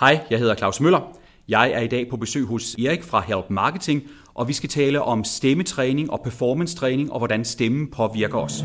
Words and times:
Hej, 0.00 0.20
jeg 0.30 0.38
hedder 0.38 0.54
Claus 0.54 0.80
Møller. 0.80 1.00
Jeg 1.48 1.70
er 1.70 1.80
i 1.80 1.86
dag 1.86 2.06
på 2.10 2.16
besøg 2.16 2.44
hos 2.44 2.74
Erik 2.74 3.04
fra 3.04 3.20
Help 3.20 3.50
Marketing, 3.50 4.02
og 4.34 4.48
vi 4.48 4.52
skal 4.52 4.68
tale 4.68 5.02
om 5.02 5.24
stemmetræning 5.24 6.10
og 6.10 6.20
performance-træning 6.24 7.12
og 7.12 7.18
hvordan 7.18 7.44
stemmen 7.44 7.90
påvirker 7.90 8.38
os. 8.38 8.64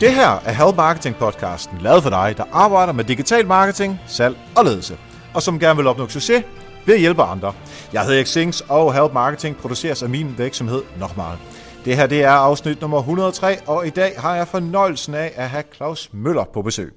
Det 0.00 0.14
her 0.14 0.40
er 0.44 0.52
Help 0.52 0.76
Marketing 0.76 1.16
podcasten, 1.16 1.78
lavet 1.78 2.02
for 2.02 2.10
dig, 2.10 2.34
der 2.36 2.44
arbejder 2.52 2.92
med 2.92 3.04
digital 3.04 3.46
marketing, 3.46 4.00
salg 4.06 4.36
og 4.56 4.64
ledelse, 4.64 4.96
og 5.34 5.42
som 5.42 5.58
gerne 5.58 5.76
vil 5.76 5.86
opnå 5.86 6.08
succes 6.08 6.44
ved 6.86 6.94
at 6.94 7.00
hjælpe 7.00 7.22
andre. 7.22 7.54
Jeg 7.92 8.04
hedder 8.04 8.24
Xings, 8.24 8.60
og 8.68 8.94
Help 8.94 9.12
Marketing 9.12 9.56
produceres 9.56 10.02
af 10.02 10.08
min 10.08 10.34
virksomhed 10.38 10.82
Nokmal. 10.98 11.36
Det 11.84 11.96
her 11.96 12.06
det 12.06 12.22
er 12.22 12.30
afsnit 12.30 12.80
nummer 12.80 12.98
103, 12.98 13.58
og 13.66 13.86
i 13.86 13.90
dag 13.90 14.14
har 14.18 14.36
jeg 14.36 14.48
fornøjelsen 14.48 15.14
af 15.14 15.32
at 15.36 15.50
have 15.50 15.64
Claus 15.74 16.10
Møller 16.12 16.44
på 16.44 16.62
besøg. 16.62 16.92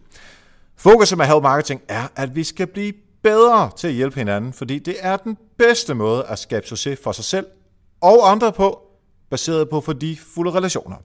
Fokuset 0.78 1.18
med 1.18 1.26
Help 1.26 1.44
Marketing 1.44 1.82
er, 1.88 2.08
at 2.16 2.36
vi 2.36 2.44
skal 2.44 2.68
blive 2.68 2.94
bedre 3.24 3.72
til 3.78 3.88
at 3.88 3.94
hjælpe 3.94 4.16
hinanden, 4.16 4.54
fordi 4.54 4.80
det 4.80 4.96
er 5.00 5.18
den 5.18 5.38
bedste 5.58 5.94
måde 5.94 6.24
at 6.24 6.40
skabe 6.40 6.68
succes 6.68 7.00
for 7.04 7.12
sig 7.12 7.26
selv 7.26 7.46
og 8.02 8.32
andre 8.32 8.52
på, 8.52 8.80
baseret 9.30 9.70
på 9.70 9.82
fulde 9.82 10.52
relationer. 10.52 10.96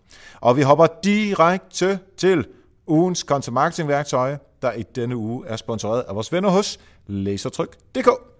Og 0.40 0.56
vi 0.56 0.62
hopper 0.62 0.86
direkte 1.04 1.98
til 2.16 2.46
ugens 2.86 3.18
content 3.18 3.54
marketing 3.54 3.88
værktøj, 3.88 4.36
der 4.62 4.72
i 4.72 4.82
denne 4.82 5.16
uge 5.16 5.46
er 5.46 5.56
sponsoreret 5.56 6.04
af 6.08 6.14
vores 6.14 6.32
venner 6.32 6.48
hos 6.48 6.78
Lasertryk.dk. 7.06 8.37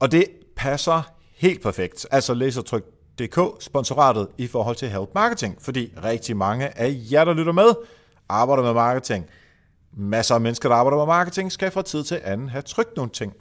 Og 0.00 0.12
det 0.12 0.24
passer 0.56 1.02
helt 1.36 1.62
perfekt. 1.62 2.06
Altså 2.10 2.34
Lasertryk.dk 2.34 3.62
sponsoratet 3.62 4.28
i 4.38 4.46
forhold 4.46 4.76
til 4.76 4.88
Help 4.88 5.08
Marketing, 5.14 5.56
fordi 5.60 5.92
rigtig 6.04 6.36
mange 6.36 6.78
af 6.78 6.96
jer, 7.12 7.24
der 7.24 7.34
lytter 7.34 7.52
med, 7.52 7.74
arbejder 8.28 8.62
med 8.62 8.72
marketing. 8.72 9.26
Masser 9.92 10.34
af 10.34 10.40
mennesker, 10.40 10.68
der 10.68 10.76
arbejder 10.76 10.96
med 10.96 11.06
marketing, 11.06 11.52
skal 11.52 11.70
fra 11.70 11.82
tid 11.82 12.04
til 12.04 12.20
anden 12.24 12.48
have 12.48 12.62
trykt 12.62 12.96
nogle 12.96 13.10
ting. 13.10 13.32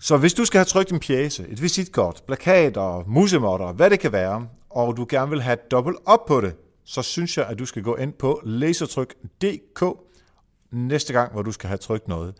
Så 0.00 0.16
hvis 0.16 0.34
du 0.34 0.44
skal 0.44 0.58
have 0.58 0.64
trykt 0.64 0.92
en 0.92 1.00
pjæse, 1.00 1.46
et 1.48 1.62
visitkort, 1.62 2.22
plakater, 2.26 3.04
musemotter, 3.06 3.72
hvad 3.72 3.90
det 3.90 4.00
kan 4.00 4.12
være, 4.12 4.48
og 4.70 4.96
du 4.96 5.06
gerne 5.08 5.30
vil 5.30 5.42
have 5.42 5.58
dobbelt 5.70 5.96
op 6.06 6.26
på 6.26 6.40
det, 6.40 6.54
så 6.84 7.02
synes 7.02 7.38
jeg, 7.38 7.46
at 7.46 7.58
du 7.58 7.66
skal 7.66 7.82
gå 7.82 7.96
ind 7.96 8.12
på 8.12 8.40
lasertryk.dk 8.44 9.84
næste 10.70 11.12
gang, 11.12 11.32
hvor 11.32 11.42
du 11.42 11.52
skal 11.52 11.68
have 11.68 11.78
trykt 11.78 12.08
noget. 12.08 12.34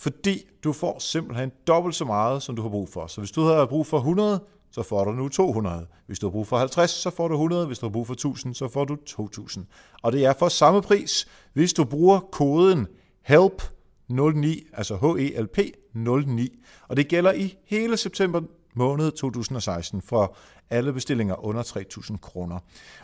Fordi 0.00 0.44
du 0.64 0.72
får 0.72 0.98
simpelthen 0.98 1.52
dobbelt 1.66 1.94
så 1.94 2.04
meget, 2.04 2.42
som 2.42 2.56
du 2.56 2.62
har 2.62 2.68
brug 2.68 2.88
for. 2.88 3.06
Så 3.06 3.20
hvis 3.20 3.30
du 3.30 3.42
har 3.42 3.66
brug 3.66 3.86
for 3.86 3.98
100, 3.98 4.40
så 4.70 4.82
får 4.82 5.04
du 5.04 5.12
nu 5.12 5.28
200. 5.28 5.86
Hvis 6.06 6.18
du 6.18 6.26
har 6.26 6.30
brug 6.30 6.46
for 6.46 6.58
50, 6.58 6.90
så 6.90 7.10
får 7.10 7.28
du 7.28 7.34
100. 7.34 7.66
Hvis 7.66 7.78
du 7.78 7.86
har 7.86 7.90
brug 7.90 8.06
for 8.06 8.14
1000, 8.14 8.54
så 8.54 8.68
får 8.68 8.84
du 8.84 8.96
2000. 8.96 9.66
Og 10.02 10.12
det 10.12 10.24
er 10.24 10.32
for 10.38 10.48
samme 10.48 10.82
pris, 10.82 11.28
hvis 11.52 11.72
du 11.72 11.84
bruger 11.84 12.20
koden 12.20 12.86
HELP 13.22 13.62
09, 14.08 14.66
altså 14.72 14.96
HELP 14.96 15.58
09. 15.94 16.58
Og 16.88 16.96
det 16.96 17.08
gælder 17.08 17.32
i 17.32 17.56
hele 17.64 17.96
september 17.96 18.40
måned 18.74 19.10
2016 19.10 20.02
for 20.02 20.36
alle 20.70 20.92
bestillinger 20.92 21.44
under 21.44 21.62
3.000 21.62 22.16
kroner. 22.16 22.58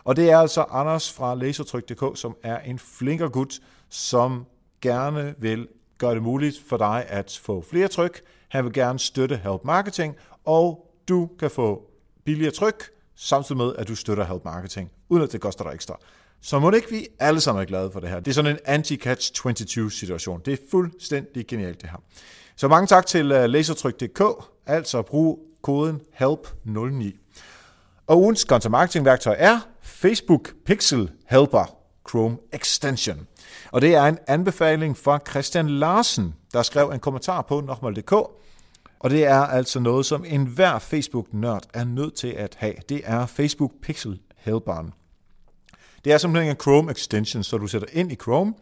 Og 0.05 0.17
det 0.17 0.31
er 0.31 0.39
altså 0.39 0.65
Anders 0.71 1.13
fra 1.13 1.35
Lasertryk.dk, 1.35 2.19
som 2.19 2.37
er 2.43 2.59
en 2.59 2.79
flinker 2.79 3.29
gut, 3.29 3.61
som 3.89 4.45
gerne 4.81 5.35
vil 5.39 5.69
gør 5.99 6.15
det 6.15 6.23
muligt 6.23 6.63
for 6.69 6.77
dig 6.77 7.05
at 7.09 7.41
få 7.43 7.65
flere 7.71 7.89
tryk. 7.89 8.21
Han 8.49 8.65
vil 8.65 8.73
gerne 8.73 8.99
støtte 8.99 9.37
Help 9.37 9.65
Marketing, 9.65 10.17
og 10.45 10.93
du 11.09 11.29
kan 11.39 11.51
få 11.51 11.83
billigere 12.25 12.53
tryk, 12.53 12.91
samtidig 13.17 13.57
med, 13.57 13.73
at 13.79 13.89
du 13.89 13.95
støtter 13.95 14.25
Help 14.25 14.45
Marketing, 14.45 14.91
uden 15.09 15.23
at 15.23 15.33
det 15.33 15.41
koster 15.41 15.65
dig 15.65 15.75
ekstra. 15.75 15.99
Så 16.41 16.59
må 16.59 16.71
det 16.71 16.77
ikke 16.77 16.91
vi 16.91 17.07
alle 17.19 17.41
sammen 17.41 17.63
er 17.63 17.67
glade 17.67 17.91
for 17.91 18.01
det 18.01 18.09
her. 18.09 18.21
Det 18.21 18.29
er 18.31 18.35
sådan 18.35 18.59
en 18.67 18.81
anti-catch-22 18.81 19.91
situation. 19.91 20.41
Det 20.45 20.53
er 20.53 20.57
fuldstændig 20.71 21.47
genialt 21.47 21.83
det 21.83 21.91
her. 21.91 22.03
Så 22.57 22.69
mange 22.69 22.87
tak 22.87 23.07
til 23.07 23.33
øh, 23.33 23.45
lasertryk.dk, 23.45 24.23
altså 24.67 25.03
brug 25.03 25.47
koden 25.63 26.01
HELP09. 26.21 27.13
Og 28.07 28.21
ugens 28.21 28.41
content 28.41 28.71
marketing 28.71 29.05
værktøj 29.05 29.37
er 29.39 29.61
Facebook 29.83 30.53
Pixel 30.67 31.11
Helper 31.27 31.86
Chrome 32.11 32.37
Extension. 32.53 33.27
Og 33.73 33.83
det 33.83 33.95
er 33.95 34.03
en 34.03 34.19
anbefaling 34.27 34.97
fra 34.97 35.19
Christian 35.29 35.69
Larsen, 35.71 36.35
der 36.53 36.63
skrev 36.63 36.91
en 36.91 37.01
kommentar 37.01 37.43
på 37.43 37.61
nokmal.dk. 37.61 38.13
Og 38.99 39.11
det 39.11 39.25
er 39.25 39.41
altså 39.41 39.81
noget, 39.81 40.07
som 40.07 40.25
enhver 40.29 40.79
Facebook-nørd 40.79 41.63
er 41.75 41.85
nødt 41.85 42.15
til 42.15 42.29
at 42.29 42.57
have. 42.59 42.75
Det 42.89 43.01
er 43.05 43.27
Facebook 43.27 43.73
Pixel 43.83 44.21
Helperen. 44.37 44.93
Det 46.05 46.13
er 46.13 46.19
simpelthen 46.19 46.51
en 46.51 46.61
Chrome 46.61 46.91
extension, 46.91 47.43
så 47.43 47.59
du 47.59 47.67
sætter 47.67 47.89
ind 47.93 48.13
i 48.13 48.15
Chrome, 48.15 48.55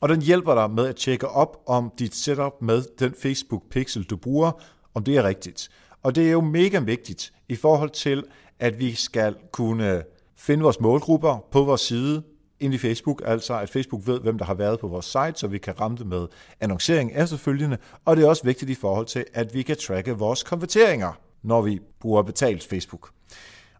og 0.00 0.08
den 0.08 0.22
hjælper 0.22 0.54
dig 0.54 0.70
med 0.70 0.86
at 0.86 0.96
tjekke 0.96 1.28
op, 1.28 1.56
om 1.66 1.92
dit 1.98 2.14
setup 2.14 2.62
med 2.62 2.84
den 2.98 3.14
Facebook 3.22 3.62
Pixel, 3.70 4.04
du 4.04 4.16
bruger, 4.16 4.52
om 4.94 5.04
det 5.04 5.16
er 5.16 5.22
rigtigt. 5.22 5.68
Og 6.02 6.14
det 6.14 6.26
er 6.26 6.30
jo 6.30 6.40
mega 6.40 6.78
vigtigt 6.78 7.32
i 7.48 7.56
forhold 7.56 7.90
til, 7.90 8.24
at 8.58 8.78
vi 8.78 8.94
skal 8.94 9.36
kunne 9.52 10.02
finde 10.36 10.62
vores 10.62 10.80
målgrupper 10.80 11.44
på 11.50 11.64
vores 11.64 11.80
side 11.80 12.22
ind 12.60 12.74
i 12.74 12.78
Facebook, 12.78 13.22
altså 13.24 13.58
at 13.58 13.70
Facebook 13.70 14.06
ved, 14.06 14.20
hvem 14.20 14.38
der 14.38 14.44
har 14.44 14.54
været 14.54 14.80
på 14.80 14.88
vores 14.88 15.06
site, 15.06 15.32
så 15.34 15.46
vi 15.46 15.58
kan 15.58 15.80
ramme 15.80 15.96
det 15.96 16.06
med 16.06 16.26
annoncering 16.60 17.12
efterfølgende. 17.14 17.78
Og 18.04 18.16
det 18.16 18.24
er 18.24 18.28
også 18.28 18.44
vigtigt 18.44 18.70
i 18.70 18.74
forhold 18.74 19.06
til, 19.06 19.24
at 19.34 19.54
vi 19.54 19.62
kan 19.62 19.76
tracke 19.76 20.12
vores 20.12 20.42
konverteringer, 20.42 21.12
når 21.42 21.62
vi 21.62 21.80
bruger 22.00 22.22
betalt 22.22 22.64
Facebook. 22.64 23.10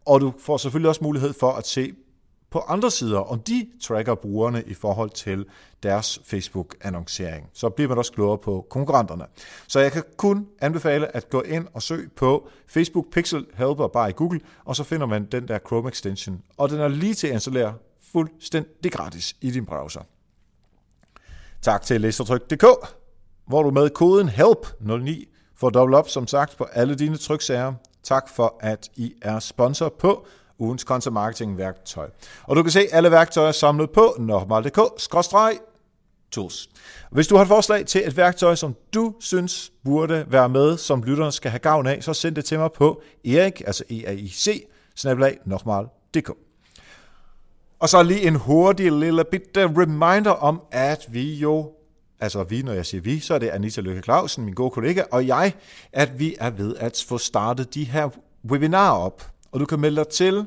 Og 0.06 0.20
du 0.20 0.32
får 0.38 0.56
selvfølgelig 0.56 0.88
også 0.88 1.04
mulighed 1.04 1.32
for 1.32 1.52
at 1.52 1.66
se 1.66 1.92
på 2.50 2.58
andre 2.58 2.90
sider, 2.90 3.18
om 3.18 3.40
de 3.40 3.66
tracker 3.82 4.14
brugerne 4.14 4.62
i 4.66 4.74
forhold 4.74 5.10
til 5.10 5.44
deres 5.82 6.20
Facebook-annoncering. 6.24 7.50
Så 7.52 7.68
bliver 7.68 7.88
man 7.88 7.98
også 7.98 8.12
klogere 8.12 8.38
på 8.38 8.66
konkurrenterne. 8.70 9.24
Så 9.68 9.80
jeg 9.80 9.92
kan 9.92 10.02
kun 10.16 10.46
anbefale 10.60 11.16
at 11.16 11.30
gå 11.30 11.40
ind 11.40 11.66
og 11.74 11.82
søge 11.82 12.08
på 12.16 12.48
Facebook 12.66 13.12
Pixel 13.12 13.46
Helper 13.54 13.88
bare 13.88 14.10
i 14.10 14.12
Google, 14.16 14.40
og 14.64 14.76
så 14.76 14.84
finder 14.84 15.06
man 15.06 15.24
den 15.24 15.48
der 15.48 15.58
Chrome 15.66 15.88
extension. 15.88 16.42
Og 16.56 16.70
den 16.70 16.80
er 16.80 16.88
lige 16.88 17.14
til 17.14 17.26
at 17.26 17.32
installere 17.32 17.74
fuldstændig 18.16 18.92
gratis 18.92 19.36
i 19.40 19.50
din 19.50 19.66
browser. 19.66 20.00
Tak 21.62 21.82
til 21.82 22.00
Læsertryk.dk, 22.00 22.64
hvor 23.46 23.62
du 23.62 23.70
med 23.70 23.90
koden 23.90 24.28
HELP09 24.28 25.24
får 25.56 25.70
dobbelt 25.70 25.96
op, 25.96 26.08
som 26.08 26.26
sagt, 26.26 26.56
på 26.56 26.64
alle 26.64 26.94
dine 26.94 27.16
tryksager. 27.16 27.74
Tak 28.02 28.28
for, 28.28 28.56
at 28.60 28.90
I 28.94 29.14
er 29.22 29.38
sponsor 29.38 29.94
på 29.98 30.26
ugens 30.58 30.82
content 30.82 31.12
marketing 31.12 31.58
værktøj. 31.58 32.10
Og 32.42 32.56
du 32.56 32.62
kan 32.62 32.72
se 32.72 32.86
alle 32.92 33.10
værktøjer 33.10 33.52
samlet 33.52 33.90
på 33.90 34.14
normal.dk-tools. 34.18 36.68
Hvis 37.10 37.26
du 37.26 37.36
har 37.36 37.42
et 37.42 37.48
forslag 37.48 37.86
til 37.86 38.06
et 38.06 38.16
værktøj, 38.16 38.54
som 38.54 38.76
du 38.94 39.14
synes 39.20 39.72
burde 39.84 40.24
være 40.28 40.48
med, 40.48 40.76
som 40.76 41.02
lytterne 41.02 41.32
skal 41.32 41.50
have 41.50 41.60
gavn 41.60 41.86
af, 41.86 42.02
så 42.02 42.14
send 42.14 42.34
det 42.34 42.44
til 42.44 42.58
mig 42.58 42.72
på 42.72 43.02
erik, 43.24 43.62
altså 43.66 43.84
e-a-i-c, 43.90 44.66
normal.dk. 45.44 46.45
Og 47.86 47.90
så 47.90 48.02
lige 48.02 48.26
en 48.26 48.36
hurtig 48.36 48.92
lille 48.92 49.24
bitte 49.24 49.66
reminder 49.66 50.30
om, 50.30 50.62
at 50.70 51.06
vi 51.08 51.34
jo, 51.34 51.72
altså 52.20 52.44
vi, 52.44 52.62
når 52.62 52.72
jeg 52.72 52.86
siger 52.86 53.00
vi, 53.00 53.20
så 53.20 53.34
er 53.34 53.38
det 53.38 53.48
Anita 53.48 53.80
Løkke 53.80 54.02
Clausen, 54.02 54.44
min 54.44 54.54
gode 54.54 54.70
kollega, 54.70 55.02
og 55.12 55.26
jeg, 55.26 55.52
at 55.92 56.18
vi 56.18 56.36
er 56.40 56.50
ved 56.50 56.76
at 56.76 57.04
få 57.08 57.18
startet 57.18 57.74
de 57.74 57.84
her 57.84 58.08
webinarer 58.50 58.98
op. 58.98 59.22
Og 59.52 59.60
du 59.60 59.66
kan 59.66 59.80
melde 59.80 59.96
dig 59.96 60.08
til 60.08 60.46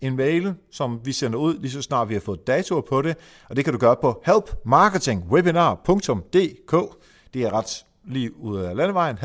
en 0.00 0.16
mail, 0.16 0.54
som 0.70 1.00
vi 1.04 1.12
sender 1.12 1.38
ud, 1.38 1.58
lige 1.58 1.70
så 1.70 1.82
snart 1.82 2.08
vi 2.08 2.14
har 2.14 2.20
fået 2.20 2.46
datoer 2.46 2.80
på 2.80 3.02
det, 3.02 3.16
og 3.48 3.56
det 3.56 3.64
kan 3.64 3.72
du 3.72 3.78
gøre 3.78 3.96
på 4.00 4.22
helpmarketingwebinar.dk. 4.26 6.96
Det 7.34 7.42
er 7.42 7.52
ret 7.52 7.84
lige 8.04 8.40
ud 8.40 8.56
af 8.56 8.76
landevejen, 8.76 9.18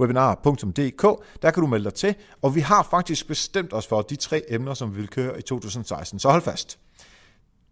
webinar.dk. 0.00 1.02
Der 1.42 1.50
kan 1.50 1.60
du 1.60 1.66
melde 1.66 1.84
dig 1.84 1.94
til, 1.94 2.14
og 2.42 2.54
vi 2.54 2.60
har 2.60 2.82
faktisk 2.90 3.28
bestemt 3.28 3.72
os 3.72 3.86
for 3.86 4.02
de 4.02 4.16
tre 4.16 4.42
emner, 4.48 4.74
som 4.74 4.94
vi 4.94 5.00
vil 5.00 5.08
køre 5.08 5.38
i 5.38 5.42
2016. 5.42 6.18
Så 6.18 6.30
hold 6.30 6.42
fast. 6.42 6.78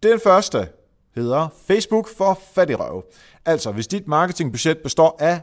Den 0.03 0.19
første 0.19 0.67
hedder 1.15 1.47
Facebook 1.67 2.07
for 2.17 2.39
fattigrøv. 2.53 3.03
Altså, 3.45 3.71
hvis 3.71 3.87
dit 3.87 4.07
marketingbudget 4.07 4.77
består 4.77 5.17
af 5.19 5.41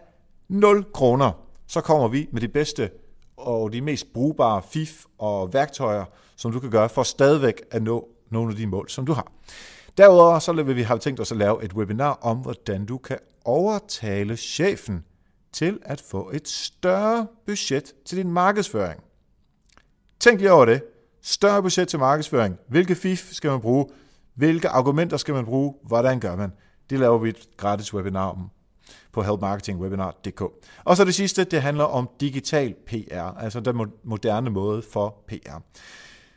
0 0.48 0.84
kroner, 0.92 1.32
så 1.66 1.80
kommer 1.80 2.08
vi 2.08 2.28
med 2.32 2.40
de 2.40 2.48
bedste 2.48 2.90
og 3.36 3.72
de 3.72 3.80
mest 3.80 4.12
brugbare 4.12 4.62
fif 4.70 5.04
og 5.18 5.52
værktøjer, 5.52 6.04
som 6.36 6.52
du 6.52 6.60
kan 6.60 6.70
gøre 6.70 6.88
for 6.88 7.02
stadigvæk 7.02 7.62
at 7.70 7.82
nå 7.82 8.08
nogle 8.30 8.50
af 8.50 8.56
de 8.56 8.66
mål, 8.66 8.88
som 8.88 9.06
du 9.06 9.12
har. 9.12 9.32
Derudover 9.98 10.38
så 10.38 10.52
vil 10.52 10.76
vi 10.76 10.82
have 10.82 10.98
tænkt 10.98 11.20
os 11.20 11.32
at 11.32 11.38
lave 11.38 11.64
et 11.64 11.72
webinar 11.72 12.18
om, 12.22 12.36
hvordan 12.36 12.86
du 12.86 12.98
kan 12.98 13.18
overtale 13.44 14.36
chefen 14.36 15.04
til 15.54 15.78
at 15.82 16.00
få 16.00 16.30
et 16.34 16.48
større 16.48 17.26
budget 17.46 17.92
til 18.06 18.18
din 18.18 18.32
markedsføring. 18.32 19.00
Tænk 20.20 20.40
lige 20.40 20.52
over 20.52 20.64
det. 20.64 20.82
Større 21.22 21.62
budget 21.62 21.88
til 21.88 21.98
markedsføring. 21.98 22.56
Hvilke 22.68 22.94
fif 22.94 23.32
skal 23.32 23.50
man 23.50 23.60
bruge? 23.60 23.86
Hvilke 24.34 24.68
argumenter 24.68 25.16
skal 25.16 25.34
man 25.34 25.44
bruge? 25.44 25.74
Hvordan 25.82 26.20
gør 26.20 26.36
man? 26.36 26.52
Det 26.90 26.98
laver 26.98 27.18
vi 27.18 27.28
et 27.28 27.48
gratis 27.56 27.94
webinar 27.94 28.30
om. 28.30 28.50
på 29.12 29.22
helpmarketingwebinar.dk. 29.22 30.42
Og 30.84 30.96
så 30.96 31.04
det 31.04 31.14
sidste, 31.14 31.44
det 31.44 31.62
handler 31.62 31.84
om 31.84 32.08
digital 32.20 32.74
PR, 32.86 33.38
altså 33.38 33.60
den 33.60 33.92
moderne 34.04 34.50
måde 34.50 34.82
for 34.82 35.24
PR. 35.28 35.58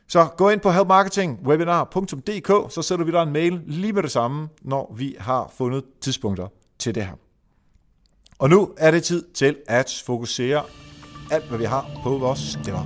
Så 0.07 0.27
gå 0.37 0.49
ind 0.49 0.59
på 0.59 0.71
helpmarketingwebinar.dk, 0.71 2.73
så 2.73 2.81
sætter 2.81 3.05
vi 3.05 3.11
dig 3.11 3.23
en 3.23 3.33
mail 3.33 3.61
lige 3.65 3.93
med 3.93 4.03
det 4.03 4.11
samme, 4.11 4.49
når 4.61 4.93
vi 4.97 5.15
har 5.19 5.51
fundet 5.57 5.83
tidspunkter 6.01 6.47
til 6.79 6.95
det 6.95 7.05
her. 7.05 7.26
Og 8.39 8.49
nu 8.49 8.69
er 8.77 8.91
det 8.91 9.03
tid 9.03 9.23
til 9.33 9.55
at 9.67 10.03
fokusere 10.05 10.63
alt, 11.31 11.45
hvad 11.49 11.57
vi 11.57 11.63
har 11.63 11.99
på 12.03 12.17
vores 12.17 12.39
stemmer. 12.39 12.83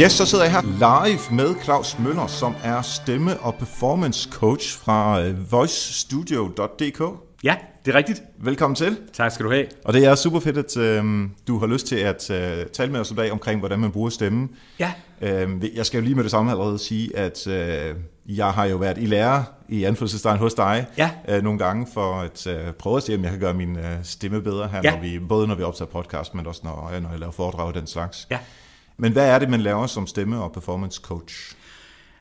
Yes, 0.00 0.12
så 0.12 0.26
sidder 0.26 0.44
jeg 0.44 0.52
her 0.52 0.62
live 0.62 1.36
med 1.36 1.54
Claus 1.64 1.98
Møller, 1.98 2.26
som 2.26 2.54
er 2.64 2.82
stemme- 2.82 3.40
og 3.40 3.54
performance 3.54 4.30
coach 4.32 4.78
fra 4.78 5.22
øh, 5.22 5.52
voicestudio.dk. 5.52 7.02
Ja, 7.44 7.56
det 7.84 7.94
er 7.94 7.98
rigtigt. 7.98 8.22
Velkommen 8.38 8.74
til. 8.74 8.98
Tak 9.12 9.32
skal 9.32 9.46
du 9.46 9.50
have. 9.50 9.66
Og 9.84 9.92
det 9.92 10.04
er 10.04 10.14
super 10.14 10.40
fedt, 10.40 10.58
at 10.58 10.76
øh, 10.76 11.28
du 11.48 11.58
har 11.58 11.66
lyst 11.66 11.86
til 11.86 11.96
at 11.96 12.30
øh, 12.30 12.66
tale 12.66 12.92
med 12.92 13.00
os 13.00 13.10
i 13.10 13.14
dag 13.14 13.32
omkring, 13.32 13.58
hvordan 13.58 13.78
man 13.78 13.92
bruger 13.92 14.10
stemmen. 14.10 14.50
Ja. 14.78 14.92
Øh, 15.20 15.76
jeg 15.76 15.86
skal 15.86 15.98
jo 15.98 16.04
lige 16.04 16.14
med 16.14 16.22
det 16.22 16.30
samme 16.30 16.50
allerede 16.50 16.78
sige, 16.78 17.16
at 17.16 17.46
øh, 17.46 17.94
jeg 18.28 18.50
har 18.50 18.64
jo 18.64 18.76
været 18.76 18.98
i 18.98 19.06
lære 19.06 19.44
i 19.68 19.84
anfølgelsestegn 19.84 20.38
hos 20.38 20.54
dig 20.54 20.86
ja. 20.98 21.10
øh, 21.28 21.42
nogle 21.42 21.58
gange 21.58 21.86
for 21.94 22.14
at 22.14 22.46
øh, 22.46 22.72
prøve 22.72 22.96
at 22.96 23.02
se, 23.02 23.14
om 23.14 23.22
jeg 23.22 23.30
kan 23.30 23.40
gøre 23.40 23.54
min 23.54 23.76
øh, 23.76 23.96
stemme 24.02 24.42
bedre 24.42 24.68
her, 24.68 24.80
ja. 24.84 24.94
når 24.94 25.02
vi, 25.02 25.18
både 25.18 25.46
når 25.46 25.54
vi 25.54 25.62
optager 25.62 25.90
podcast, 25.90 26.34
men 26.34 26.46
også 26.46 26.60
når, 26.64 26.92
når 27.00 27.10
jeg 27.10 27.18
laver 27.18 27.32
foredrag 27.32 27.66
og 27.66 27.74
den 27.74 27.86
slags. 27.86 28.26
Ja. 28.30 28.38
Men 28.96 29.12
hvad 29.12 29.28
er 29.28 29.38
det, 29.38 29.50
man 29.50 29.60
laver 29.60 29.86
som 29.86 30.06
stemme- 30.06 30.42
og 30.42 30.52
performance 30.52 31.00
coach? 31.02 31.54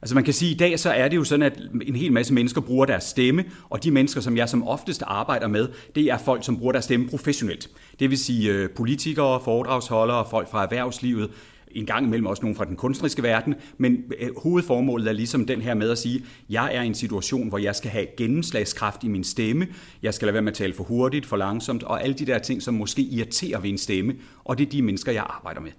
Altså 0.02 0.16
man 0.16 0.24
kan 0.24 0.34
sige, 0.34 0.50
at 0.50 0.56
i 0.56 0.58
dag 0.58 0.80
så 0.80 0.92
er 0.92 1.08
det 1.08 1.16
jo 1.16 1.24
sådan, 1.24 1.44
at 1.44 1.60
en 1.82 1.96
hel 1.96 2.14
masse 2.14 2.34
mennesker 2.34 2.62
bruger 2.62 2.86
deres 2.86 3.04
stemme, 3.04 3.46
og 3.70 3.84
de 3.84 3.92
mennesker, 3.92 4.22
som 4.22 4.38
jeg 4.38 4.50
som 4.50 4.68
oftest 4.68 5.04
arbejder 5.08 5.48
med, 5.48 5.68
det 5.96 6.04
er 6.04 6.18
folk, 6.18 6.46
som 6.46 6.58
bruger 6.58 6.72
deres 6.72 6.86
stemme 6.86 7.10
professionelt. 7.10 7.70
Det 8.00 8.10
vil 8.10 8.18
sige 8.18 8.52
øh, 8.52 8.70
politikere, 8.70 9.40
foredragsholdere, 9.44 10.26
folk 10.30 10.52
fra 10.52 10.64
erhvervslivet, 10.64 11.30
en 11.72 11.86
gang 11.86 12.06
imellem 12.06 12.26
også 12.26 12.42
nogen 12.42 12.56
fra 12.56 12.66
den 12.66 12.76
kunstneriske 12.76 13.24
verden, 13.24 13.56
men 13.78 13.98
øh, 14.20 14.30
hovedformålet 14.38 15.08
er 15.08 15.12
ligesom 15.12 15.46
den 15.46 15.62
her 15.62 15.74
med 15.74 15.90
at 15.90 15.98
sige, 15.98 16.26
jeg 16.50 16.76
er 16.76 16.82
i 16.82 16.88
en 16.88 16.96
situation, 16.96 17.50
hvor 17.50 17.58
jeg 17.58 17.76
skal 17.76 17.92
have 17.92 18.06
gennemslagskraft 18.18 19.04
i 19.04 19.08
min 19.08 19.24
stemme, 19.24 19.68
jeg 20.02 20.14
skal 20.14 20.26
lade 20.26 20.34
være 20.34 20.42
med 20.42 20.52
at 20.52 20.58
tale 20.58 20.74
for 20.74 20.84
hurtigt, 20.84 21.26
for 21.26 21.38
langsomt, 21.38 21.84
og 21.84 22.04
alle 22.04 22.14
de 22.14 22.26
der 22.26 22.40
ting, 22.40 22.62
som 22.62 22.74
måske 22.74 23.02
irriterer 23.02 23.60
ved 23.60 23.70
en 23.70 23.78
stemme, 23.78 24.16
og 24.44 24.58
det 24.58 24.66
er 24.66 24.70
de 24.70 24.82
mennesker, 24.82 25.12
jeg 25.12 25.26
arbejder 25.30 25.62
med. 25.62 25.72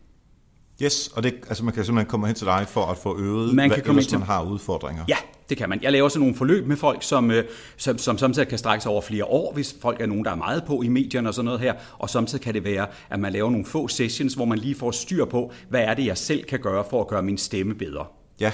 Yes, 0.83 1.09
og 1.09 1.23
det, 1.23 1.35
altså 1.49 1.65
man 1.65 1.75
kan 1.75 1.85
simpelthen 1.85 2.11
komme 2.11 2.27
hen 2.27 2.37
til 2.37 2.47
dig 2.47 2.67
for 2.69 2.85
at 2.85 2.97
få 2.97 3.19
øvet, 3.19 3.55
man 3.55 3.71
kan 3.71 3.83
komme 3.83 4.03
til... 4.03 4.19
man 4.19 4.27
har 4.27 4.43
udfordringer. 4.43 5.05
Ja, 5.09 5.17
det 5.49 5.57
kan 5.57 5.69
man. 5.69 5.83
Jeg 5.83 5.93
laver 5.93 6.09
sådan 6.09 6.21
nogle 6.21 6.35
forløb 6.35 6.67
med 6.67 6.77
folk, 6.77 7.03
som, 7.03 7.31
øh, 7.31 7.45
som, 7.77 7.99
som 7.99 8.19
samtidig 8.19 8.49
kan 8.49 8.59
strække 8.59 8.83
sig 8.83 8.93
over 8.93 9.01
flere 9.01 9.25
år, 9.25 9.53
hvis 9.53 9.77
folk 9.83 10.01
er 10.01 10.07
nogen, 10.07 10.25
der 10.25 10.31
er 10.31 10.37
meget 10.37 10.65
på 10.65 10.83
i 10.83 10.89
medierne 10.89 11.29
og 11.29 11.35
sådan 11.35 11.45
noget 11.45 11.61
her. 11.61 11.75
Og 11.99 12.11
samtidig 12.11 12.45
kan 12.45 12.55
det 12.55 12.65
være, 12.65 12.87
at 13.11 13.21
man 13.21 13.33
laver 13.33 13.51
nogle 13.51 13.67
få 13.67 13.89
sessions, 13.89 14.35
hvor 14.35 14.45
man 14.45 14.59
lige 14.59 14.75
får 14.75 14.91
styr 14.91 15.25
på, 15.25 15.53
hvad 15.69 15.81
er 15.81 15.95
det, 15.95 16.07
jeg 16.07 16.19
selv 16.19 16.45
kan 16.45 16.61
gøre 16.61 16.85
for 16.91 17.01
at 17.01 17.09
gøre 17.09 17.23
min 17.23 17.39
stemme 17.39 17.75
bedre. 17.75 18.07
Ja, 18.41 18.53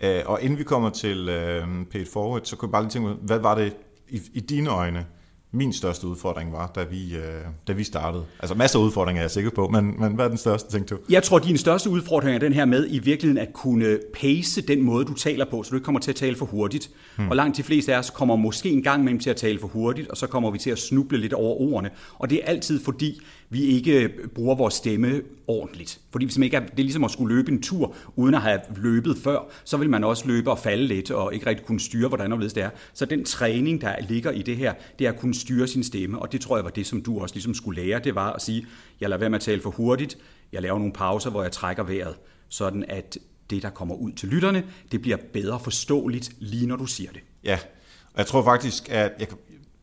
øh, 0.00 0.22
og 0.26 0.42
inden 0.42 0.58
vi 0.58 0.64
kommer 0.64 0.90
til 0.90 1.28
øh, 1.28 1.66
Paid 1.92 2.06
Forward, 2.12 2.40
så 2.44 2.56
kunne 2.56 2.68
jeg 2.68 2.72
bare 2.72 2.82
lige 2.82 2.90
tænke 2.90 3.08
hvad 3.08 3.38
var 3.38 3.54
det 3.54 3.76
i, 4.08 4.20
i 4.34 4.40
dine 4.40 4.70
øjne, 4.70 5.06
min 5.56 5.72
største 5.72 6.06
udfordring 6.06 6.52
var, 6.52 6.72
da 6.74 6.84
vi, 6.84 7.16
øh, 7.16 7.22
da 7.68 7.72
vi 7.72 7.84
startede. 7.84 8.24
Altså 8.40 8.54
masser 8.54 8.78
af 8.78 8.82
udfordringer 8.82 9.20
er 9.20 9.24
jeg 9.24 9.30
sikker 9.30 9.50
på, 9.50 9.68
men, 9.68 10.00
men 10.00 10.14
hvad 10.14 10.24
er 10.24 10.28
den 10.28 10.38
største, 10.38 10.72
tænkte 10.72 10.94
du? 10.94 11.00
Jeg 11.10 11.22
tror, 11.22 11.38
din 11.38 11.58
største 11.58 11.90
udfordring 11.90 12.34
er 12.34 12.38
den 12.38 12.52
her 12.52 12.64
med 12.64 12.86
i 12.90 12.98
virkeligheden 12.98 13.42
at 13.42 13.52
kunne 13.52 13.98
pace 14.14 14.62
den 14.62 14.82
måde, 14.82 15.04
du 15.04 15.14
taler 15.14 15.44
på, 15.44 15.62
så 15.62 15.70
du 15.70 15.76
ikke 15.76 15.84
kommer 15.84 16.00
til 16.00 16.10
at 16.10 16.16
tale 16.16 16.36
for 16.36 16.46
hurtigt. 16.46 16.90
Hmm. 17.16 17.28
Og 17.28 17.36
langt 17.36 17.56
de 17.56 17.62
fleste 17.62 17.94
af 17.94 17.98
os 17.98 18.10
kommer 18.10 18.36
måske 18.36 18.70
en 18.70 18.82
gang 18.82 19.00
imellem 19.00 19.20
til 19.20 19.30
at 19.30 19.36
tale 19.36 19.58
for 19.58 19.68
hurtigt, 19.68 20.08
og 20.08 20.16
så 20.16 20.26
kommer 20.26 20.50
vi 20.50 20.58
til 20.58 20.70
at 20.70 20.78
snuble 20.78 21.18
lidt 21.18 21.32
over 21.32 21.60
ordene. 21.60 21.90
Og 22.18 22.30
det 22.30 22.40
er 22.42 22.46
altid 22.46 22.84
fordi, 22.84 23.20
vi 23.50 23.62
ikke 23.62 24.10
bruger 24.34 24.54
vores 24.54 24.74
stemme 24.74 25.22
ordentligt. 25.46 26.00
Fordi 26.16 26.26
hvis 26.26 26.38
man 26.38 26.44
ikke 26.44 26.56
er, 26.56 26.60
det 26.60 26.70
er 26.70 26.82
ligesom 26.82 27.04
at 27.04 27.10
skulle 27.10 27.36
løbe 27.36 27.52
en 27.52 27.62
tur, 27.62 27.94
uden 28.14 28.34
at 28.34 28.40
have 28.40 28.60
løbet 28.76 29.16
før, 29.24 29.38
så 29.64 29.76
vil 29.76 29.90
man 29.90 30.04
også 30.04 30.26
løbe 30.26 30.50
og 30.50 30.58
falde 30.58 30.86
lidt, 30.86 31.10
og 31.10 31.34
ikke 31.34 31.46
rigtig 31.46 31.66
kunne 31.66 31.80
styre, 31.80 32.08
hvordan 32.08 32.32
og 32.32 32.40
det 32.40 32.56
er. 32.56 32.70
Så 32.94 33.04
den 33.04 33.24
træning, 33.24 33.80
der 33.80 33.94
ligger 34.08 34.30
i 34.30 34.42
det 34.42 34.56
her, 34.56 34.74
det 34.98 35.06
er 35.06 35.12
at 35.12 35.18
kunne 35.18 35.34
styre 35.34 35.66
sin 35.66 35.84
stemme, 35.84 36.18
og 36.18 36.32
det 36.32 36.40
tror 36.40 36.56
jeg 36.56 36.64
var 36.64 36.70
det, 36.70 36.86
som 36.86 37.02
du 37.02 37.18
også 37.18 37.34
ligesom 37.34 37.54
skulle 37.54 37.82
lære. 37.82 38.00
Det 38.04 38.14
var 38.14 38.32
at 38.32 38.42
sige, 38.42 38.66
jeg 39.00 39.08
lader 39.08 39.20
være 39.20 39.30
med 39.30 39.36
at 39.36 39.42
tale 39.42 39.60
for 39.60 39.70
hurtigt, 39.70 40.18
jeg 40.52 40.62
laver 40.62 40.78
nogle 40.78 40.92
pauser, 40.92 41.30
hvor 41.30 41.42
jeg 41.42 41.52
trækker 41.52 41.82
vejret, 41.82 42.14
sådan 42.48 42.84
at 42.88 43.18
det, 43.50 43.62
der 43.62 43.70
kommer 43.70 43.94
ud 43.94 44.12
til 44.12 44.28
lytterne, 44.28 44.64
det 44.92 45.02
bliver 45.02 45.18
bedre 45.32 45.60
forståeligt, 45.60 46.32
lige 46.38 46.66
når 46.66 46.76
du 46.76 46.86
siger 46.86 47.12
det. 47.12 47.20
Ja, 47.44 47.58
og 48.12 48.18
jeg 48.18 48.26
tror 48.26 48.44
faktisk, 48.44 48.88
at 48.90 49.12
jeg, 49.20 49.28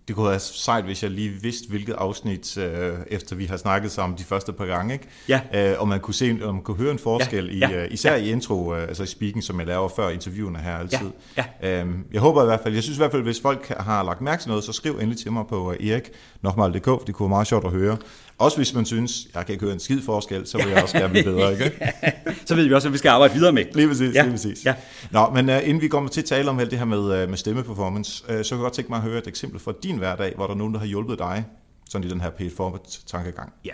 det 0.08 0.16
kunne 0.16 0.30
være 0.30 0.40
sejt, 0.40 0.84
hvis 0.84 1.04
jeg 1.04 1.12
lige 1.12 1.30
vidste, 1.30 1.70
hvilket 1.70 1.94
afsnit, 1.94 2.58
øh, 2.58 2.94
efter 3.08 3.36
vi 3.36 3.46
har 3.46 3.58
snakket 3.58 3.92
sammen 3.92 4.18
de 4.18 4.24
første 4.24 4.54
par 4.54 4.66
gange, 4.66 4.94
ikke? 4.94 5.08
Ja. 5.30 5.42
Øh, 5.54 5.76
og 5.80 5.88
man 5.88 6.00
kunne 6.00 6.14
se, 6.14 6.40
om 6.44 6.56
man 6.56 6.64
kunne 6.64 6.78
høre 6.78 6.92
en 6.92 7.00
forskel, 7.00 7.58
ja. 7.58 7.70
Ja. 7.70 7.82
I, 7.82 7.86
uh, 7.86 7.94
især 7.94 8.16
ja. 8.16 8.24
i 8.24 8.32
intro, 8.32 8.72
uh, 8.72 8.82
altså 8.82 9.04
i 9.04 9.06
speaking, 9.06 9.44
som 9.44 9.60
jeg 9.60 9.68
laver 9.68 9.90
før 9.96 10.10
interviewene 10.10 10.60
her 10.60 10.78
altid. 10.78 11.12
Ja. 11.38 11.46
Ja. 11.62 11.80
Øhm, 11.80 12.04
jeg 12.14 12.22
håber 12.22 12.42
i 12.42 12.46
hvert 12.46 12.60
fald, 12.64 12.74
jeg 12.74 12.84
synes 12.84 12.98
i 12.98 13.02
hvert 13.02 13.12
fald, 13.12 13.24
hvis 13.24 13.42
folk 13.42 13.68
har 13.68 14.04
lagt 14.04 14.22
mærke 14.22 14.42
til 14.42 14.50
noget, 14.50 14.64
så 14.64 14.74
skriv 14.74 14.92
endelig 14.94 15.18
til 15.18 15.32
mig 15.32 15.48
på 15.50 15.70
uh, 15.70 15.88
Erik 15.88 16.10
Nokmal.dk, 16.42 17.08
det 17.08 17.16
kunne 17.16 17.26
være 17.26 17.30
meget 17.30 17.48
sjovt 17.48 17.66
at 17.66 17.72
høre. 17.72 17.98
Også 18.38 18.58
hvis 18.58 18.74
man 18.74 18.86
synes, 18.86 19.28
jeg 19.36 19.46
kan 19.46 19.54
ikke 19.54 19.66
høre 19.66 19.74
en 19.74 19.80
skid 19.80 20.02
forskel, 20.02 20.48
så 20.48 20.58
vil 20.58 20.68
jeg 20.68 20.84
også 20.84 20.98
gerne 20.98 21.10
blive 21.10 21.24
bedre, 21.24 21.52
ikke? 21.52 21.94
så 22.48 22.56
ved 22.56 22.68
vi 22.68 22.74
også, 22.74 22.88
at 22.88 22.94
vi 22.94 22.98
skal 22.98 23.10
arbejde 23.10 23.34
videre 23.34 23.52
med. 23.52 23.66
Lige 23.74 23.88
præcis, 23.88 24.16
ja. 24.16 24.22
lige 24.22 24.32
præcis. 24.32 24.66
Ja. 24.66 24.76
Nå, 25.12 25.30
men 25.30 25.50
uh, 25.50 25.56
inden 25.68 25.82
vi 25.82 25.88
kommer 25.88 26.10
til 26.10 26.22
at 26.22 26.26
tale 26.26 26.50
om 26.50 26.60
alt 26.60 26.72
det 26.72 26.80
her 26.80 26.86
med, 26.86 27.24
uh, 27.24 27.30
med 27.30 27.38
stemmeperformance, 27.38 28.24
uh, 28.24 28.44
så 28.44 28.50
kan 28.50 28.58
jeg 28.58 28.64
godt 28.64 28.74
tænke 28.74 28.92
mig 28.92 28.98
at 28.98 29.04
høre 29.04 29.18
et 29.18 29.28
eksempel 29.28 29.60
fra 29.60 29.74
din 29.84 29.98
hverdag, 29.98 30.34
hvor 30.36 30.46
der 30.46 30.54
er 30.54 30.58
nogen, 30.58 30.74
der 30.74 30.80
har 30.80 30.88
hjulpet 30.88 31.20
dig 31.20 31.46
sådan 31.90 32.08
i 32.08 32.12
den 32.12 32.22
her 32.22 32.30
paid 32.30 32.52
forward 32.58 32.86
tankegang. 33.08 33.54
Ja, 33.66 33.74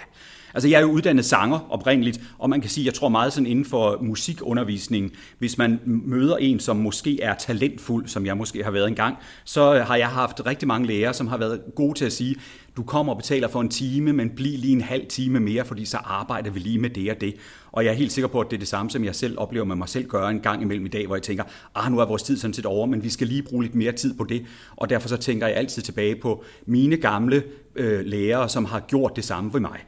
Altså 0.53 0.69
jeg 0.69 0.77
er 0.77 0.81
jo 0.81 0.91
uddannet 0.91 1.25
sanger 1.25 1.59
oprindeligt, 1.69 2.21
og 2.37 2.49
man 2.49 2.61
kan 2.61 2.69
sige, 2.69 2.85
jeg 2.85 2.93
tror 2.93 3.09
meget 3.09 3.33
sådan 3.33 3.47
inden 3.47 3.65
for 3.65 3.97
musikundervisning, 4.01 5.11
hvis 5.39 5.57
man 5.57 5.79
møder 5.85 6.37
en, 6.37 6.59
som 6.59 6.77
måske 6.77 7.21
er 7.21 7.35
talentfuld, 7.35 8.07
som 8.07 8.25
jeg 8.25 8.37
måske 8.37 8.63
har 8.63 8.71
været 8.71 8.87
engang, 8.87 9.15
så 9.43 9.73
har 9.73 9.95
jeg 9.95 10.07
haft 10.07 10.45
rigtig 10.45 10.67
mange 10.67 10.87
lærere, 10.87 11.13
som 11.13 11.27
har 11.27 11.37
været 11.37 11.61
gode 11.75 11.97
til 11.97 12.05
at 12.05 12.13
sige, 12.13 12.35
du 12.77 12.83
kommer 12.83 13.13
og 13.13 13.17
betaler 13.17 13.47
for 13.47 13.61
en 13.61 13.69
time, 13.69 14.13
men 14.13 14.29
bliv 14.29 14.57
lige 14.57 14.73
en 14.73 14.81
halv 14.81 15.05
time 15.07 15.39
mere, 15.39 15.65
fordi 15.65 15.85
så 15.85 15.97
arbejder 15.97 16.51
vi 16.51 16.59
lige 16.59 16.79
med 16.79 16.89
det 16.89 17.11
og 17.11 17.21
det. 17.21 17.35
Og 17.71 17.85
jeg 17.85 17.91
er 17.91 17.95
helt 17.95 18.11
sikker 18.11 18.27
på, 18.27 18.39
at 18.39 18.47
det 18.49 18.57
er 18.57 18.59
det 18.59 18.67
samme, 18.67 18.91
som 18.91 19.03
jeg 19.03 19.15
selv 19.15 19.39
oplever 19.39 19.65
med 19.65 19.75
mig 19.75 19.89
selv 19.89 20.07
gøre 20.07 20.31
en 20.31 20.39
gang 20.39 20.61
imellem 20.61 20.85
i 20.85 20.89
dag, 20.89 21.05
hvor 21.05 21.15
jeg 21.15 21.23
tænker, 21.23 21.43
ah, 21.75 21.91
nu 21.91 21.99
er 21.99 22.05
vores 22.05 22.23
tid 22.23 22.37
sådan 22.37 22.53
set 22.53 22.65
over, 22.65 22.85
men 22.85 23.03
vi 23.03 23.09
skal 23.09 23.27
lige 23.27 23.43
bruge 23.43 23.63
lidt 23.63 23.75
mere 23.75 23.91
tid 23.91 24.13
på 24.13 24.23
det. 24.23 24.45
Og 24.75 24.89
derfor 24.89 25.09
så 25.09 25.17
tænker 25.17 25.47
jeg 25.47 25.55
altid 25.55 25.81
tilbage 25.81 26.15
på 26.15 26.43
mine 26.65 26.97
gamle 26.97 27.43
øh, 27.75 28.05
lærere, 28.05 28.49
som 28.49 28.65
har 28.65 28.79
gjort 28.79 29.15
det 29.15 29.23
samme 29.23 29.51
for 29.51 29.59
mig. 29.59 29.79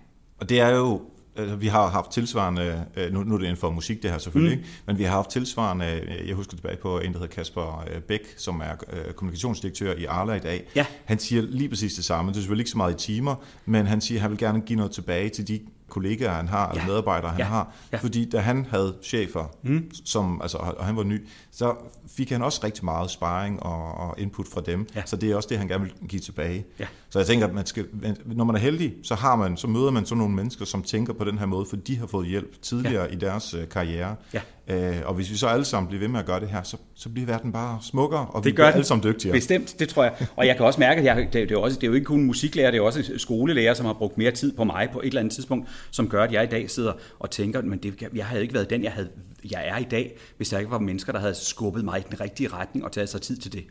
Og 0.41 0.49
det 0.49 0.59
er 0.59 0.69
jo, 0.69 1.01
altså, 1.35 1.55
vi 1.55 1.67
har 1.67 1.87
haft 1.87 2.11
tilsvarende, 2.11 2.85
øh, 2.95 3.13
nu, 3.13 3.23
nu 3.23 3.33
er 3.33 3.37
det 3.37 3.45
inden 3.45 3.57
for 3.57 3.69
musik 3.69 4.03
det 4.03 4.11
her 4.11 4.17
selvfølgelig, 4.17 4.57
mm. 4.57 4.65
men 4.85 4.97
vi 4.97 5.03
har 5.03 5.11
haft 5.11 5.29
tilsvarende, 5.29 5.85
øh, 5.85 6.27
jeg 6.27 6.35
husker 6.35 6.55
tilbage 6.55 6.77
på 6.77 6.99
en, 6.99 7.13
der 7.13 7.19
hedder 7.19 7.33
Kasper 7.33 7.85
øh, 7.93 8.01
Bæk, 8.01 8.33
som 8.37 8.61
er 8.61 8.75
kommunikationsdirektør 9.15 9.93
i 9.93 10.05
Arla 10.05 10.33
i 10.33 10.39
dag. 10.39 10.63
Ja. 10.75 10.85
Han 11.05 11.19
siger 11.19 11.41
lige 11.41 11.69
præcis 11.69 11.93
det 11.93 12.05
samme, 12.05 12.31
det 12.31 12.37
er 12.37 12.41
selvfølgelig 12.41 12.61
ikke 12.61 12.71
så 12.71 12.77
meget 12.77 12.93
i 12.93 13.13
timer, 13.13 13.35
men 13.65 13.85
han 13.85 14.01
siger, 14.01 14.17
at 14.17 14.21
han 14.21 14.31
vil 14.31 14.37
gerne 14.37 14.61
give 14.61 14.77
noget 14.77 14.91
tilbage 14.91 15.29
til 15.29 15.47
de 15.47 15.59
kollegaer, 15.89 16.31
han 16.31 16.47
har, 16.47 16.65
ja. 16.65 16.71
eller 16.71 16.85
medarbejdere, 16.85 17.31
han 17.31 17.39
ja. 17.39 17.45
har. 17.45 17.73
Ja. 17.91 17.97
Fordi 17.97 18.29
da 18.29 18.39
han 18.39 18.67
havde 18.69 18.95
chefer, 19.03 19.45
mm. 19.63 19.91
som, 20.05 20.41
altså, 20.41 20.57
og 20.57 20.85
han 20.85 20.95
var 20.95 21.03
ny, 21.03 21.27
så 21.51 21.75
fik 22.17 22.29
han 22.29 22.41
også 22.41 22.61
rigtig 22.63 22.85
meget 22.85 23.11
sparring 23.11 23.63
og, 23.63 23.93
og 23.93 24.15
input 24.19 24.47
fra 24.47 24.61
dem. 24.61 24.87
Ja. 24.95 25.01
Så 25.05 25.15
det 25.15 25.31
er 25.31 25.35
også 25.35 25.49
det, 25.49 25.57
han 25.57 25.67
gerne 25.67 25.83
vil 25.83 25.93
give 26.07 26.19
tilbage. 26.19 26.65
Ja. 26.79 26.85
Så 27.09 27.19
jeg 27.19 27.27
tænker, 27.27 27.47
at 27.47 27.53
man 27.53 27.65
skal, 27.65 27.85
når 28.25 28.45
man 28.45 28.55
er 28.55 28.59
heldig, 28.59 28.93
så, 29.03 29.15
har 29.15 29.35
man, 29.35 29.57
så 29.57 29.67
møder 29.67 29.91
man 29.91 30.05
sådan 30.05 30.17
nogle 30.17 30.35
mennesker, 30.35 30.65
som 30.65 30.83
tænker 30.83 31.13
på 31.13 31.23
den 31.23 31.37
her 31.37 31.45
måde, 31.45 31.65
for 31.65 31.75
de 31.75 31.97
har 31.97 32.07
fået 32.07 32.27
hjælp 32.27 32.61
tidligere 32.61 33.03
ja. 33.03 33.11
i 33.11 33.15
deres 33.15 33.53
uh, 33.53 33.69
karriere. 33.69 34.15
Ja. 34.33 34.41
Øh, 34.67 35.01
og 35.05 35.13
hvis 35.13 35.31
vi 35.31 35.35
så 35.35 35.47
alle 35.47 35.65
sammen 35.65 35.87
bliver 35.87 35.99
ved 35.99 36.07
med 36.07 36.19
at 36.19 36.25
gøre 36.25 36.39
det 36.39 36.49
her, 36.49 36.63
så, 36.63 36.77
så 36.95 37.09
bliver 37.09 37.25
verden 37.25 37.51
bare 37.51 37.79
smukkere, 37.81 38.25
og 38.29 38.43
det 38.43 38.45
vi 38.45 38.55
gør 38.55 38.63
bliver 38.63 38.73
alle 38.73 38.83
sammen 38.83 39.03
dygtigere. 39.03 39.33
Bestemt, 39.33 39.79
det 39.79 39.89
tror 39.89 40.03
jeg. 40.03 40.27
Og 40.35 40.47
jeg 40.47 40.55
kan 40.57 40.65
også 40.65 40.79
mærke, 40.79 40.99
at 40.99 41.05
jeg, 41.05 41.17
det, 41.17 41.33
det, 41.33 41.51
er 41.51 41.57
også, 41.57 41.75
det 41.75 41.83
er 41.83 41.87
jo 41.87 41.93
ikke 41.93 42.05
kun 42.05 42.23
musiklærer, 42.23 42.71
det 42.71 42.77
er 42.77 42.81
også 42.81 43.11
skolelærer, 43.17 43.73
som 43.73 43.85
har 43.85 43.93
brugt 43.93 44.17
mere 44.17 44.31
tid 44.31 44.53
på 44.53 44.63
mig 44.63 44.89
på 44.93 44.99
et 44.99 45.05
eller 45.05 45.19
andet 45.19 45.33
tidspunkt, 45.33 45.69
som 45.91 46.09
gør, 46.09 46.23
at 46.23 46.33
jeg 46.33 46.43
i 46.43 46.47
dag 46.47 46.69
sidder 46.69 46.93
og 47.19 47.29
tænker, 47.29 47.61
men 47.61 47.79
det, 47.79 48.07
jeg 48.15 48.25
havde 48.25 48.41
ikke 48.41 48.53
været 48.53 48.69
den, 48.69 48.83
jeg, 48.83 48.91
havde, 48.91 49.09
jeg 49.51 49.67
er 49.67 49.77
i 49.77 49.83
dag, 49.83 50.17
hvis 50.37 50.49
der 50.49 50.57
ikke 50.57 50.71
var 50.71 50.79
mennesker, 50.79 51.11
der 51.11 51.19
havde 51.19 51.35
skubbet 51.35 51.85
mig 51.85 51.99
i 51.99 52.03
den 52.09 52.21
rigtige 52.21 52.49
retning 52.49 52.85
og 52.85 52.91
taget 52.91 53.09
sig 53.09 53.21
tid 53.21 53.37
til 53.37 53.53
det. 53.53 53.63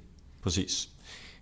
Præcis. 0.42 0.88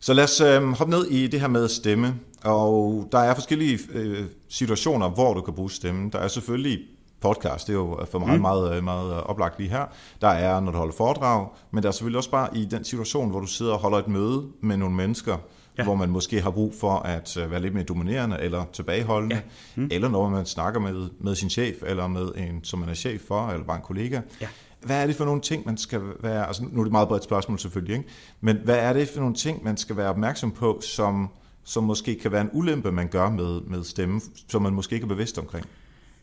Så 0.00 0.14
lad 0.14 0.24
os 0.24 0.40
øh, 0.40 0.62
hoppe 0.62 0.90
ned 0.90 1.06
i 1.06 1.26
det 1.26 1.40
her 1.40 1.48
med 1.48 1.68
stemme. 1.68 2.14
Og 2.44 3.08
der 3.12 3.18
er 3.18 3.34
forskellige 3.34 3.78
øh, 3.92 4.24
situationer, 4.48 5.08
hvor 5.08 5.34
du 5.34 5.40
kan 5.40 5.54
bruge 5.54 5.70
stemmen. 5.70 6.12
Der 6.12 6.18
er 6.18 6.28
selvfølgelig 6.28 6.78
podcast, 7.20 7.66
det 7.66 7.72
er 7.72 7.76
jo 7.76 8.06
for 8.10 8.18
mig 8.18 8.34
mm. 8.34 8.40
meget, 8.40 8.84
meget, 8.84 8.84
meget 8.84 9.22
oplagt 9.22 9.58
lige 9.58 9.70
her. 9.70 9.84
Der 10.20 10.28
er, 10.28 10.60
når 10.60 10.72
du 10.72 10.78
holder 10.78 10.94
foredrag, 10.94 11.48
men 11.70 11.82
der 11.82 11.88
er 11.88 11.92
selvfølgelig 11.92 12.16
også 12.16 12.30
bare 12.30 12.56
i 12.56 12.64
den 12.64 12.84
situation, 12.84 13.30
hvor 13.30 13.40
du 13.40 13.46
sidder 13.46 13.72
og 13.72 13.78
holder 13.78 13.98
et 13.98 14.08
møde 14.08 14.46
med 14.60 14.76
nogle 14.76 14.94
mennesker, 14.94 15.36
ja. 15.78 15.84
hvor 15.84 15.94
man 15.94 16.10
måske 16.10 16.40
har 16.40 16.50
brug 16.50 16.74
for 16.80 16.92
at 16.94 17.36
øh, 17.36 17.50
være 17.50 17.62
lidt 17.62 17.74
mere 17.74 17.84
dominerende 17.84 18.40
eller 18.40 18.64
tilbageholdende, 18.72 19.36
ja. 19.36 19.40
mm. 19.74 19.88
eller 19.90 20.08
når 20.08 20.28
man 20.28 20.46
snakker 20.46 20.80
med, 20.80 21.08
med 21.20 21.34
sin 21.34 21.50
chef, 21.50 21.76
eller 21.86 22.06
med 22.06 22.28
en, 22.36 22.64
som 22.64 22.78
man 22.78 22.88
er 22.88 22.94
chef 22.94 23.20
for, 23.20 23.48
eller 23.48 23.64
bare 23.66 23.76
en 23.76 23.82
kollega. 23.82 24.20
Ja. 24.40 24.46
hvad 24.80 25.02
er 25.02 25.06
det 25.06 25.16
for 25.16 25.24
nogle 25.24 25.40
ting, 25.40 25.66
man 25.66 25.76
skal 25.76 26.00
være, 26.20 26.46
altså 26.46 26.62
nu 26.62 26.68
er 26.68 26.84
det 26.84 26.88
et 26.88 26.92
meget 26.92 27.08
bredt 27.08 27.24
spørgsmål 27.24 27.58
selvfølgelig, 27.58 27.96
ikke? 27.96 28.08
men 28.40 28.56
hvad 28.64 28.76
er 28.78 28.92
det 28.92 29.08
for 29.08 29.20
nogle 29.20 29.34
ting, 29.34 29.64
man 29.64 29.76
skal 29.76 29.96
være 29.96 30.08
opmærksom 30.08 30.50
på, 30.50 30.80
som, 30.82 31.28
som 31.64 31.84
måske 31.84 32.18
kan 32.18 32.32
være 32.32 32.40
en 32.40 32.50
ulempe, 32.52 32.92
man 32.92 33.08
gør 33.08 33.30
med, 33.30 33.60
med 33.60 33.84
stemme, 33.84 34.20
som 34.48 34.62
man 34.62 34.72
måske 34.72 34.94
ikke 34.94 35.04
er 35.04 35.08
bevidst 35.08 35.38
omkring? 35.38 35.66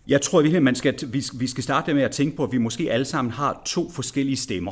Jeg 0.08 0.22
tror 0.22 0.42
virkelig, 0.42 0.64
man 0.64 0.76
skal, 0.76 1.00
vi 1.34 1.48
skal 1.48 1.64
starte 1.64 1.94
med 1.94 2.04
at 2.04 2.12
tænke 2.12 2.38
på, 2.38 2.44
at 2.44 2.52
vi 2.52 2.58
måske 2.58 2.92
alle 2.92 3.06
sammen 3.06 3.32
har 3.32 3.62
to 3.66 3.90
forskellige 3.92 4.38
stemmer. 4.38 4.72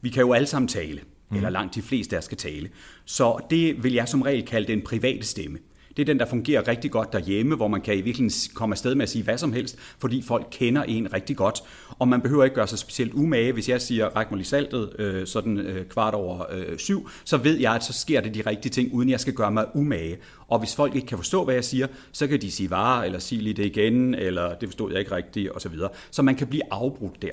Vi 0.00 0.08
kan 0.08 0.20
jo 0.20 0.32
alle 0.32 0.46
sammen 0.46 0.68
tale, 0.68 1.00
mm. 1.32 1.36
eller 1.36 1.50
langt 1.50 1.74
de 1.74 1.82
fleste 1.82 2.16
der 2.16 2.22
skal 2.22 2.38
tale. 2.38 2.68
Så 3.04 3.38
det 3.50 3.84
vil 3.84 3.92
jeg 3.92 4.08
som 4.08 4.22
regel 4.22 4.42
kalde 4.42 4.72
den 4.72 4.82
private 4.82 5.26
stemme. 5.26 5.58
Det 5.96 6.02
er 6.02 6.06
den, 6.06 6.18
der 6.18 6.26
fungerer 6.26 6.68
rigtig 6.68 6.90
godt 6.90 7.12
derhjemme, 7.12 7.56
hvor 7.56 7.68
man 7.68 7.80
kan 7.80 7.94
i 7.94 8.00
virkeligheden 8.00 8.54
komme 8.54 8.72
afsted 8.72 8.94
med 8.94 9.02
at 9.02 9.08
sige 9.08 9.24
hvad 9.24 9.38
som 9.38 9.52
helst, 9.52 9.78
fordi 9.98 10.22
folk 10.22 10.46
kender 10.50 10.82
en 10.82 11.12
rigtig 11.12 11.36
godt. 11.36 11.62
Og 11.98 12.08
man 12.08 12.20
behøver 12.20 12.44
ikke 12.44 12.54
gøre 12.54 12.66
sig 12.66 12.78
specielt 12.78 13.14
umage. 13.14 13.52
Hvis 13.52 13.68
jeg 13.68 13.80
siger, 13.80 14.08
ræk 14.08 14.30
mig 14.30 14.36
lige 14.36 14.46
saltet, 14.46 14.92
øh, 14.98 15.26
sådan 15.26 15.58
øh, 15.58 15.86
kvart 15.86 16.14
over 16.14 16.44
øh, 16.52 16.78
syv, 16.78 17.08
så 17.24 17.36
ved 17.36 17.58
jeg, 17.58 17.74
at 17.74 17.84
så 17.84 17.92
sker 17.92 18.20
det 18.20 18.34
de 18.34 18.42
rigtige 18.46 18.70
ting, 18.70 18.94
uden 18.94 19.08
jeg 19.08 19.20
skal 19.20 19.34
gøre 19.34 19.50
mig 19.50 19.66
umage. 19.74 20.18
Og 20.48 20.58
hvis 20.58 20.76
folk 20.76 20.94
ikke 20.94 21.06
kan 21.06 21.18
forstå, 21.18 21.44
hvad 21.44 21.54
jeg 21.54 21.64
siger, 21.64 21.86
så 22.12 22.26
kan 22.26 22.40
de 22.40 22.50
sige 22.50 22.70
varer, 22.70 23.04
eller 23.04 23.18
sige 23.18 23.42
lige 23.42 23.54
det 23.54 23.66
igen, 23.66 24.14
eller 24.14 24.54
det 24.54 24.68
forstod 24.68 24.90
jeg 24.90 25.00
ikke 25.00 25.14
rigtigt, 25.16 25.56
osv. 25.56 25.74
Så 26.10 26.22
man 26.22 26.34
kan 26.34 26.46
blive 26.46 26.62
afbrudt 26.70 27.22
der. 27.22 27.32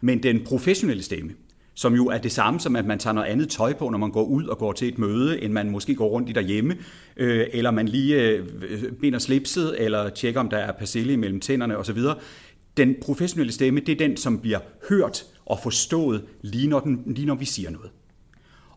Men 0.00 0.22
den 0.22 0.44
professionelle 0.44 1.02
stemme, 1.02 1.32
som 1.80 1.94
jo 1.94 2.06
er 2.06 2.18
det 2.18 2.32
samme 2.32 2.60
som, 2.60 2.76
at 2.76 2.86
man 2.86 2.98
tager 2.98 3.14
noget 3.14 3.28
andet 3.28 3.48
tøj 3.48 3.72
på, 3.72 3.88
når 3.88 3.98
man 3.98 4.10
går 4.10 4.24
ud 4.24 4.44
og 4.44 4.58
går 4.58 4.72
til 4.72 4.88
et 4.88 4.98
møde, 4.98 5.42
end 5.42 5.52
man 5.52 5.70
måske 5.70 5.94
går 5.94 6.08
rundt 6.08 6.28
i 6.28 6.32
derhjemme, 6.32 6.76
øh, 7.16 7.46
eller 7.52 7.70
man 7.70 7.88
lige 7.88 8.22
øh, 8.22 8.46
binder 9.00 9.18
slipset, 9.18 9.84
eller 9.84 10.08
tjekker, 10.08 10.40
om 10.40 10.48
der 10.48 10.56
er 10.56 10.72
persille 10.72 11.16
mellem 11.16 11.40
tænderne 11.40 11.76
osv. 11.76 11.98
Den 12.76 12.94
professionelle 13.02 13.52
stemme, 13.52 13.80
det 13.80 13.92
er 13.92 13.96
den, 13.96 14.16
som 14.16 14.38
bliver 14.38 14.58
hørt 14.88 15.24
og 15.46 15.58
forstået, 15.62 16.24
lige 16.42 16.66
når, 16.66 16.80
den, 16.80 17.02
lige 17.06 17.26
når 17.26 17.34
vi 17.34 17.44
siger 17.44 17.70
noget. 17.70 17.90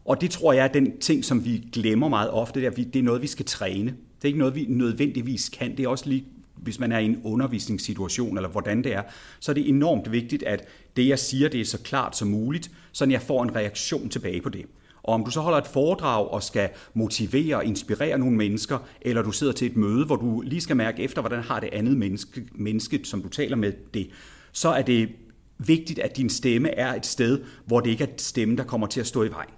Og 0.06 0.22
det 0.22 0.32
tror 0.32 0.54
jeg 0.54 0.64
er 0.64 0.72
den 0.72 1.00
ting, 1.00 1.26
som 1.26 1.46
vi 1.46 1.70
glemmer 1.74 2.08
meget 2.08 2.30
ofte, 2.30 2.60
det 2.60 2.68
er, 2.68 2.72
det 2.72 2.96
er 2.96 3.04
noget, 3.04 3.22
vi 3.22 3.28
skal 3.28 3.46
træne. 3.46 3.90
Det 3.92 4.24
er 4.24 4.28
ikke 4.28 4.40
noget, 4.40 4.56
vi 4.56 4.66
nødvendigvis 4.70 5.50
kan. 5.50 5.78
Det 5.78 5.86
er 5.86 5.90
også 5.90 6.10
lige 6.10 6.26
hvis 6.64 6.80
man 6.80 6.92
er 6.92 7.00
i 7.00 7.06
en 7.06 7.22
undervisningssituation, 7.24 8.38
eller 8.38 8.50
hvordan 8.50 8.84
det 8.84 8.94
er, 8.94 9.04
så 9.40 9.52
er 9.52 9.54
det 9.54 9.70
enormt 9.70 10.12
vigtigt, 10.12 10.44
at 10.44 10.68
det, 10.96 11.08
jeg 11.08 11.20
siger, 11.20 11.50
det 11.50 11.62
er 11.62 11.66
så 11.66 11.82
klart 11.84 12.18
som 12.18 12.28
muligt, 12.28 12.72
så 12.92 13.06
jeg 13.06 13.22
får 13.22 13.44
en 13.44 13.56
reaktion 13.56 14.10
tilbage 14.10 14.42
på 14.42 14.50
det. 14.50 14.66
Og 15.04 15.14
om 15.14 15.26
du 15.26 15.32
så 15.32 15.42
holder 15.42 15.58
et 15.58 15.68
foredrag 15.68 16.28
og 16.28 16.44
skal 16.44 16.70
motivere 16.94 17.56
og 17.56 17.66
inspirere 17.66 18.18
nogle 18.18 18.38
mennesker, 18.38 18.78
eller 19.02 19.22
du 19.22 19.32
sidder 19.32 19.54
til 19.54 19.68
et 19.68 19.78
møde, 19.78 20.06
hvor 20.06 20.16
du 20.16 20.42
lige 20.42 20.62
skal 20.62 20.76
mærke 20.78 21.04
efter, 21.04 21.22
hvordan 21.22 21.44
har 21.44 21.60
det 21.60 21.70
andet 21.74 21.98
menneske, 21.98 22.44
menneske 22.52 23.00
som 23.04 23.22
du 23.22 23.30
taler 23.30 23.56
med 23.56 23.74
det, 23.94 24.10
så 24.52 24.70
er 24.70 24.82
det 24.82 25.10
vigtigt, 25.58 26.00
at 26.00 26.18
din 26.18 26.30
stemme 26.30 26.70
er 26.70 26.94
et 26.94 27.06
sted, 27.06 27.44
hvor 27.66 27.80
det 27.80 27.90
ikke 27.90 28.04
er 28.04 28.08
stemmen, 28.18 28.58
der 28.58 28.64
kommer 28.64 28.88
til 28.88 29.00
at 29.00 29.08
stå 29.08 29.24
i 29.24 29.32
vejen. 29.32 29.54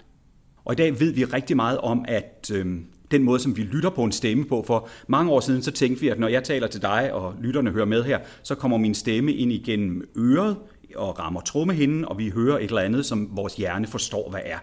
Og 0.65 0.73
i 0.73 0.75
dag 0.75 0.99
ved 0.99 1.11
vi 1.11 1.25
rigtig 1.25 1.55
meget 1.55 1.77
om, 1.77 2.05
at 2.07 2.51
øh, 2.53 2.77
den 3.17 3.23
måde, 3.23 3.39
som 3.39 3.57
vi 3.57 3.61
lytter 3.61 3.89
på 3.89 4.03
en 4.03 4.11
stemme 4.11 4.45
på. 4.45 4.63
For 4.67 4.89
mange 5.07 5.31
år 5.31 5.39
siden, 5.39 5.61
så 5.61 5.71
tænkte 5.71 6.01
vi, 6.01 6.09
at 6.09 6.19
når 6.19 6.27
jeg 6.27 6.43
taler 6.43 6.67
til 6.67 6.81
dig, 6.81 7.13
og 7.13 7.33
lytterne 7.41 7.71
hører 7.71 7.85
med 7.85 8.03
her, 8.03 8.19
så 8.43 8.55
kommer 8.55 8.77
min 8.77 8.95
stemme 8.95 9.33
ind 9.33 9.51
igennem 9.51 10.09
øret 10.17 10.55
og 10.95 11.19
rammer 11.19 11.41
trommehinden, 11.41 12.05
og 12.05 12.17
vi 12.17 12.29
hører 12.29 12.57
et 12.57 12.63
eller 12.63 12.81
andet, 12.81 13.05
som 13.05 13.29
vores 13.31 13.55
hjerne 13.55 13.87
forstår, 13.87 14.29
hvad 14.29 14.41
er. 14.45 14.57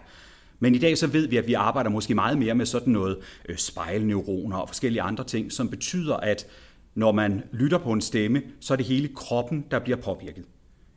Men 0.59 0.75
i 0.75 0.77
dag 0.77 0.97
så 0.97 1.07
ved 1.07 1.27
vi, 1.27 1.37
at 1.37 1.47
vi 1.47 1.53
arbejder 1.53 1.89
måske 1.89 2.15
meget 2.15 2.37
mere 2.37 2.55
med 2.55 2.65
sådan 2.65 2.93
noget 2.93 3.17
øh, 3.49 3.57
spejlneuroner 3.57 4.57
og 4.57 4.67
forskellige 4.67 5.01
andre 5.01 5.23
ting, 5.23 5.51
som 5.51 5.69
betyder, 5.69 6.15
at 6.15 6.47
når 6.95 7.11
man 7.11 7.43
lytter 7.51 7.77
på 7.77 7.91
en 7.91 8.01
stemme, 8.01 8.41
så 8.59 8.73
er 8.73 8.75
det 8.77 8.85
hele 8.85 9.09
kroppen, 9.15 9.65
der 9.71 9.79
bliver 9.79 9.97
påvirket. 9.97 10.43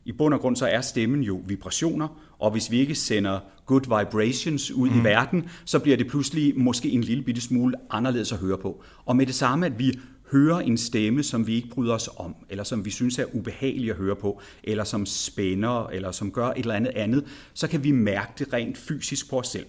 I 0.06 0.12
bund 0.12 0.34
og 0.34 0.40
grund 0.40 0.56
så 0.56 0.66
er 0.66 0.80
stemmen 0.80 1.22
jo 1.22 1.42
vibrationer, 1.46 2.08
og 2.38 2.50
hvis 2.50 2.70
vi 2.70 2.78
ikke 2.78 2.94
sender 2.94 3.40
good 3.66 3.98
vibrations 3.98 4.70
ud 4.70 4.90
mm. 4.90 5.00
i 5.00 5.04
verden, 5.04 5.48
så 5.64 5.78
bliver 5.78 5.96
det 5.96 6.06
pludselig 6.06 6.58
måske 6.58 6.90
en 6.90 7.00
lille 7.00 7.22
bitte 7.24 7.40
smule 7.40 7.74
anderledes 7.90 8.32
at 8.32 8.38
høre 8.38 8.58
på. 8.58 8.82
Og 9.04 9.16
med 9.16 9.26
det 9.26 9.34
samme, 9.34 9.66
at 9.66 9.78
vi 9.78 9.98
hører 10.32 10.60
en 10.60 10.76
stemme, 10.76 11.22
som 11.22 11.46
vi 11.46 11.54
ikke 11.54 11.68
bryder 11.68 11.94
os 11.94 12.10
om, 12.16 12.34
eller 12.50 12.64
som 12.64 12.84
vi 12.84 12.90
synes 12.90 13.18
er 13.18 13.24
ubehagelig 13.34 13.90
at 13.90 13.96
høre 13.96 14.16
på, 14.16 14.40
eller 14.64 14.84
som 14.84 15.06
spænder, 15.06 15.86
eller 15.86 16.10
som 16.10 16.32
gør 16.32 16.46
et 16.46 16.58
eller 16.58 16.74
andet 16.74 16.92
andet, 16.96 17.24
så 17.54 17.68
kan 17.68 17.84
vi 17.84 17.90
mærke 17.90 18.32
det 18.38 18.52
rent 18.52 18.78
fysisk 18.78 19.30
på 19.30 19.38
os 19.38 19.48
selv. 19.48 19.66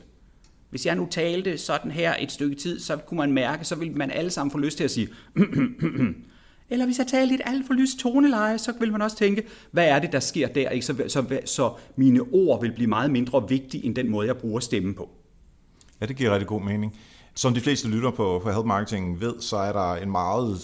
Hvis 0.70 0.86
jeg 0.86 0.96
nu 0.96 1.08
talte 1.12 1.58
sådan 1.58 1.91
her 1.91 2.15
et 2.20 2.32
stykke 2.32 2.56
tid, 2.56 2.79
så 2.79 2.98
kunne 2.98 3.17
man 3.17 3.34
mærke, 3.34 3.65
så 3.65 3.75
vil 3.75 3.98
man 3.98 4.12
alle 4.12 4.32
sammen 4.32 4.51
få 4.51 4.58
lyst 4.58 4.77
til 4.77 4.84
at 4.84 4.91
sige, 4.91 5.10
Eller 6.69 6.86
hvis 6.86 7.00
jeg 7.00 7.07
taler 7.07 7.25
lidt 7.25 7.41
alt 7.45 7.67
for 7.67 7.74
lyst 7.74 8.00
toneleje, 8.00 8.57
så 8.57 8.74
vil 8.79 8.91
man 8.91 9.01
også 9.01 9.17
tænke, 9.17 9.43
hvad 9.71 9.88
er 9.88 10.00
det, 10.00 10.12
der 10.12 10.19
sker 10.19 10.47
der? 10.47 10.69
Ikke? 10.69 10.86
Så, 10.86 11.03
så, 11.07 11.39
så 11.45 11.74
mine 11.95 12.21
ord 12.21 12.62
vil 12.62 12.71
blive 12.71 12.88
meget 12.88 13.12
mindre 13.12 13.50
vigtige, 13.50 13.86
end 13.86 13.95
den 13.95 14.09
måde, 14.09 14.27
jeg 14.27 14.38
bruger 14.38 14.59
stemmen 14.59 14.93
på. 14.93 15.09
Ja, 16.01 16.05
det 16.05 16.15
giver 16.15 16.31
rigtig 16.31 16.47
god 16.47 16.62
mening. 16.62 16.97
Som 17.33 17.53
de 17.53 17.62
fleste 17.62 17.88
lytter 17.88 18.12
på, 18.12 18.39
på 18.43 18.50
Health 18.50 18.67
Marketing 18.67 19.21
ved, 19.21 19.33
så 19.39 19.57
er 19.57 19.71
der 19.71 19.95
en 19.95 20.12
meget 20.12 20.57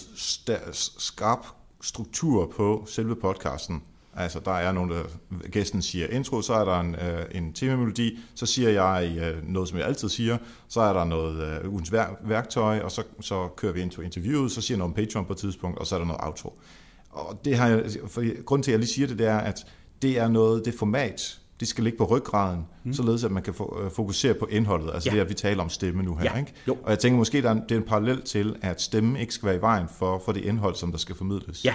skarp 0.97 1.45
struktur 1.81 2.53
på 2.55 2.85
selve 2.89 3.15
podcasten. 3.15 3.83
Altså, 4.15 4.39
der 4.39 4.51
er 4.51 4.71
nogen, 4.71 4.89
der 4.89 5.03
gæsten 5.51 5.81
siger 5.81 6.07
intro, 6.07 6.41
så 6.41 6.53
er 6.53 6.65
der 6.65 6.79
en, 6.79 6.95
øh, 6.95 7.25
en 7.31 7.53
temamelodi, 7.53 8.19
så 8.35 8.45
siger 8.45 8.69
jeg 8.69 9.17
øh, 9.17 9.53
noget, 9.53 9.69
som 9.69 9.77
jeg 9.77 9.87
altid 9.87 10.09
siger, 10.09 10.37
så 10.67 10.81
er 10.81 10.93
der 10.93 11.03
noget 11.03 11.63
øh, 11.63 11.71
ugens 11.71 11.91
værktøj, 12.21 12.79
og 12.79 12.91
så, 12.91 13.03
så 13.21 13.47
kører 13.55 13.73
vi 13.73 13.81
ind 13.81 13.91
til 13.91 14.03
interviewet, 14.03 14.51
så 14.51 14.61
siger 14.61 14.75
jeg 14.75 14.79
noget 14.79 14.89
om 14.89 14.95
Patreon 14.95 15.25
på 15.25 15.33
et 15.33 15.39
tidspunkt, 15.39 15.79
og 15.79 15.87
så 15.87 15.95
er 15.95 15.99
der 15.99 16.05
noget 16.05 16.21
outro. 16.23 16.59
Og 17.09 17.39
det 17.45 17.57
har 17.57 17.67
jeg, 17.67 17.83
for 18.07 18.43
grunden 18.43 18.63
til, 18.63 18.71
at 18.71 18.73
jeg 18.73 18.79
lige 18.79 18.89
siger 18.89 19.07
det, 19.07 19.19
det 19.19 19.27
er, 19.27 19.37
at 19.37 19.65
det 20.01 20.19
er 20.19 20.27
noget, 20.27 20.65
det 20.65 20.73
format, 20.73 21.39
det 21.59 21.67
skal 21.67 21.83
ligge 21.83 21.97
på 21.97 22.05
ryggraden, 22.05 22.65
mm. 22.83 22.93
således 22.93 23.23
at 23.23 23.31
man 23.31 23.43
kan 23.43 23.53
øh, 23.83 23.91
fokusere 23.91 24.33
på 24.33 24.45
indholdet, 24.45 24.93
altså 24.93 25.09
ja. 25.09 25.15
det, 25.15 25.21
at 25.21 25.29
vi 25.29 25.33
taler 25.33 25.63
om 25.63 25.69
stemme 25.69 26.03
nu 26.03 26.15
her. 26.15 26.31
Ja. 26.33 26.39
Ikke? 26.39 26.53
Jo. 26.67 26.77
Og 26.83 26.89
jeg 26.89 26.99
tænker 26.99 27.17
måske, 27.17 27.41
der 27.41 27.47
er, 27.49 27.53
en, 27.53 27.61
det 27.69 27.71
er 27.71 27.79
en 27.79 27.87
parallel 27.87 28.21
til, 28.21 28.55
at 28.61 28.81
stemmen 28.81 29.15
ikke 29.15 29.33
skal 29.33 29.45
være 29.47 29.55
i 29.55 29.61
vejen 29.61 29.87
for, 29.97 30.21
for 30.25 30.31
det 30.31 30.41
indhold, 30.41 30.75
som 30.75 30.91
der 30.91 30.97
skal 30.97 31.15
formidles. 31.15 31.65
Ja, 31.65 31.73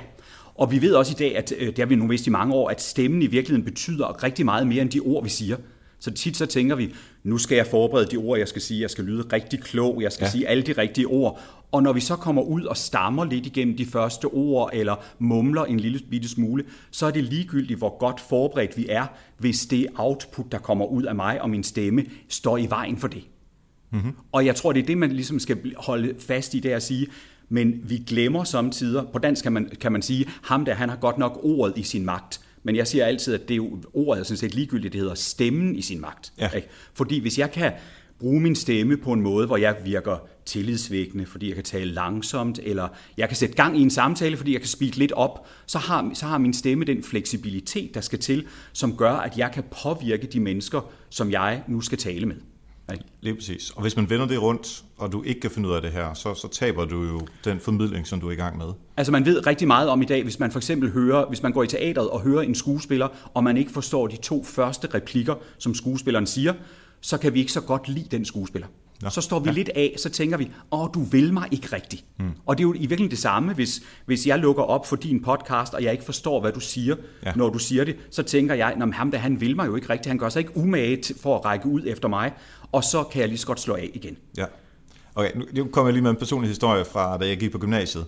og 0.59 0.71
vi 0.71 0.83
ved 0.83 0.95
også 0.95 1.13
i 1.13 1.19
dag, 1.19 1.37
at 1.37 1.53
øh, 1.59 1.67
det 1.67 1.79
har 1.79 1.87
vi 1.87 1.95
nu 1.95 2.09
vidst 2.09 2.27
i 2.27 2.31
mange 2.31 2.55
år, 2.55 2.69
at 2.69 2.83
stemmen 2.83 3.23
i 3.23 3.27
virkeligheden 3.27 3.65
betyder 3.65 4.23
rigtig 4.23 4.45
meget 4.45 4.67
mere 4.67 4.83
end 4.83 4.91
de 4.91 5.01
ord, 5.01 5.23
vi 5.23 5.29
siger. 5.29 5.57
Så 6.01 6.11
tit 6.11 6.37
så 6.37 6.47
tænker 6.47 6.77
vi, 6.77 6.95
nu 7.25 7.39
skal 7.39 7.57
jeg 7.57 7.67
forberede 7.67 8.07
de 8.07 8.17
ord, 8.17 8.39
jeg 8.39 8.49
skal 8.49 8.63
sige. 8.63 8.81
Jeg 8.81 8.91
skal 8.91 9.05
lyde 9.05 9.25
rigtig 9.33 9.61
klog, 9.61 10.03
jeg 10.03 10.13
skal 10.13 10.25
ja. 10.25 10.31
sige 10.31 10.49
alle 10.49 10.63
de 10.63 10.73
rigtige 10.73 11.07
ord. 11.07 11.41
Og 11.73 11.83
når 11.83 11.93
vi 11.93 12.01
så 12.01 12.17
kommer 12.17 12.43
ud 12.43 12.63
og 12.63 12.77
stammer 12.77 13.25
lidt 13.25 13.47
igennem 13.47 13.77
de 13.77 13.87
første 13.87 14.25
ord, 14.25 14.71
eller 14.73 14.97
mumler 15.19 15.65
en 15.65 15.81
lille 15.81 16.01
bitte 16.11 16.29
smule, 16.29 16.65
så 16.91 17.07
er 17.07 17.11
det 17.11 17.25
ligegyldigt, 17.25 17.79
hvor 17.79 17.99
godt 17.99 18.21
forberedt 18.21 18.77
vi 18.77 18.87
er, 18.89 19.07
hvis 19.39 19.67
det 19.67 19.87
output, 19.95 20.53
der 20.53 20.59
kommer 20.59 20.87
ud 20.87 21.03
af 21.03 21.15
mig 21.15 21.43
og 21.43 21.51
min 21.51 21.65
stemme, 21.65 22.05
står 22.29 22.59
i 22.59 22.67
vejen 22.67 22.97
for 22.97 23.09
det. 23.09 23.23
Mm-hmm. 23.91 24.13
Og 24.33 24.47
jeg 24.47 24.57
tror, 24.57 24.73
det 24.73 24.83
er 24.83 24.87
det, 24.87 24.99
man 24.99 25.13
ligesom 25.13 25.39
skal 25.39 25.75
holde 25.77 26.15
fast 26.19 26.55
i, 26.55 26.61
det 26.61 26.71
at 26.71 26.83
sige, 26.83 27.07
men 27.49 27.81
vi 27.85 28.03
glemmer 28.07 28.45
samtidig, 28.45 29.05
på 29.13 29.19
dansk 29.19 29.43
kan 29.43 29.53
man, 29.53 29.71
kan 29.81 29.93
man 29.93 30.03
sige, 30.03 30.27
ham 30.43 30.65
der, 30.65 30.75
han 30.75 30.89
har 30.89 30.97
godt 30.97 31.19
nok 31.19 31.41
ordet 31.43 31.79
i 31.79 31.83
sin 31.83 32.05
magt. 32.05 32.41
Men 32.63 32.77
jeg 32.77 32.87
siger 32.87 33.05
altid, 33.05 33.35
at 33.35 33.49
det 33.49 33.57
er 33.57 33.69
ordet 33.93 34.21
er 34.21 34.25
sådan 34.25 34.37
set 34.37 34.55
ligegyldigt, 34.55 34.93
det 34.93 35.01
hedder 35.01 35.15
stemmen 35.15 35.77
i 35.77 35.83
sin 35.83 36.01
magt. 36.01 36.33
Ja. 36.39 36.49
Ikke? 36.49 36.69
Fordi 36.95 37.21
hvis 37.21 37.39
jeg 37.39 37.51
kan 37.51 37.73
bruge 38.19 38.41
min 38.41 38.55
stemme 38.55 38.97
på 38.97 39.13
en 39.13 39.21
måde, 39.21 39.47
hvor 39.47 39.57
jeg 39.57 39.77
virker 39.85 40.29
tillidsvækkende, 40.45 41.27
fordi 41.27 41.47
jeg 41.47 41.55
kan 41.55 41.65
tale 41.65 41.93
langsomt, 41.93 42.61
eller 42.63 42.89
jeg 43.17 43.29
kan 43.29 43.37
sætte 43.37 43.55
gang 43.55 43.79
i 43.79 43.83
en 43.83 43.91
samtale, 43.91 44.37
fordi 44.37 44.53
jeg 44.53 44.61
kan 44.61 44.69
speak 44.69 44.97
lidt 44.97 45.13
op, 45.13 45.47
så 45.67 45.79
har, 45.79 46.11
så 46.15 46.27
har 46.27 46.39
min 46.39 46.53
stemme 46.53 46.85
den 46.85 47.03
fleksibilitet, 47.03 47.95
der 47.95 48.01
skal 48.01 48.19
til, 48.19 48.47
som 48.73 48.97
gør, 48.97 49.13
at 49.13 49.39
jeg 49.39 49.51
kan 49.53 49.65
påvirke 49.83 50.27
de 50.27 50.41
mennesker, 50.41 50.93
som 51.11 51.31
jeg 51.31 51.63
nu 51.69 51.81
skal 51.81 51.99
tale 51.99 52.27
med. 52.27 52.37
Ikke? 52.93 53.05
Lige 53.21 53.35
præcis. 53.35 53.71
Og 53.71 53.83
hvis 53.83 53.97
man 53.97 54.11
vender 54.11 54.27
det 54.27 54.43
rundt, 54.43 54.85
og 54.97 55.13
du 55.13 55.23
ikke 55.23 55.41
kan 55.41 55.51
finde 55.51 55.69
ud 55.69 55.75
af 55.75 55.83
det 55.83 55.93
her, 55.93 56.15
så, 56.15 56.35
så 56.35 56.49
taber 56.49 56.85
du 56.85 57.03
jo 57.03 57.27
den 57.45 57.61
formidling, 57.61 58.07
som 58.07 58.21
du 58.21 58.29
er 58.29 58.33
i 58.33 58.35
gang 58.35 58.59
med. 58.59 58.67
Altså 58.97 59.13
man 59.13 59.27
ved 59.27 59.47
rigtig 59.47 59.67
meget 59.67 59.89
om 59.89 60.03
i 60.03 60.05
dag, 60.05 60.23
hvis 60.23 60.39
man 60.39 60.51
for 60.51 60.59
eksempel 60.59 60.91
hører, 60.91 61.27
hvis 61.29 61.43
man 61.43 61.53
går 61.53 61.63
i 61.63 61.67
teateret 61.67 62.11
og 62.11 62.21
hører 62.21 62.43
en 62.43 62.55
skuespiller, 62.55 63.09
og 63.35 63.45
man 63.45 63.57
ikke 63.57 63.71
forstår 63.71 64.07
de 64.07 64.17
to 64.17 64.45
første 64.45 64.89
replikker, 64.95 65.35
som 65.59 65.75
skuespilleren 65.75 66.27
siger, 66.27 66.55
så 67.01 67.19
kan 67.19 67.35
vi 67.35 67.41
ikke 67.41 67.53
så 67.53 67.61
godt 67.61 67.89
lide 67.89 68.17
den 68.17 68.25
skuespiller. 68.25 68.69
Ja. 69.03 69.11
Så 69.11 69.21
står 69.21 69.39
vi 69.39 69.49
ja. 69.49 69.55
lidt 69.55 69.69
af, 69.69 69.95
så 69.97 70.09
tænker 70.09 70.37
vi, 70.37 70.51
åh, 70.73 70.89
du 70.95 71.03
vil 71.03 71.33
mig 71.33 71.49
ikke 71.51 71.69
rigtigt. 71.73 72.05
Mm. 72.19 72.31
Og 72.47 72.59
det 72.59 72.65
er 72.65 72.69
jo 72.69 72.75
i 72.75 72.79
virkeligheden 72.79 73.11
det 73.11 73.19
samme, 73.19 73.55
hvis, 73.55 73.83
hvis 74.07 74.27
jeg 74.27 74.39
lukker 74.39 74.63
op 74.63 74.87
for 74.87 74.97
din 74.97 75.23
podcast, 75.23 75.75
og 75.75 75.83
jeg 75.83 75.93
ikke 75.93 76.05
forstår, 76.05 76.41
hvad 76.41 76.53
du 76.53 76.61
siger, 76.61 76.97
ja. 77.27 77.33
når 77.37 77.51
du 77.51 77.59
siger 77.59 77.85
det, 77.85 77.97
så 78.11 78.23
tænker 78.23 78.55
jeg, 78.55 78.69
at 78.69 78.95
ham 78.95 79.11
der, 79.11 79.19
han 79.19 79.41
vil 79.41 79.57
mig 79.57 79.67
jo 79.67 79.77
ikke 79.77 79.91
rigtigt. 79.91 80.07
Han 80.07 80.19
gør 80.19 80.29
sig 80.29 80.41
ikke 80.41 80.57
umage 80.57 81.15
for 81.23 81.39
at 81.39 81.45
række 81.45 81.67
ud 81.67 81.83
efter 81.87 82.09
mig, 82.09 82.33
og 82.73 82.85
så 82.85 83.03
kan 83.03 83.21
jeg 83.21 83.29
lige 83.29 83.39
så 83.39 83.47
godt 83.47 83.61
slå 83.61 83.75
af 83.75 83.91
igen. 83.95 84.17
Ja. 84.37 84.45
Okay, 85.15 85.31
nu 85.55 85.65
kommer 85.65 85.89
jeg 85.89 85.93
lige 85.93 86.03
med 86.03 86.11
en 86.11 86.17
personlig 86.17 86.49
historie 86.49 86.85
fra, 86.85 87.19
da 87.19 87.27
jeg 87.27 87.37
gik 87.37 87.53
på 87.53 87.59
gymnasiet. 87.59 88.07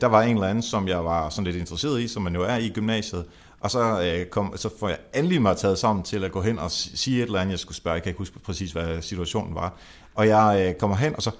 Der 0.00 0.06
var 0.06 0.22
en 0.22 0.34
eller 0.34 0.48
anden, 0.48 0.62
som 0.62 0.88
jeg 0.88 1.04
var 1.04 1.28
sådan 1.28 1.44
lidt 1.44 1.56
interesseret 1.56 2.00
i, 2.00 2.08
som 2.08 2.22
man 2.22 2.34
jo 2.34 2.42
er 2.42 2.56
i 2.56 2.68
gymnasiet, 2.68 3.24
og 3.60 3.70
så, 3.70 4.02
øh, 4.02 4.26
kom, 4.26 4.52
så 4.56 4.70
får 4.78 4.88
jeg 4.88 4.98
endelig 5.14 5.42
mig 5.42 5.56
taget 5.56 5.78
sammen 5.78 6.04
til 6.04 6.24
at 6.24 6.32
gå 6.32 6.42
hen 6.42 6.58
og 6.58 6.70
sige 6.70 7.16
et 7.16 7.26
eller 7.26 7.40
andet, 7.40 7.50
jeg 7.50 7.58
skulle 7.58 7.76
spørge. 7.76 7.94
Jeg 7.94 8.02
kan 8.02 8.10
ikke 8.10 8.18
huske 8.18 8.38
præcis, 8.38 8.72
hvad 8.72 9.02
situationen 9.02 9.54
var. 9.54 9.78
Og 10.14 10.28
jeg 10.28 10.66
øh, 10.68 10.74
kommer 10.74 10.96
hen, 10.96 11.16
og 11.16 11.22
så, 11.22 11.30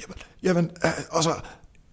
jamen, 0.00 0.16
jamen 0.42 0.70
øh, 0.84 0.90
og 1.10 1.24
så, 1.24 1.30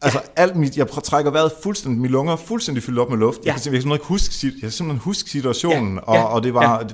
Altså, 0.01 0.19
alt 0.35 0.55
mit, 0.55 0.77
jeg 0.77 0.87
trækker 0.87 1.31
vejret 1.31 1.51
fuldstændig, 1.63 2.01
mine 2.01 2.11
lunger 2.11 2.33
er 2.33 2.37
fuldstændig 2.37 2.83
fyldt 2.83 2.99
op 2.99 3.09
med 3.09 3.17
luft. 3.17 3.39
Ja. 3.45 3.53
Jeg, 3.53 3.61
kan, 3.61 3.81
kan 3.81 3.91
ikke 3.91 4.05
huske, 4.05 4.47
jeg 4.47 4.53
kan 4.61 4.71
simpelthen 4.71 4.99
huske 4.99 5.29
situationen, 5.29 5.99
ja. 6.07 6.13
Ja. 6.13 6.23
Og, 6.23 6.29
og 6.29 6.43
det 6.43 6.53
var 6.53 6.79
ja. 6.79 6.87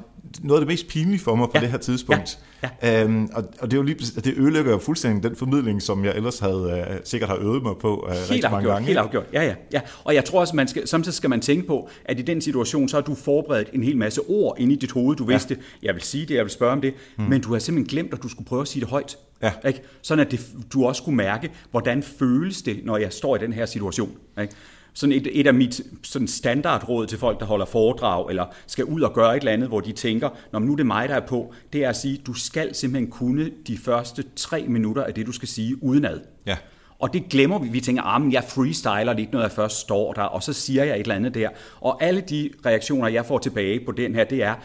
noget 0.44 0.62
af 0.62 0.66
det 0.66 0.74
mest 0.74 0.88
pinlige 0.88 1.20
for 1.20 1.36
mig 1.36 1.48
på 1.48 1.52
ja. 1.56 1.62
det 1.62 1.70
her 1.70 1.78
tidspunkt. 1.78 2.40
Ja. 2.64 2.70
Ja. 2.84 3.04
Øhm, 3.04 3.30
og, 3.34 3.44
og 3.60 3.72
det, 3.72 3.78
er 3.78 3.78
jo 3.78 3.84
lige, 3.84 4.22
det 4.22 4.34
ødelægger 4.38 4.72
jo 4.72 4.78
fuldstændig 4.78 5.24
den 5.24 5.36
formidling, 5.36 5.82
som 5.82 6.06
jeg 6.06 6.16
ellers 6.16 6.40
havde 6.40 6.86
uh, 6.90 6.96
sikkert 7.04 7.30
har 7.30 7.38
øvet 7.38 7.64
mig 7.64 7.74
på 7.82 8.06
uh, 8.08 8.12
helt 8.12 8.22
rigtig 8.22 8.36
afgjort, 8.36 8.52
mange 8.52 8.70
gange. 8.70 8.88
Helt 8.88 9.00
afgjort, 9.00 9.26
ja, 9.34 9.44
ja, 9.44 9.56
ja. 9.74 9.82
Og 10.04 10.16
jeg 10.16 10.26
tror 10.26 10.40
også, 10.40 10.56
man 10.56 10.68
skal, 10.68 10.88
samtidig 10.88 11.16
skal 11.16 11.30
man 11.30 11.42
tænke 11.42 11.68
på, 11.68 11.90
at 12.06 12.20
i 12.20 12.22
den 12.22 12.42
situation, 12.42 12.90
så 12.90 12.98
har 12.98 13.02
du 13.02 13.16
forberedt 13.16 13.70
en 13.74 13.84
hel 13.84 13.98
masse 13.98 14.22
ord 14.22 14.56
ind 14.60 14.72
i 14.72 14.76
dit 14.76 14.92
hoved. 14.92 15.16
Du 15.16 15.26
vidste, 15.26 15.58
ja. 15.60 15.88
jeg 15.88 15.94
vil 15.96 16.04
sige 16.04 16.26
det, 16.26 16.36
jeg 16.36 16.44
vil 16.44 16.52
spørge 16.52 16.72
om 16.72 16.82
det, 16.82 16.94
hmm. 17.18 17.30
men 17.30 17.42
du 17.42 17.52
har 17.54 17.60
simpelthen 17.60 17.90
glemt, 17.90 18.14
at 18.14 18.24
du 18.24 18.30
skulle 18.30 18.48
prøve 18.48 18.62
at 18.62 18.68
sige 18.68 18.82
det 18.82 18.90
højt. 18.90 19.18
Ja. 19.44 19.52
Ikke? 19.68 19.82
Sådan 20.02 20.26
at 20.26 20.32
det, 20.32 20.48
du 20.74 20.86
også 20.86 21.04
kunne 21.04 21.16
mærke, 21.16 21.52
hvordan 21.72 22.04
føles 22.04 22.62
det, 22.62 22.80
når 22.84 22.98
jeg 22.98 23.14
står 23.14 23.36
i 23.36 23.40
den 23.40 23.54
her 23.54 23.66
situation. 23.66 24.18
Ikke? 24.42 24.54
Sådan 24.94 25.14
et, 25.14 25.28
et 25.32 25.48
af 25.48 25.54
mit 25.54 25.82
sådan 26.04 26.28
standardråd 26.28 27.08
til 27.08 27.18
folk, 27.18 27.40
der 27.40 27.46
holder 27.46 27.66
foredrag, 27.66 28.30
eller 28.30 28.46
skal 28.68 28.86
ud 28.86 29.02
og 29.02 29.14
gøre 29.14 29.36
et 29.38 29.40
eller 29.40 29.52
andet, 29.52 29.70
hvor 29.70 29.80
de 29.80 29.92
tænker, 29.92 30.30
når 30.52 30.60
nu 30.60 30.72
er 30.72 30.76
det 30.76 30.86
mig, 30.86 31.10
der 31.10 31.16
er 31.16 31.28
på, 31.28 31.54
det 31.74 31.84
er 31.84 31.90
at 31.90 31.96
sige, 31.96 32.22
du 32.28 32.34
skal 32.34 32.76
simpelthen 32.76 33.12
kunne 33.12 33.52
de 33.68 33.78
første 33.78 34.24
tre 34.36 34.66
minutter 34.68 35.04
af 35.04 35.14
det, 35.14 35.26
du 35.26 35.32
skal 35.32 35.48
sige 35.48 35.84
udenad. 35.84 36.20
Ja. 36.46 36.58
Og 37.00 37.14
det 37.14 37.30
glemmer 37.30 37.60
vi. 37.60 37.70
Vi 37.70 37.80
tænker, 37.80 38.04
ah, 38.04 38.34
jeg 38.34 38.44
freestyler 38.44 39.14
lidt, 39.14 39.32
når 39.32 39.42
jeg 39.42 39.52
først 39.52 39.80
står 39.80 40.14
der, 40.14 40.22
og 40.22 40.44
så 40.44 40.54
siger 40.54 40.84
jeg 40.84 40.96
et 40.96 41.02
eller 41.02 41.16
andet 41.16 41.34
der. 41.34 41.50
Og 41.80 42.04
alle 42.04 42.22
de 42.22 42.50
reaktioner, 42.66 43.08
jeg 43.08 43.26
får 43.26 43.40
tilbage 43.40 43.86
på 43.86 43.92
den 43.92 44.16
her, 44.16 44.24
det 44.24 44.44
er, 44.44 44.56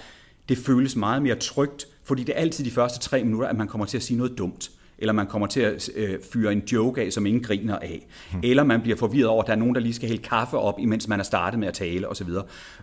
det 0.49 0.59
føles 0.59 0.97
meget 0.97 1.23
mere 1.23 1.35
trygt, 1.35 1.87
fordi 2.07 2.25
det 2.25 2.37
er 2.37 2.41
altid 2.41 2.65
de 2.65 2.71
første 2.71 3.01
tre 3.01 3.25
minutter, 3.25 3.49
at 3.49 3.57
man 3.57 3.69
kommer 3.69 3.87
til 3.87 3.97
at 3.97 4.03
sige 4.03 4.17
noget 4.17 4.39
dumt 4.39 4.71
eller 4.99 5.13
man 5.13 5.27
kommer 5.27 5.47
til 5.47 5.61
at 5.61 5.91
øh, 5.95 6.19
fyre 6.33 6.53
en 6.53 6.63
joke 6.73 7.03
af, 7.03 7.13
som 7.13 7.27
ingen 7.27 7.43
griner 7.43 7.79
af, 7.79 8.07
hmm. 8.33 8.41
eller 8.45 8.65
man 8.65 8.83
bliver 8.83 8.97
forvirret 8.97 9.29
over, 9.29 9.43
at 9.43 9.47
der 9.47 9.53
er 9.53 9.57
nogen, 9.57 9.75
der 9.75 9.81
lige 9.81 9.95
skal 9.95 10.09
hælde 10.09 10.23
kaffe 10.23 10.59
op, 10.59 10.75
imens 10.79 11.09
man 11.09 11.21
er 11.21 11.25
startet 11.25 11.61
med 11.61 11.69
at 11.69 11.75
tale 11.75 12.09
osv. 12.09 12.29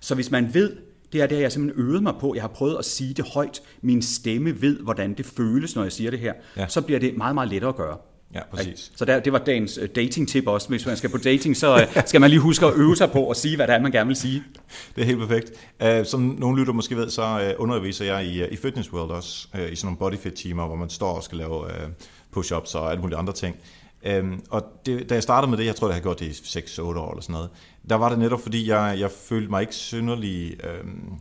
Så 0.01 0.15
hvis 0.15 0.32
man 0.32 0.53
ved, 0.53 0.75
det 1.13 1.22
er 1.22 1.27
det, 1.27 1.42
jeg 1.42 1.51
simpelthen 1.51 1.86
øvet 1.86 2.03
mig 2.03 2.13
på. 2.20 2.36
Jeg 2.36 2.44
har 2.44 2.48
prøvet 2.48 2.77
at 2.80 2.86
sige 2.86 3.13
det 3.13 3.25
højt. 3.34 3.62
Min 3.82 4.01
stemme 4.01 4.62
ved, 4.62 4.80
hvordan 4.80 5.13
det 5.13 5.25
føles, 5.25 5.75
når 5.75 5.84
jeg 5.84 5.92
siger 5.92 6.12
det 6.12 6.20
her. 6.20 6.34
Ja. 6.58 6.68
Så 6.68 6.82
bliver 6.82 7.00
det 7.00 7.18
meget, 7.18 7.36
meget 7.36 7.50
lettere 7.50 7.70
at 7.70 7.75
gøre. 7.75 7.98
Ja, 8.36 8.40
præcis. 8.52 8.92
Så 8.96 9.06
der, 9.06 9.20
det 9.20 9.34
var 9.34 9.40
dagens 9.40 9.78
uh, 9.78 9.86
dating-tip 9.96 10.48
også. 10.48 10.70
Hvis 10.70 10.86
man 10.86 10.98
skal 10.98 11.10
på 11.10 11.18
dating, 11.18 11.58
så 11.58 11.75
uh, 11.75 12.02
skal 12.06 12.22
man 12.22 12.30
lige 12.30 12.40
huske 12.40 12.66
at 12.66 12.74
øve 12.75 12.96
sig 12.96 13.12
på 13.12 13.30
at 13.30 13.38
sige, 13.38 13.56
hvad 13.56 13.68
det 13.68 13.75
er, 13.75 13.80
man 13.80 13.92
gerne 13.92 14.08
vil 14.08 14.16
sige. 14.16 14.44
Det 14.96 15.02
er 15.02 15.06
helt 15.06 15.20
perfekt. 15.20 15.52
Uh, 15.84 16.06
som 16.06 16.22
nogle 16.22 16.60
lytter 16.60 16.74
måske 16.74 16.98
ved, 16.98 17.10
så 17.10 17.56
underviser 17.58 18.06
jeg 18.06 18.25
i, 18.25 18.48
i 18.48 18.56
Fitness 18.56 18.94
World 18.94 19.12
også, 19.12 19.48
i 19.72 19.75
sådan 19.75 19.78
nogle 19.84 19.98
bodyfit-timer, 19.98 20.68
hvor 20.68 20.75
man 20.75 20.90
står 20.90 21.16
og 21.16 21.24
skal 21.24 21.38
lave 21.38 21.66
push-ups 22.38 22.75
og 22.75 22.92
alle 22.92 23.02
mulige 23.02 23.18
andre 23.18 23.34
ting. 23.34 23.56
Um, 24.20 24.42
og 24.50 24.63
det, 24.86 25.10
da 25.10 25.13
jeg 25.13 25.24
startede 25.24 25.50
med 25.50 25.58
det, 25.58 25.66
jeg 25.66 25.75
tror, 25.75 25.88
jeg 25.88 25.96
har 25.96 26.02
gjort 26.02 26.20
det 26.20 26.25
i 26.25 26.60
6-8 26.60 26.82
år 26.82 27.12
eller 27.12 27.22
sådan 27.22 27.34
noget, 27.34 27.50
der 27.90 27.96
var 27.96 28.10
det 28.10 28.20
netop, 28.20 28.42
fordi 28.42 28.70
jeg, 28.70 28.96
jeg 29.00 29.12
følte 29.12 29.50
mig 29.50 29.62
ikke 29.62 29.75
synderlig... 29.75 30.58
Um, 30.84 31.20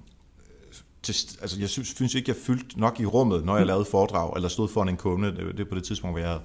til, 1.02 1.14
altså 1.40 1.60
jeg 1.60 1.68
synes, 1.68 1.88
synes 1.88 2.14
ikke, 2.14 2.28
jeg 2.28 2.36
fyldte 2.36 2.80
nok 2.80 3.00
i 3.00 3.06
rummet, 3.06 3.44
når 3.44 3.56
jeg 3.56 3.64
mm. 3.64 3.66
lavede 3.66 3.84
foredrag, 3.84 4.32
eller 4.36 4.48
stod 4.48 4.68
foran 4.68 4.88
en 4.88 4.96
kunde, 4.96 5.36
det, 5.36 5.58
det 5.58 5.68
på 5.68 5.74
det 5.74 5.84
tidspunkt, 5.84 6.12
hvor 6.12 6.18
jeg 6.18 6.28
havde 6.28 6.42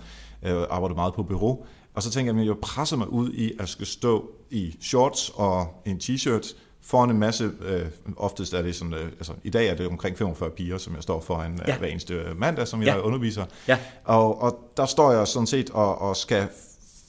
øh, 0.47 0.67
arbejdet 0.69 0.95
meget 0.95 1.13
på 1.13 1.23
bureau. 1.23 1.65
Og 1.93 2.03
så 2.03 2.11
tænker 2.11 2.33
jeg, 2.33 2.41
at 2.41 2.47
jeg 2.47 2.55
presser 2.61 2.97
mig 2.97 3.09
ud 3.09 3.31
i 3.31 3.51
at 3.59 3.69
skal 3.69 3.87
stå 3.87 4.31
i 4.49 4.75
shorts 4.81 5.31
og 5.35 5.81
en 5.85 5.97
t-shirt 6.03 6.55
foran 6.81 7.09
en 7.09 7.19
masse, 7.19 7.51
øh, 7.65 7.85
oftest 8.17 8.53
er 8.53 8.61
det 8.61 8.75
sådan, 8.75 8.93
øh, 8.93 9.05
altså 9.05 9.33
i 9.43 9.49
dag 9.49 9.67
er 9.67 9.75
det 9.75 9.87
omkring 9.87 10.17
45 10.17 10.49
piger, 10.49 10.77
som 10.77 10.95
jeg 10.95 11.03
står 11.03 11.21
foran 11.21 11.53
øh, 11.53 11.59
ja. 11.67 11.77
hver 11.77 11.87
eneste 11.87 12.23
mandag, 12.35 12.67
som 12.67 12.79
jeg 12.79 12.95
ja. 12.95 12.99
underviser. 12.99 13.45
Ja. 13.67 13.77
Og, 14.03 14.41
og 14.41 14.59
der 14.77 14.85
står 14.85 15.11
jeg 15.11 15.27
sådan 15.27 15.47
set 15.47 15.69
og, 15.69 16.01
og 16.01 16.15
skal 16.15 16.47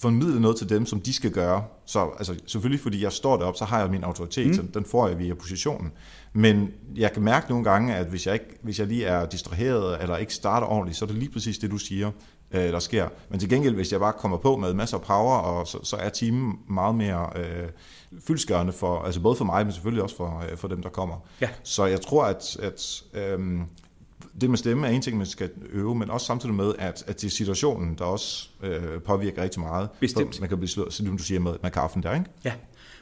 formidle 0.00 0.40
noget 0.40 0.56
til 0.56 0.68
dem, 0.68 0.86
som 0.86 1.00
de 1.00 1.12
skal 1.12 1.30
gøre. 1.30 1.64
Så 1.86 2.10
altså, 2.18 2.34
selvfølgelig, 2.46 2.80
fordi 2.80 3.02
jeg 3.02 3.12
står 3.12 3.36
deroppe, 3.36 3.58
så 3.58 3.64
har 3.64 3.80
jeg 3.80 3.90
min 3.90 4.04
autoritet, 4.04 4.46
mm. 4.46 4.54
så 4.54 4.62
den 4.74 4.84
får 4.84 5.08
jeg 5.08 5.18
via 5.18 5.34
positionen. 5.34 5.92
Men 6.32 6.70
jeg 6.96 7.12
kan 7.12 7.22
mærke 7.22 7.48
nogle 7.48 7.64
gange, 7.64 7.94
at 7.94 8.06
hvis 8.06 8.26
jeg, 8.26 8.34
ikke, 8.34 8.58
hvis 8.62 8.78
jeg 8.78 8.86
lige 8.86 9.04
er 9.04 9.26
distraheret, 9.26 10.02
eller 10.02 10.16
ikke 10.16 10.34
starter 10.34 10.66
ordentligt, 10.66 10.98
så 10.98 11.04
er 11.04 11.06
det 11.06 11.16
lige 11.16 11.32
præcis 11.32 11.58
det, 11.58 11.70
du 11.70 11.78
siger, 11.78 12.10
øh, 12.50 12.60
der 12.60 12.78
sker. 12.78 13.08
Men 13.30 13.40
til 13.40 13.48
gengæld, 13.48 13.74
hvis 13.74 13.92
jeg 13.92 14.00
bare 14.00 14.12
kommer 14.12 14.38
på 14.38 14.56
med 14.56 14.74
masser 14.74 14.96
af 14.96 15.02
power, 15.02 15.36
og 15.36 15.66
så, 15.66 15.78
så 15.82 15.96
er 15.96 16.08
timen 16.08 16.58
meget 16.70 16.94
mere 16.94 17.30
øh, 17.36 17.68
fyldskørende 18.26 18.72
for, 18.72 19.02
altså 19.02 19.20
både 19.20 19.36
for 19.36 19.44
mig, 19.44 19.64
men 19.66 19.72
selvfølgelig 19.72 20.02
også 20.02 20.16
for, 20.16 20.44
øh, 20.50 20.56
for 20.56 20.68
dem, 20.68 20.82
der 20.82 20.88
kommer. 20.88 21.16
Ja. 21.40 21.48
Så 21.62 21.84
jeg 21.84 22.00
tror, 22.00 22.24
at, 22.24 22.56
at 22.56 23.02
øh, 23.14 23.60
det 24.40 24.50
med 24.50 24.58
stemme 24.58 24.86
er 24.86 24.90
en 24.90 25.02
ting, 25.02 25.16
man 25.16 25.26
skal 25.26 25.50
øve, 25.70 25.94
men 25.94 26.10
også 26.10 26.26
samtidig 26.26 26.54
med, 26.54 26.72
at, 26.78 27.04
at 27.06 27.20
det 27.20 27.26
er 27.26 27.30
situationen, 27.30 27.94
der 27.98 28.04
også 28.04 28.48
øh, 28.62 29.02
påvirker 29.02 29.42
rigtig 29.42 29.60
meget. 29.60 29.88
Bestemt. 30.00 30.40
Man 30.40 30.48
kan 30.48 30.58
blive 30.58 30.68
slået, 30.68 30.92
som 30.92 31.16
du 31.16 31.22
siger, 31.22 31.40
med, 31.40 31.54
med 31.62 31.70
kaffen 31.70 32.02
der, 32.02 32.14
ikke? 32.14 32.26
Ja, 32.44 32.52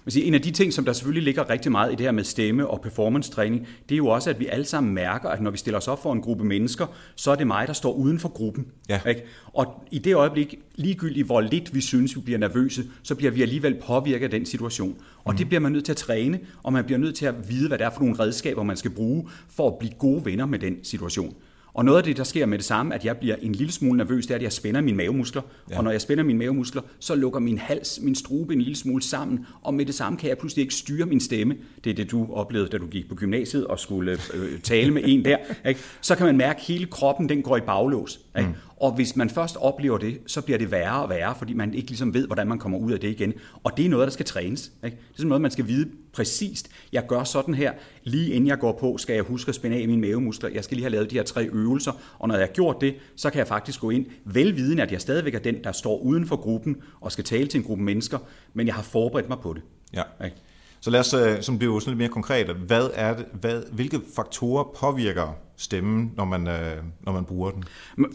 man 0.06 0.10
siger, 0.12 0.26
en 0.26 0.34
af 0.34 0.42
de 0.42 0.50
ting, 0.50 0.72
som 0.72 0.84
der 0.84 0.92
selvfølgelig 0.92 1.22
ligger 1.22 1.50
rigtig 1.50 1.72
meget 1.72 1.92
i 1.92 1.94
det 1.94 2.00
her 2.06 2.12
med 2.12 2.24
stemme 2.24 2.66
og 2.66 2.80
performance-træning, 2.80 3.66
det 3.88 3.94
er 3.94 3.96
jo 3.96 4.06
også, 4.06 4.30
at 4.30 4.40
vi 4.40 4.46
alle 4.46 4.64
sammen 4.64 4.94
mærker, 4.94 5.28
at 5.28 5.40
når 5.40 5.50
vi 5.50 5.58
stiller 5.58 5.78
os 5.78 5.88
op 5.88 6.02
for 6.02 6.12
en 6.12 6.20
gruppe 6.20 6.44
mennesker, 6.44 6.86
så 7.16 7.30
er 7.30 7.34
det 7.34 7.46
mig, 7.46 7.66
der 7.66 7.72
står 7.72 7.92
uden 7.92 8.18
for 8.18 8.28
gruppen. 8.28 8.66
Ja. 8.88 9.00
Ikke? 9.08 9.22
Og 9.46 9.84
i 9.90 9.98
det 9.98 10.14
øjeblik, 10.14 10.54
ligegyldigt 10.74 11.26
hvor 11.26 11.40
lidt 11.40 11.74
vi 11.74 11.80
synes, 11.80 12.16
vi 12.16 12.20
bliver 12.20 12.38
nervøse, 12.38 12.84
så 13.02 13.14
bliver 13.14 13.30
vi 13.32 13.42
alligevel 13.42 13.74
påvirket 13.86 14.24
af 14.24 14.30
den 14.30 14.46
situation. 14.46 14.96
Og 15.24 15.32
mm. 15.32 15.38
det 15.38 15.48
bliver 15.48 15.60
man 15.60 15.72
nødt 15.72 15.84
til 15.84 15.92
at 15.92 15.96
træne, 15.96 16.40
og 16.62 16.72
man 16.72 16.84
bliver 16.84 16.98
nødt 16.98 17.14
til 17.14 17.26
at 17.26 17.48
vide, 17.48 17.68
hvad 17.68 17.78
det 17.78 17.84
er 17.84 17.90
for 17.90 18.00
nogle 18.00 18.18
redskaber, 18.18 18.62
man 18.62 18.76
skal 18.76 18.90
bruge 18.90 19.28
for 19.48 19.68
at 19.68 19.78
blive 19.78 19.92
gode 19.98 20.24
venner 20.24 20.46
med 20.46 20.58
den 20.58 20.84
situation. 20.84 21.34
Og 21.76 21.84
noget 21.84 21.98
af 21.98 22.04
det, 22.04 22.16
der 22.16 22.24
sker 22.24 22.46
med 22.46 22.58
det 22.58 22.66
samme, 22.66 22.94
at 22.94 23.04
jeg 23.04 23.16
bliver 23.16 23.36
en 23.42 23.52
lille 23.52 23.72
smule 23.72 23.96
nervøs, 23.96 24.26
det 24.26 24.30
er, 24.30 24.36
at 24.36 24.42
jeg 24.42 24.52
spænder 24.52 24.80
mine 24.80 24.96
mavemuskler. 24.96 25.42
Ja. 25.70 25.78
Og 25.78 25.84
når 25.84 25.90
jeg 25.90 26.00
spænder 26.00 26.24
mine 26.24 26.38
mavemuskler, 26.38 26.82
så 26.98 27.14
lukker 27.14 27.40
min 27.40 27.58
hals, 27.58 28.00
min 28.02 28.14
strube 28.14 28.52
en 28.52 28.60
lille 28.60 28.76
smule 28.76 29.02
sammen, 29.02 29.46
og 29.62 29.74
med 29.74 29.86
det 29.86 29.94
samme 29.94 30.18
kan 30.18 30.28
jeg 30.28 30.38
pludselig 30.38 30.62
ikke 30.62 30.74
styre 30.74 31.06
min 31.06 31.20
stemme. 31.20 31.56
Det 31.84 31.90
er 31.90 31.94
det, 31.94 32.10
du 32.10 32.28
oplevede, 32.32 32.68
da 32.68 32.78
du 32.78 32.86
gik 32.86 33.08
på 33.08 33.14
gymnasiet 33.14 33.66
og 33.66 33.78
skulle 33.78 34.18
øh, 34.34 34.60
tale 34.60 34.90
med 34.90 35.02
en 35.04 35.24
der. 35.24 35.36
Ikke? 35.68 35.80
Så 36.00 36.14
kan 36.14 36.26
man 36.26 36.36
mærke, 36.36 36.58
at 36.58 36.64
hele 36.64 36.86
kroppen 36.86 37.28
den 37.28 37.42
går 37.42 37.56
i 37.56 37.60
baglås. 37.60 38.20
Ikke? 38.38 38.48
Mm. 38.48 38.54
Og 38.76 38.94
hvis 38.94 39.16
man 39.16 39.30
først 39.30 39.56
oplever 39.56 39.98
det, 39.98 40.18
så 40.26 40.40
bliver 40.40 40.58
det 40.58 40.70
værre 40.70 41.02
og 41.02 41.08
værre, 41.08 41.34
fordi 41.38 41.52
man 41.52 41.74
ikke 41.74 41.88
ligesom 41.88 42.14
ved, 42.14 42.26
hvordan 42.26 42.48
man 42.48 42.58
kommer 42.58 42.78
ud 42.78 42.92
af 42.92 43.00
det 43.00 43.08
igen. 43.08 43.32
Og 43.64 43.76
det 43.76 43.84
er 43.84 43.88
noget, 43.88 44.06
der 44.06 44.12
skal 44.12 44.26
trænes. 44.26 44.72
Ikke? 44.84 44.96
Det 44.96 45.12
er 45.12 45.16
sådan 45.16 45.28
noget, 45.28 45.42
man 45.42 45.50
skal 45.50 45.66
vide 45.66 45.90
præcist. 46.12 46.68
Jeg 46.92 47.06
gør 47.06 47.24
sådan 47.24 47.54
her, 47.54 47.72
lige 48.02 48.30
inden 48.30 48.46
jeg 48.46 48.58
går 48.58 48.78
på, 48.80 48.98
skal 48.98 49.14
jeg 49.14 49.22
huske 49.22 49.48
at 49.48 49.54
spænde 49.54 49.76
af 49.76 49.88
mine 49.88 50.00
mavemuskler. 50.00 50.50
Jeg 50.50 50.64
skal 50.64 50.76
lige 50.76 50.84
have 50.84 50.92
lavet 50.92 51.10
de 51.10 51.16
her 51.16 51.22
tre 51.22 51.48
øvelser, 51.52 51.92
og 52.18 52.28
når 52.28 52.34
jeg 52.34 52.46
har 52.46 52.52
gjort 52.52 52.76
det, 52.80 52.94
så 53.16 53.30
kan 53.30 53.38
jeg 53.38 53.46
faktisk 53.46 53.80
gå 53.80 53.90
ind, 53.90 54.06
velvidende 54.24 54.82
at 54.82 54.92
jeg 54.92 55.00
stadigvæk 55.00 55.34
er 55.34 55.38
den, 55.38 55.64
der 55.64 55.72
står 55.72 55.98
uden 55.98 56.26
for 56.26 56.36
gruppen 56.36 56.76
og 57.00 57.12
skal 57.12 57.24
tale 57.24 57.46
til 57.46 57.58
en 57.58 57.64
gruppe 57.64 57.84
mennesker, 57.84 58.18
men 58.54 58.66
jeg 58.66 58.74
har 58.74 58.82
forberedt 58.82 59.28
mig 59.28 59.38
på 59.38 59.52
det. 59.52 59.62
Ja. 59.94 60.02
Ikke? 60.24 60.36
Så 60.80 60.90
lad 60.90 61.00
os 61.00 61.14
øh, 61.14 61.42
som 61.42 61.58
blive 61.58 61.80
sådan 61.80 61.90
lidt 61.90 61.98
mere 61.98 62.08
konkret. 62.08 62.46
Hvad 62.46 62.90
er 62.94 63.16
det, 63.16 63.26
hvad, 63.40 63.62
hvilke 63.72 64.00
faktorer 64.16 64.64
påvirker 64.80 65.36
stemmen, 65.56 66.12
når 66.16 66.24
man, 66.24 66.48
øh, 66.48 66.76
når 67.00 67.12
man 67.12 67.24
bruger 67.24 67.50
den? 67.50 67.64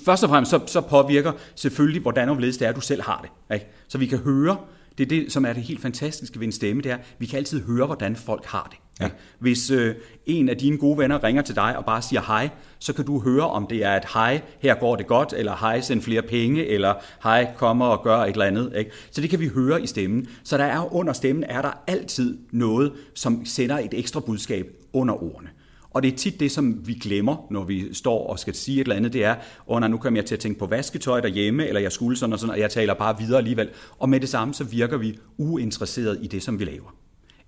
Først 0.05 0.23
og 0.23 0.29
fremmest 0.29 0.49
så, 0.49 0.59
så 0.65 0.81
påvirker 0.81 1.31
selvfølgelig, 1.55 2.01
hvordan 2.01 2.29
og 2.29 2.35
hvorledes 2.35 2.57
det 2.57 2.67
er, 2.67 2.71
du 2.71 2.81
selv 2.81 3.01
har 3.01 3.21
det. 3.21 3.55
Ikke? 3.55 3.67
Så 3.87 3.97
vi 3.97 4.05
kan 4.05 4.17
høre, 4.17 4.57
det 4.97 5.03
er 5.03 5.07
det, 5.07 5.31
som 5.31 5.45
er 5.45 5.53
det 5.53 5.63
helt 5.63 5.81
fantastiske 5.81 6.39
ved 6.39 6.47
en 6.47 6.51
stemme, 6.51 6.81
det 6.81 6.91
er, 6.91 6.97
vi 7.19 7.25
kan 7.25 7.37
altid 7.37 7.63
høre, 7.63 7.85
hvordan 7.85 8.15
folk 8.15 8.45
har 8.45 8.67
det. 8.71 8.77
Ja. 9.01 9.09
Hvis 9.39 9.71
øh, 9.71 9.95
en 10.25 10.49
af 10.49 10.57
dine 10.57 10.77
gode 10.77 10.97
venner 10.97 11.23
ringer 11.23 11.41
til 11.41 11.55
dig 11.55 11.77
og 11.77 11.85
bare 11.85 12.01
siger 12.01 12.21
hej, 12.21 12.49
så 12.79 12.93
kan 12.93 13.05
du 13.05 13.19
høre, 13.19 13.49
om 13.49 13.67
det 13.67 13.83
er 13.83 13.95
et 13.97 14.05
hej, 14.13 14.41
her 14.59 14.75
går 14.75 14.95
det 14.95 15.07
godt, 15.07 15.33
eller 15.37 15.55
hej, 15.55 15.81
send 15.81 16.01
flere 16.01 16.21
penge, 16.21 16.65
eller 16.65 16.93
hej, 17.23 17.53
kommer 17.57 17.85
og 17.85 18.03
gør 18.03 18.17
et 18.17 18.31
eller 18.31 18.45
andet. 18.45 18.73
Ikke? 18.77 18.91
Så 19.11 19.21
det 19.21 19.29
kan 19.29 19.39
vi 19.39 19.47
høre 19.47 19.81
i 19.81 19.87
stemmen. 19.87 20.27
Så 20.43 20.57
der 20.57 20.63
er 20.63 20.93
under 20.93 21.13
stemmen 21.13 21.43
er 21.43 21.61
der 21.61 21.83
altid 21.87 22.37
noget, 22.51 22.91
som 23.15 23.45
sender 23.45 23.79
et 23.79 23.93
ekstra 23.93 24.19
budskab 24.19 24.67
under 24.93 25.23
ordene. 25.23 25.49
Og 25.93 26.03
det 26.03 26.13
er 26.13 26.17
tit 26.17 26.39
det, 26.39 26.51
som 26.51 26.87
vi 26.87 26.93
glemmer, 26.93 27.47
når 27.49 27.63
vi 27.63 27.93
står 27.93 28.27
og 28.27 28.39
skal 28.39 28.55
sige 28.55 28.81
et 28.81 28.85
eller 28.85 28.95
andet, 28.95 29.13
det 29.13 29.23
er, 29.23 29.35
åh 29.67 29.81
oh, 29.83 29.91
nu 29.91 29.97
kommer 29.97 30.17
jeg 30.17 30.25
til 30.25 30.35
at 30.35 30.39
tænke 30.39 30.59
på 30.59 30.65
vasketøj 30.65 31.21
derhjemme, 31.21 31.67
eller 31.67 31.81
jeg 31.81 31.91
skulle 31.91 32.17
sådan 32.17 32.33
og 32.33 32.39
sådan, 32.39 32.53
og 32.53 32.59
jeg 32.59 32.71
taler 32.71 32.93
bare 32.93 33.17
videre 33.19 33.37
alligevel. 33.37 33.69
Og 33.99 34.09
med 34.09 34.19
det 34.19 34.29
samme, 34.29 34.53
så 34.53 34.63
virker 34.63 34.97
vi 34.97 35.17
uinteresseret 35.37 36.19
i 36.21 36.27
det, 36.27 36.43
som 36.43 36.59
vi 36.59 36.65
laver. 36.65 36.95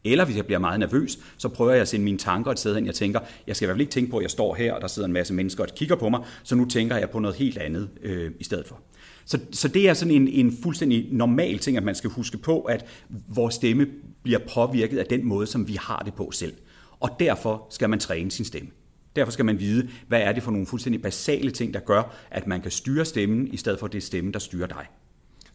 Eller 0.06 0.26
hvis 0.26 0.38
jeg 0.38 0.46
bliver 0.46 0.60
meget 0.60 0.80
nervøs, 0.80 1.20
så 1.38 1.50
prøver 1.50 1.72
jeg 1.72 1.82
at 1.82 1.88
sende 1.88 2.06
mine 2.06 2.18
tanker 2.18 2.52
et 2.52 2.60
sted 2.60 2.76
hen. 2.76 2.86
Jeg 2.86 2.96
tænker, 2.96 3.20
jeg 3.48 3.56
skal 3.56 3.66
i 3.66 3.68
hvert 3.68 3.76
fald 3.76 3.82
ikke 3.82 3.92
tænke 3.92 4.12
på, 4.12 4.18
at 4.18 4.22
jeg 4.22 4.32
står 4.32 4.56
her, 4.56 4.74
og 4.74 4.82
der 4.82 4.88
sidder 4.88 5.08
en 5.08 5.14
masse 5.14 5.34
mennesker 5.34 5.64
og 5.64 5.70
kigger 5.76 5.96
på 5.96 6.10
mig, 6.10 6.20
så 6.44 6.56
nu 6.56 6.66
tænker 6.66 6.98
jeg 6.98 7.10
på 7.10 7.20
noget 7.20 7.38
helt 7.38 7.58
andet 7.58 7.90
øh, 8.02 8.32
i 8.40 8.44
stedet 8.44 8.68
for. 8.68 8.80
Så, 9.26 9.40
så 9.52 9.68
det 9.68 9.90
er 9.90 9.94
sådan 9.94 10.14
en, 10.14 10.28
en 10.28 10.58
fuldstændig 10.64 11.08
normal 11.12 11.60
ting, 11.60 11.78
at 11.78 11.84
man 11.84 11.96
skal 11.96 12.10
huske 12.10 12.38
på, 12.38 12.62
at 12.62 12.86
vores 13.28 13.56
stemme 13.56 13.88
bliver 14.24 14.40
påvirket 14.54 14.98
af 14.98 15.06
den 15.06 15.26
måde, 15.26 15.48
som 15.48 15.68
vi 15.68 15.78
har 15.82 16.02
det 16.06 16.14
på 16.14 16.32
selv. 16.32 16.54
Og 17.00 17.10
derfor 17.20 17.68
skal 17.70 17.90
man 17.90 18.00
træne 18.00 18.32
sin 18.32 18.46
stemme. 18.46 18.70
Derfor 19.16 19.32
skal 19.32 19.46
man 19.46 19.60
vide, 19.60 19.90
hvad 20.08 20.22
er 20.22 20.32
det 20.32 20.44
for 20.44 20.52
nogle 20.52 20.68
fuldstændig 20.68 21.02
basale 21.02 21.52
ting, 21.52 21.74
der 21.74 21.80
gør, 21.80 22.16
at 22.32 22.48
man 22.48 22.62
kan 22.62 22.72
styre 22.72 23.06
stemmen, 23.06 23.48
i 23.48 23.58
stedet 23.58 23.80
for 23.80 23.88
det 23.88 24.04
stemme, 24.04 24.32
der 24.32 24.40
styrer 24.40 24.68
dig. 24.68 24.86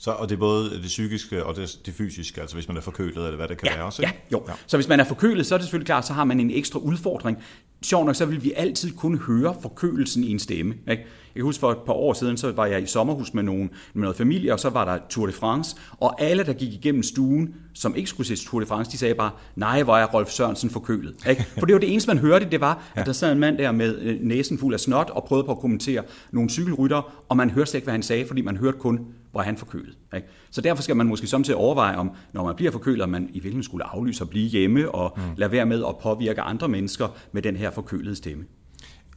Så, 0.01 0.11
og 0.11 0.29
det 0.29 0.35
er 0.35 0.39
både 0.39 0.71
det 0.71 0.83
psykiske 0.83 1.45
og 1.45 1.57
det, 1.57 1.79
det 1.87 1.95
fysiske, 1.95 2.41
altså 2.41 2.57
hvis 2.57 2.69
man 2.69 2.77
er 2.77 2.81
forkølet, 2.81 3.17
eller 3.17 3.37
hvad 3.37 3.49
det 3.49 3.59
kan 3.59 3.69
ja, 3.69 3.77
være 3.77 3.85
også, 3.85 4.03
Ja, 4.03 4.09
ikke? 4.09 4.23
jo. 4.33 4.43
Ja. 4.49 4.53
Så 4.67 4.77
hvis 4.77 4.89
man 4.89 5.01
er 5.01 5.05
forkølet, 5.05 5.47
så 5.47 5.55
er 5.55 5.59
det 5.59 5.65
selvfølgelig 5.65 5.87
klart, 5.87 6.07
så 6.07 6.13
har 6.13 6.25
man 6.25 6.41
en 6.41 6.51
ekstra 6.51 6.79
udfordring. 6.79 7.39
Sjovt 7.83 8.07
nok, 8.07 8.15
så 8.17 8.27
vil 8.27 8.45
vi 8.45 8.53
altid 8.57 8.91
kunne 8.97 9.19
høre 9.19 9.55
forkølelsen 9.63 10.25
i 10.25 10.31
en 10.31 10.39
stemme. 10.39 10.75
Ikke? 10.75 11.07
Jeg 11.35 11.41
kan 11.41 11.43
huske 11.43 11.61
for 11.61 11.71
et 11.71 11.79
par 11.87 11.93
år 11.93 12.13
siden, 12.13 12.37
så 12.37 12.53
var 12.53 12.67
jeg 12.67 12.83
i 12.83 12.87
sommerhus 12.87 13.35
med, 13.35 13.43
nogen, 13.43 13.71
med 13.95 14.01
noget 14.03 14.17
familie, 14.17 14.53
og 14.53 14.61
så 14.61 14.71
var 14.71 14.85
der 14.85 14.99
Tour 15.11 15.27
de 15.27 15.33
France, 15.33 15.77
og 16.01 16.23
alle, 16.23 16.45
der 16.45 16.53
gik 16.53 16.73
igennem 16.73 17.03
stuen, 17.03 17.55
som 17.75 17.97
ikke 17.97 18.11
skulle 18.11 18.37
se 18.37 18.47
Tour 18.47 18.61
de 18.61 18.67
France, 18.67 18.91
de 18.93 18.99
sagde 18.99 19.15
bare, 19.15 19.31
nej, 19.57 19.83
hvor 19.83 19.97
er 19.97 20.07
Rolf 20.07 20.31
Sørensen 20.31 20.71
forkølet. 20.71 21.15
Ikke? 21.29 21.45
For 21.59 21.67
det 21.67 21.73
var 21.73 21.81
det 21.81 21.93
eneste, 21.93 22.09
man 22.11 22.19
hørte, 22.19 22.47
det 22.51 22.61
var, 22.61 22.91
at 22.95 23.07
der 23.07 23.13
sad 23.13 23.33
en 23.33 23.39
mand 23.39 23.59
der 23.59 23.73
med 23.73 23.99
øh, 23.99 24.17
næsen 24.21 24.59
fuld 24.59 24.75
af 24.75 24.81
snot, 24.81 25.11
og 25.11 25.25
prøvede 25.25 25.45
på 25.47 25.53
at 25.53 25.59
kommentere 25.59 26.03
nogle 26.33 26.51
cykelrytter, 26.51 27.25
og 27.29 27.37
man 27.37 27.51
hørte 27.51 27.71
slet 27.71 27.79
ikke, 27.79 27.87
hvad 27.87 27.95
han 27.95 28.03
sagde, 28.03 28.27
fordi 28.27 28.41
man 28.41 28.57
hørte 28.57 28.79
kun, 28.79 29.07
hvor 29.39 29.43
han 29.43 29.57
forkølet. 29.57 29.99
Ikke? 30.17 30.29
Så 30.51 30.61
derfor 30.61 30.83
skal 30.83 30.97
man 30.97 31.07
måske 31.07 31.27
samtidig 31.27 31.57
overveje, 31.57 31.97
om 31.97 32.11
når 32.33 32.45
man 32.45 32.57
bliver 32.57 32.73
forkølet, 32.73 33.03
at 33.03 33.09
man 33.09 33.23
i 33.23 33.33
virkeligheden 33.33 33.63
skulle 33.63 33.85
aflyse 33.85 34.25
og 34.25 34.29
blive 34.29 34.49
hjemme, 34.49 34.91
og 34.91 35.13
mm. 35.17 35.23
lade 35.37 35.53
være 35.53 35.67
med 35.67 35.85
at 35.89 35.99
påvirke 36.03 36.41
andre 36.41 36.69
mennesker 36.69 37.09
med 37.33 37.43
den 37.43 37.57
her 37.57 37.71
forkølede 37.71 38.17
stemme. 38.17 38.45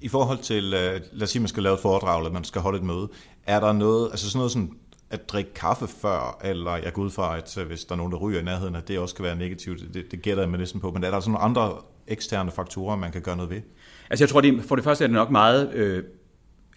I 0.01 0.07
forhold 0.07 0.37
til, 0.37 0.63
øh, 0.63 1.01
lad 1.11 1.23
os 1.23 1.29
sige, 1.29 1.41
man 1.41 1.47
skal 1.47 1.63
lave 1.63 1.73
et 1.73 1.79
foredrag, 1.79 2.19
eller 2.19 2.31
man 2.31 2.43
skal 2.43 2.61
holde 2.61 2.77
et 2.77 2.83
møde, 2.83 3.09
er 3.47 3.59
der 3.59 3.73
noget, 3.73 4.09
altså 4.11 4.29
sådan 4.29 4.37
noget 4.37 4.51
som 4.51 4.77
at 5.09 5.29
drikke 5.29 5.53
kaffe 5.53 5.87
før, 5.87 6.39
eller 6.43 6.75
jeg 6.75 6.93
går 6.93 7.01
ud 7.01 7.09
fra, 7.09 7.37
at 7.37 7.57
øh, 7.57 7.67
hvis 7.67 7.85
der 7.85 7.93
er 7.93 7.97
nogen, 7.97 8.11
der 8.11 8.17
ryger 8.17 8.39
i 8.39 8.43
nærheden, 8.43 8.75
at 8.75 8.87
det 8.87 8.99
også 8.99 9.15
kan 9.15 9.25
være 9.25 9.35
negativt, 9.35 9.93
det, 9.93 10.11
det 10.11 10.21
gætter 10.21 10.43
jeg 10.43 10.49
mig 10.49 10.59
næsten 10.59 10.81
på, 10.81 10.91
men 10.91 11.03
er 11.03 11.11
der 11.11 11.19
sådan 11.19 11.31
nogle 11.31 11.45
andre 11.45 11.77
eksterne 12.07 12.51
faktorer, 12.51 12.95
man 12.95 13.11
kan 13.11 13.21
gøre 13.21 13.35
noget 13.35 13.51
ved? 13.51 13.61
Altså 14.09 14.23
jeg 14.23 14.29
tror, 14.29 14.41
det, 14.41 14.63
for 14.63 14.75
det 14.75 14.83
første 14.83 15.03
er 15.03 15.07
det 15.07 15.15
nok 15.15 15.31
meget 15.31 15.73
øh, 15.73 16.03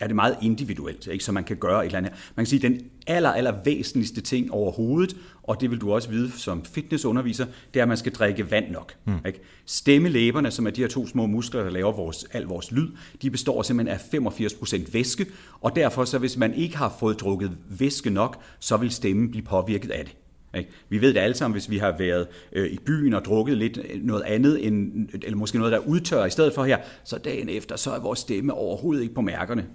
er 0.01 0.07
det 0.07 0.17
meget 0.17 0.37
individuelt, 0.43 1.07
ikke? 1.07 1.25
så 1.25 1.33
man 1.33 1.45
kan 1.45 1.57
gøre 1.57 1.81
et 1.81 1.87
eller 1.87 1.99
andet. 1.99 2.13
Man 2.37 2.45
kan 2.45 2.51
sige, 2.51 2.67
at 2.67 2.73
den 2.73 2.81
aller, 3.07 3.31
aller 3.31 3.55
væsentligste 3.65 4.21
ting 4.21 4.53
overhovedet, 4.53 5.17
og 5.43 5.61
det 5.61 5.71
vil 5.71 5.81
du 5.81 5.93
også 5.93 6.09
vide 6.09 6.31
som 6.31 6.65
fitnessunderviser, 6.65 7.47
det 7.75 7.81
er, 7.81 7.85
at 7.85 7.89
man 7.89 7.97
skal 7.97 8.13
drikke 8.13 8.51
vand 8.51 8.71
nok. 8.71 8.95
Mm. 9.05 9.15
Ikke? 9.27 9.41
Stemmelæberne, 9.67 10.51
som 10.51 10.67
er 10.67 10.71
de 10.71 10.81
her 10.81 10.89
to 10.89 11.07
små 11.07 11.27
muskler, 11.27 11.63
der 11.63 11.71
laver 11.71 11.93
vores, 11.93 12.27
al 12.33 12.43
vores 12.43 12.73
lyd, 12.73 12.89
de 13.23 13.31
består 13.31 13.63
simpelthen 13.63 14.23
af 14.23 14.31
85% 14.31 14.93
væske, 14.93 15.27
og 15.61 15.77
derfor 15.77 16.05
så 16.05 16.19
hvis 16.19 16.37
man 16.37 16.55
ikke 16.55 16.77
har 16.77 16.97
fået 17.01 17.21
drukket 17.21 17.51
væske 17.69 18.11
nok, 18.11 18.43
så 18.61 18.77
vil 18.77 18.91
stemmen 18.91 19.31
blive 19.31 19.45
påvirket 19.45 19.91
af 19.91 20.05
det. 20.05 20.17
Ikke? 20.59 20.71
Vi 20.89 21.01
ved 21.01 21.15
det 21.15 21.21
alle 21.21 21.37
sammen, 21.37 21.53
hvis 21.55 21.71
vi 21.71 21.79
har 21.79 21.95
været 21.99 22.27
øh, 22.53 22.67
i 22.67 22.79
byen 22.87 23.15
og 23.15 23.25
drukket 23.25 23.57
lidt 23.57 23.79
noget 24.03 24.23
andet, 24.23 24.67
end, 24.67 25.09
eller 25.13 25.37
måske 25.37 25.59
noget, 25.59 25.73
der 25.73 25.79
udtørrer 25.79 26.27
i 26.27 26.31
stedet 26.31 26.55
for 26.55 26.65
her, 26.65 26.79
så 27.05 27.19
dagen 27.19 27.49
efter, 27.49 27.77
så 27.77 27.91
er 27.91 28.01
vores 28.01 28.19
stemme 28.19 28.53
overhovedet 28.53 29.03
ikke 29.03 29.15
på 29.15 29.21
mærkerne. 29.21 29.67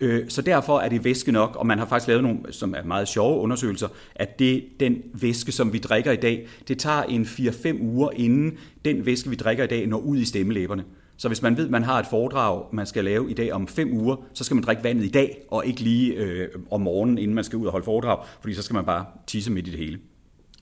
Øh, 0.00 0.24
så 0.28 0.42
derfor 0.42 0.78
er 0.78 0.88
det 0.88 1.04
væske 1.04 1.32
nok, 1.32 1.56
og 1.56 1.66
man 1.66 1.78
har 1.78 1.86
faktisk 1.86 2.08
lavet 2.08 2.22
nogle, 2.22 2.38
som 2.50 2.74
er 2.74 2.82
meget 2.82 3.08
sjove 3.08 3.40
undersøgelser, 3.40 3.88
at 4.14 4.38
det, 4.38 4.64
den 4.80 5.02
væske, 5.14 5.52
som 5.52 5.72
vi 5.72 5.78
drikker 5.78 6.12
i 6.12 6.16
dag, 6.16 6.46
det 6.68 6.78
tager 6.78 7.02
en 7.02 7.22
4-5 7.22 7.82
uger, 7.82 8.10
inden 8.16 8.58
den 8.84 9.06
væske, 9.06 9.30
vi 9.30 9.36
drikker 9.36 9.64
i 9.64 9.66
dag, 9.66 9.86
når 9.86 9.98
ud 9.98 10.18
i 10.18 10.24
stemmelæberne. 10.24 10.84
Så 11.16 11.28
hvis 11.28 11.42
man 11.42 11.56
ved, 11.56 11.64
at 11.64 11.70
man 11.70 11.82
har 11.82 11.98
et 11.98 12.06
foredrag, 12.10 12.64
man 12.72 12.86
skal 12.86 13.04
lave 13.04 13.30
i 13.30 13.34
dag 13.34 13.52
om 13.52 13.68
5 13.68 13.92
uger, 13.92 14.16
så 14.32 14.44
skal 14.44 14.54
man 14.54 14.64
drikke 14.64 14.84
vandet 14.84 15.04
i 15.04 15.10
dag, 15.10 15.38
og 15.50 15.66
ikke 15.66 15.80
lige 15.80 16.14
øh, 16.14 16.48
om 16.70 16.80
morgenen, 16.80 17.18
inden 17.18 17.34
man 17.34 17.44
skal 17.44 17.56
ud 17.56 17.66
og 17.66 17.72
holde 17.72 17.84
foredrag, 17.84 18.26
fordi 18.40 18.54
så 18.54 18.62
skal 18.62 18.74
man 18.74 18.84
bare 18.84 19.04
tisse 19.26 19.52
midt 19.52 19.68
i 19.68 19.70
det 19.70 19.78
hele. 19.78 19.98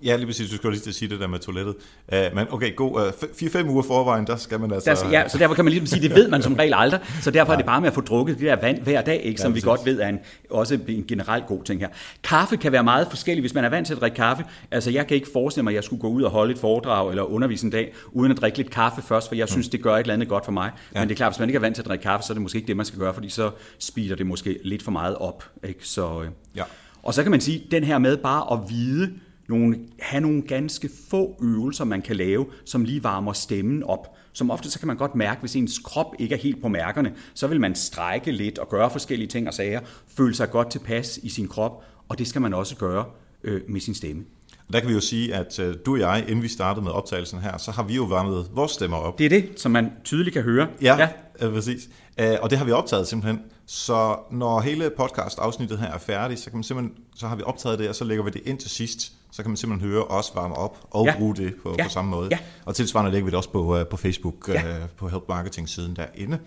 Ja, 0.05 0.17
lige 0.17 0.27
præcis. 0.27 0.51
Du 0.51 0.57
skal 0.57 0.71
lige 0.71 0.81
til 0.81 0.91
at 0.91 0.95
sige 0.95 1.09
det 1.09 1.21
der 1.21 1.27
med 1.27 1.39
toilettet. 1.39 1.75
Uh, 2.13 2.19
men 2.35 2.47
okay, 2.51 2.77
god. 2.77 2.93
Uh, 2.93 3.29
4-5 3.29 3.69
uger 3.69 3.83
forvejen, 3.83 4.27
der 4.27 4.37
skal 4.37 4.61
man 4.61 4.73
altså... 4.73 4.91
Der, 4.91 5.11
ja, 5.11 5.29
så 5.29 5.39
derfor 5.39 5.55
kan 5.55 5.65
man 5.65 5.73
lige 5.73 5.87
sige, 5.87 6.03
det 6.03 6.15
ved 6.15 6.29
man 6.29 6.43
som 6.43 6.55
regel 6.55 6.75
aldrig. 6.77 7.01
Så 7.23 7.31
derfor 7.31 7.53
er 7.53 7.57
det 7.57 7.67
bare 7.67 7.81
med 7.81 7.89
at 7.89 7.95
få 7.95 8.01
drukket 8.01 8.39
det 8.39 8.47
der 8.47 8.57
vand 8.57 8.81
hver 8.81 9.03
dag, 9.03 9.21
ikke, 9.25 9.41
som 9.41 9.53
ja, 9.53 9.55
vi 9.55 9.61
godt 9.61 9.81
ved 9.85 10.01
er 10.01 10.09
en, 10.09 10.19
også 10.51 10.79
en 10.89 11.05
generelt 11.09 11.47
god 11.47 11.65
ting 11.65 11.81
her. 11.81 11.89
Kaffe 12.23 12.57
kan 12.57 12.73
være 12.73 12.85
meget 12.85 13.07
forskellig, 13.11 13.41
hvis 13.43 13.55
man 13.55 13.65
er 13.65 13.69
vant 13.69 13.87
til 13.87 13.95
at 13.95 14.01
drikke 14.01 14.15
kaffe. 14.15 14.45
Altså, 14.71 14.91
jeg 14.91 15.07
kan 15.07 15.15
ikke 15.15 15.29
forestille 15.33 15.63
mig, 15.65 15.71
at 15.71 15.75
jeg 15.75 15.85
skulle 15.85 16.01
gå 16.01 16.09
ud 16.09 16.23
og 16.23 16.31
holde 16.31 16.53
et 16.53 16.59
foredrag 16.59 17.11
eller 17.11 17.23
undervise 17.23 17.65
en 17.65 17.71
dag, 17.71 17.95
uden 18.13 18.33
at 18.33 18.39
drikke 18.39 18.59
lidt 18.59 18.71
kaffe 18.71 19.03
først, 19.03 19.29
for 19.29 19.35
jeg 19.35 19.49
synes, 19.49 19.69
det 19.69 19.83
gør 19.83 19.95
et 19.95 20.01
eller 20.01 20.15
andet 20.15 20.29
godt 20.29 20.45
for 20.45 20.53
mig. 20.53 20.71
Ja. 20.95 21.01
Men 21.01 21.09
det 21.09 21.15
er 21.15 21.17
klart, 21.17 21.33
hvis 21.33 21.41
man 21.41 21.49
ikke 21.49 21.57
er 21.57 21.61
vant 21.61 21.75
til 21.75 21.83
at 21.83 21.89
drikke 21.89 22.03
kaffe, 22.03 22.27
så 22.27 22.33
er 22.33 22.35
det 22.35 22.43
måske 22.43 22.57
ikke 22.57 22.69
det, 22.69 22.77
man 22.77 22.87
skal 22.87 22.99
gøre, 22.99 23.15
fordi 23.15 23.29
så 23.29 23.51
speeder 23.79 24.17
det 24.17 24.27
måske 24.27 24.59
lidt 24.65 24.83
for 24.83 24.91
meget 24.91 25.17
op. 25.17 25.45
Ikke? 25.65 25.89
Så, 25.89 26.23
øh. 26.23 26.29
ja. 26.57 26.63
Og 27.03 27.15
så 27.15 27.23
kan 27.23 27.31
man 27.31 27.41
sige, 27.41 27.67
den 27.71 27.85
her 27.85 27.99
med 27.99 28.17
bare 28.17 28.53
at 28.53 28.71
vide, 28.71 29.11
nogle, 29.49 29.79
have 29.99 30.21
nogle 30.21 30.43
ganske 30.43 30.91
få 31.11 31.39
øvelser, 31.43 31.85
man 31.85 32.03
kan 32.03 32.17
lave, 32.17 32.47
som 32.65 32.85
lige 32.85 33.03
varmer 33.03 33.33
stemmen 33.33 33.83
op. 33.83 34.17
Som 34.33 34.51
ofte 34.51 34.71
så 34.71 34.79
kan 34.79 34.87
man 34.87 34.97
godt 34.97 35.15
mærke, 35.15 35.41
hvis 35.41 35.57
ens 35.57 35.79
krop 35.79 36.15
ikke 36.19 36.35
er 36.35 36.39
helt 36.39 36.63
på 36.63 36.69
mærkerne, 36.69 37.15
så 37.35 37.47
vil 37.47 37.61
man 37.61 37.75
strække 37.75 38.33
lidt 38.33 38.59
og 38.59 38.69
gøre 38.69 38.91
forskellige 38.91 39.29
ting 39.29 39.49
og 39.49 39.55
sager, 39.55 39.81
føle 40.09 40.35
sig 40.35 40.51
godt 40.51 40.71
tilpas 40.71 41.21
i 41.23 41.29
sin 41.29 41.49
krop, 41.49 41.85
og 42.09 42.19
det 42.19 42.27
skal 42.27 42.41
man 42.41 42.55
også 42.55 42.77
gøre 42.77 43.05
øh, 43.45 43.61
med 43.69 43.81
sin 43.81 43.95
stemme. 43.95 44.25
Der 44.73 44.81
kan 44.81 44.89
vi 44.89 44.95
jo 44.95 45.01
sige, 45.01 45.35
at 45.35 45.59
øh, 45.59 45.75
du 45.87 45.93
og 45.93 46.01
jeg, 46.01 46.25
inden 46.29 46.43
vi 46.43 46.49
startede 46.49 46.85
med 46.85 46.93
optagelsen 46.93 47.39
her, 47.39 47.59
så 47.59 47.71
har 47.71 47.83
vi 47.83 47.95
jo 47.95 48.05
varmet 48.05 48.47
vores 48.55 48.73
stemmer 48.73 48.97
op. 48.97 49.19
Det 49.19 49.25
er 49.25 49.31
det, 49.31 49.49
som 49.57 49.73
man 49.73 49.93
tydeligt 50.05 50.35
kan 50.35 50.43
høre. 50.43 50.69
Ja, 50.83 50.97
ja. 50.97 51.09
ja 51.41 51.51
præcis. 51.51 51.89
Øh, 52.21 52.37
og 52.43 52.51
det 52.51 52.59
har 52.59 52.65
vi 52.65 52.73
optaget 52.73 53.07
simpelthen. 53.09 53.41
Så 53.67 54.17
når 54.31 54.61
hele 54.61 54.91
podcast-afsnittet 54.97 55.79
her 55.79 55.93
er 55.93 55.99
færdigt, 55.99 56.41
så, 56.41 56.51
kan 56.51 56.57
man 56.57 56.65
simpelthen, 56.65 56.97
så 57.17 57.27
har 57.27 57.37
vi 57.37 57.43
optaget 57.43 57.79
det, 57.79 57.89
og 57.89 57.95
så 57.95 58.05
lægger 58.05 58.25
vi 58.25 58.31
det 58.31 58.43
ind 58.45 58.59
til 58.59 58.71
sidst. 58.71 59.13
Så 59.35 59.43
kan 59.43 59.51
man 59.51 59.57
simpelthen 59.57 59.91
høre 59.91 60.05
os 60.05 60.33
varme 60.35 60.55
op 60.55 60.87
og 60.91 61.07
ja. 61.07 61.17
bruge 61.19 61.37
det 61.37 61.55
på, 61.63 61.75
ja. 61.79 61.85
på 61.85 61.91
samme 61.91 62.11
måde. 62.11 62.29
Ja. 62.31 62.39
Og 62.65 62.75
tilsvarende 62.75 63.13
lægger 63.13 63.25
vi 63.25 63.31
det 63.31 63.37
også 63.37 63.51
på, 63.51 63.81
uh, 63.81 63.87
på 63.87 63.97
Facebook, 63.97 64.49
ja. 64.49 64.77
uh, 64.77 64.89
på 64.97 65.09
Help 65.09 65.23
Marketing-siden 65.29 65.97
derinde. 65.97 66.39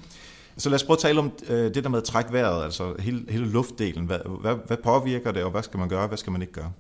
Så 0.58 0.70
lad 0.70 0.76
os 0.76 0.84
prøve 0.84 0.96
at 0.96 1.00
tale 1.00 1.20
om 1.20 1.32
uh, 1.50 1.56
det 1.56 1.84
der 1.84 1.90
med 1.90 1.98
at 1.98 2.04
trække 2.04 2.34
vejret, 2.34 2.64
altså 2.64 2.94
hele, 3.00 3.26
hele 3.30 3.50
luftdelen. 3.50 4.06
Hvad, 4.06 4.20
hvad, 4.42 4.56
hvad 4.68 4.78
påvirker 4.84 5.32
det, 5.32 5.44
og 5.44 5.52
hvad 5.52 5.64
skal 5.64 5.80
man 5.80 5.90
gøre, 5.90 6.08
hvad 6.08 6.18
skal 6.18 6.32
man 6.32 6.42
ikke 6.42 6.54
gøre? 6.54 6.72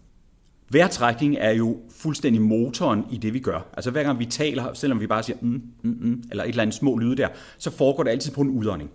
Vejrtrækning 0.70 1.36
er 1.39 1.52
jo 1.52 1.78
fuldstændig 1.98 2.41
motoren 2.41 3.06
i 3.12 3.17
det, 3.17 3.34
vi 3.34 3.39
gør. 3.39 3.67
Altså 3.74 3.91
hver 3.91 4.04
gang 4.04 4.20
vi 4.20 4.26
taler, 4.26 4.74
selvom 4.74 5.00
vi 5.00 5.08
bare 5.08 5.24
siger 5.24 5.38
mm, 5.41 5.62
mm, 5.82 5.98
mm, 6.02 6.24
eller 6.32 6.43
et 6.43 6.50
eller 6.50 6.62
andet 6.62 6.76
små 6.76 6.98
lyde 6.98 7.17
der, 7.17 7.28
så 7.58 7.72
foregår 7.72 8.04
det 8.04 8.12
altid 8.12 8.32
på 8.32 8.41
en 8.41 8.50
udånding. 8.50 8.89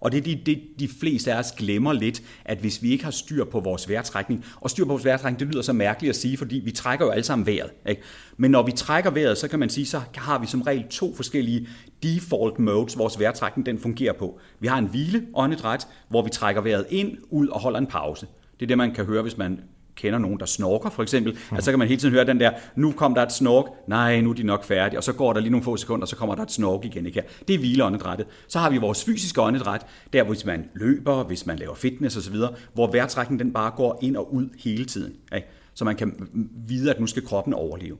Og 0.00 0.12
det 0.12 0.18
er 0.18 0.22
det, 0.22 0.46
det, 0.46 0.62
de 0.78 0.88
fleste 0.88 1.32
af 1.32 1.38
os 1.38 1.52
glemmer 1.52 1.92
lidt, 1.92 2.22
at 2.44 2.58
hvis 2.58 2.82
vi 2.82 2.90
ikke 2.90 3.04
har 3.04 3.10
styr 3.10 3.44
på 3.44 3.60
vores 3.60 3.88
vejrtrækning, 3.88 4.44
og 4.60 4.70
styr 4.70 4.84
på 4.84 4.88
vores 4.88 5.04
vejrtrækning, 5.04 5.40
det 5.40 5.48
lyder 5.48 5.62
så 5.62 5.72
mærkeligt 5.72 6.10
at 6.10 6.16
sige, 6.16 6.36
fordi 6.36 6.60
vi 6.64 6.70
trækker 6.70 7.04
jo 7.04 7.10
alle 7.10 7.24
sammen 7.24 7.46
vejret. 7.46 7.70
Ikke? 7.88 8.02
Men 8.36 8.50
når 8.50 8.62
vi 8.62 8.72
trækker 8.72 9.10
vejret, 9.10 9.38
så 9.38 9.48
kan 9.48 9.58
man 9.58 9.70
sige, 9.70 9.86
så 9.86 10.00
har 10.14 10.38
vi 10.38 10.46
som 10.46 10.62
regel 10.62 10.84
to 10.90 11.14
forskellige 11.14 11.68
default 12.02 12.58
modes, 12.58 12.98
vores 12.98 13.18
vejrtrækning 13.18 13.66
den 13.66 13.78
fungerer 13.78 14.12
på. 14.12 14.40
Vi 14.60 14.66
har 14.66 14.78
en 14.78 14.86
hvile 14.86 15.26
åndedræt, 15.34 15.88
hvor 16.08 16.22
vi 16.22 16.30
trækker 16.30 16.62
vejret 16.62 16.86
ind, 16.90 17.16
ud 17.30 17.48
og 17.48 17.60
holder 17.60 17.78
en 17.78 17.86
pause. 17.86 18.26
Det 18.60 18.62
er 18.62 18.66
det, 18.66 18.78
man 18.78 18.94
kan 18.94 19.04
høre, 19.04 19.22
hvis 19.22 19.36
man 19.36 19.60
kender 19.98 20.18
nogen, 20.18 20.40
der 20.40 20.46
snorker 20.46 20.90
for 20.90 21.02
eksempel, 21.02 21.32
mm. 21.32 21.38
altså, 21.50 21.64
så 21.64 21.72
kan 21.72 21.78
man 21.78 21.88
hele 21.88 22.00
tiden 22.00 22.14
høre 22.14 22.26
den 22.26 22.40
der, 22.40 22.50
nu 22.76 22.92
kom 22.92 23.14
der 23.14 23.22
et 23.22 23.32
snork, 23.32 23.64
nej, 23.86 24.20
nu 24.20 24.30
er 24.30 24.34
de 24.34 24.42
nok 24.42 24.64
færdige, 24.64 24.98
og 24.98 25.04
så 25.04 25.12
går 25.12 25.32
der 25.32 25.40
lige 25.40 25.50
nogle 25.50 25.64
få 25.64 25.76
sekunder, 25.76 26.02
og 26.02 26.08
så 26.08 26.16
kommer 26.16 26.34
der 26.34 26.42
et 26.42 26.52
snork 26.52 26.84
igen. 26.84 27.06
Ikke? 27.06 27.22
Det 27.48 27.54
er 27.54 27.58
hvileåndedrættet. 27.58 28.26
Så 28.48 28.58
har 28.58 28.70
vi 28.70 28.76
vores 28.76 29.04
fysiske 29.04 29.42
åndedræt, 29.42 29.86
der 30.12 30.22
hvis 30.22 30.44
man 30.44 30.64
løber, 30.74 31.24
hvis 31.24 31.46
man 31.46 31.58
laver 31.58 31.74
fitness 31.74 32.16
osv., 32.16 32.36
hvor 32.74 32.92
vejrtrækningen 32.92 33.46
den 33.46 33.52
bare 33.52 33.70
går 33.76 33.98
ind 34.02 34.16
og 34.16 34.34
ud 34.34 34.48
hele 34.58 34.84
tiden. 34.84 35.12
Ikke? 35.34 35.46
Så 35.74 35.84
man 35.84 35.96
kan 35.96 36.28
vide, 36.68 36.90
at 36.94 37.00
nu 37.00 37.06
skal 37.06 37.24
kroppen 37.26 37.54
overleve. 37.54 37.96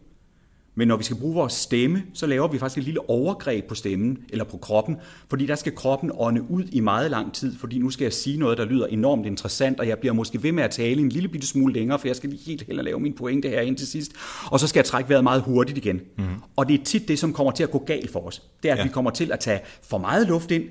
Men 0.78 0.88
når 0.88 0.96
vi 0.96 1.04
skal 1.04 1.16
bruge 1.16 1.34
vores 1.34 1.52
stemme, 1.52 2.02
så 2.14 2.26
laver 2.26 2.48
vi 2.48 2.58
faktisk 2.58 2.78
et 2.78 2.84
lille 2.84 3.10
overgreb 3.10 3.64
på 3.64 3.74
stemmen 3.74 4.18
eller 4.28 4.44
på 4.44 4.56
kroppen, 4.56 4.96
fordi 5.28 5.46
der 5.46 5.54
skal 5.54 5.74
kroppen 5.74 6.10
ånde 6.14 6.50
ud 6.50 6.64
i 6.72 6.80
meget 6.80 7.10
lang 7.10 7.34
tid, 7.34 7.56
fordi 7.58 7.78
nu 7.78 7.90
skal 7.90 8.04
jeg 8.04 8.12
sige 8.12 8.38
noget, 8.38 8.58
der 8.58 8.64
lyder 8.64 8.86
enormt 8.86 9.26
interessant, 9.26 9.80
og 9.80 9.88
jeg 9.88 9.98
bliver 9.98 10.12
måske 10.12 10.42
ved 10.42 10.52
med 10.52 10.62
at 10.62 10.70
tale 10.70 11.00
en 11.00 11.08
lille 11.08 11.28
bitte 11.28 11.46
smule 11.46 11.72
længere, 11.72 11.98
for 11.98 12.08
jeg 12.08 12.16
skal 12.16 12.30
lige 12.30 12.42
helt 12.46 12.62
heller 12.62 12.82
lave 12.82 13.00
min 13.00 13.12
pointe 13.12 13.48
her 13.48 13.60
ind 13.60 13.76
til 13.76 13.86
sidst, 13.86 14.12
og 14.50 14.60
så 14.60 14.66
skal 14.66 14.78
jeg 14.78 14.84
trække 14.84 15.08
vejret 15.08 15.24
meget 15.24 15.42
hurtigt 15.42 15.78
igen. 15.78 16.00
Mm. 16.18 16.24
Og 16.56 16.68
det 16.68 16.80
er 16.80 16.84
tit 16.84 17.08
det, 17.08 17.18
som 17.18 17.32
kommer 17.32 17.52
til 17.52 17.62
at 17.62 17.70
gå 17.70 17.78
galt 17.78 18.10
for 18.10 18.26
os. 18.26 18.42
Det 18.62 18.68
er, 18.68 18.72
at 18.72 18.78
ja. 18.78 18.84
vi 18.84 18.90
kommer 18.90 19.10
til 19.10 19.32
at 19.32 19.40
tage 19.40 19.60
for 19.82 19.98
meget 19.98 20.28
luft 20.28 20.50
ind, 20.50 20.64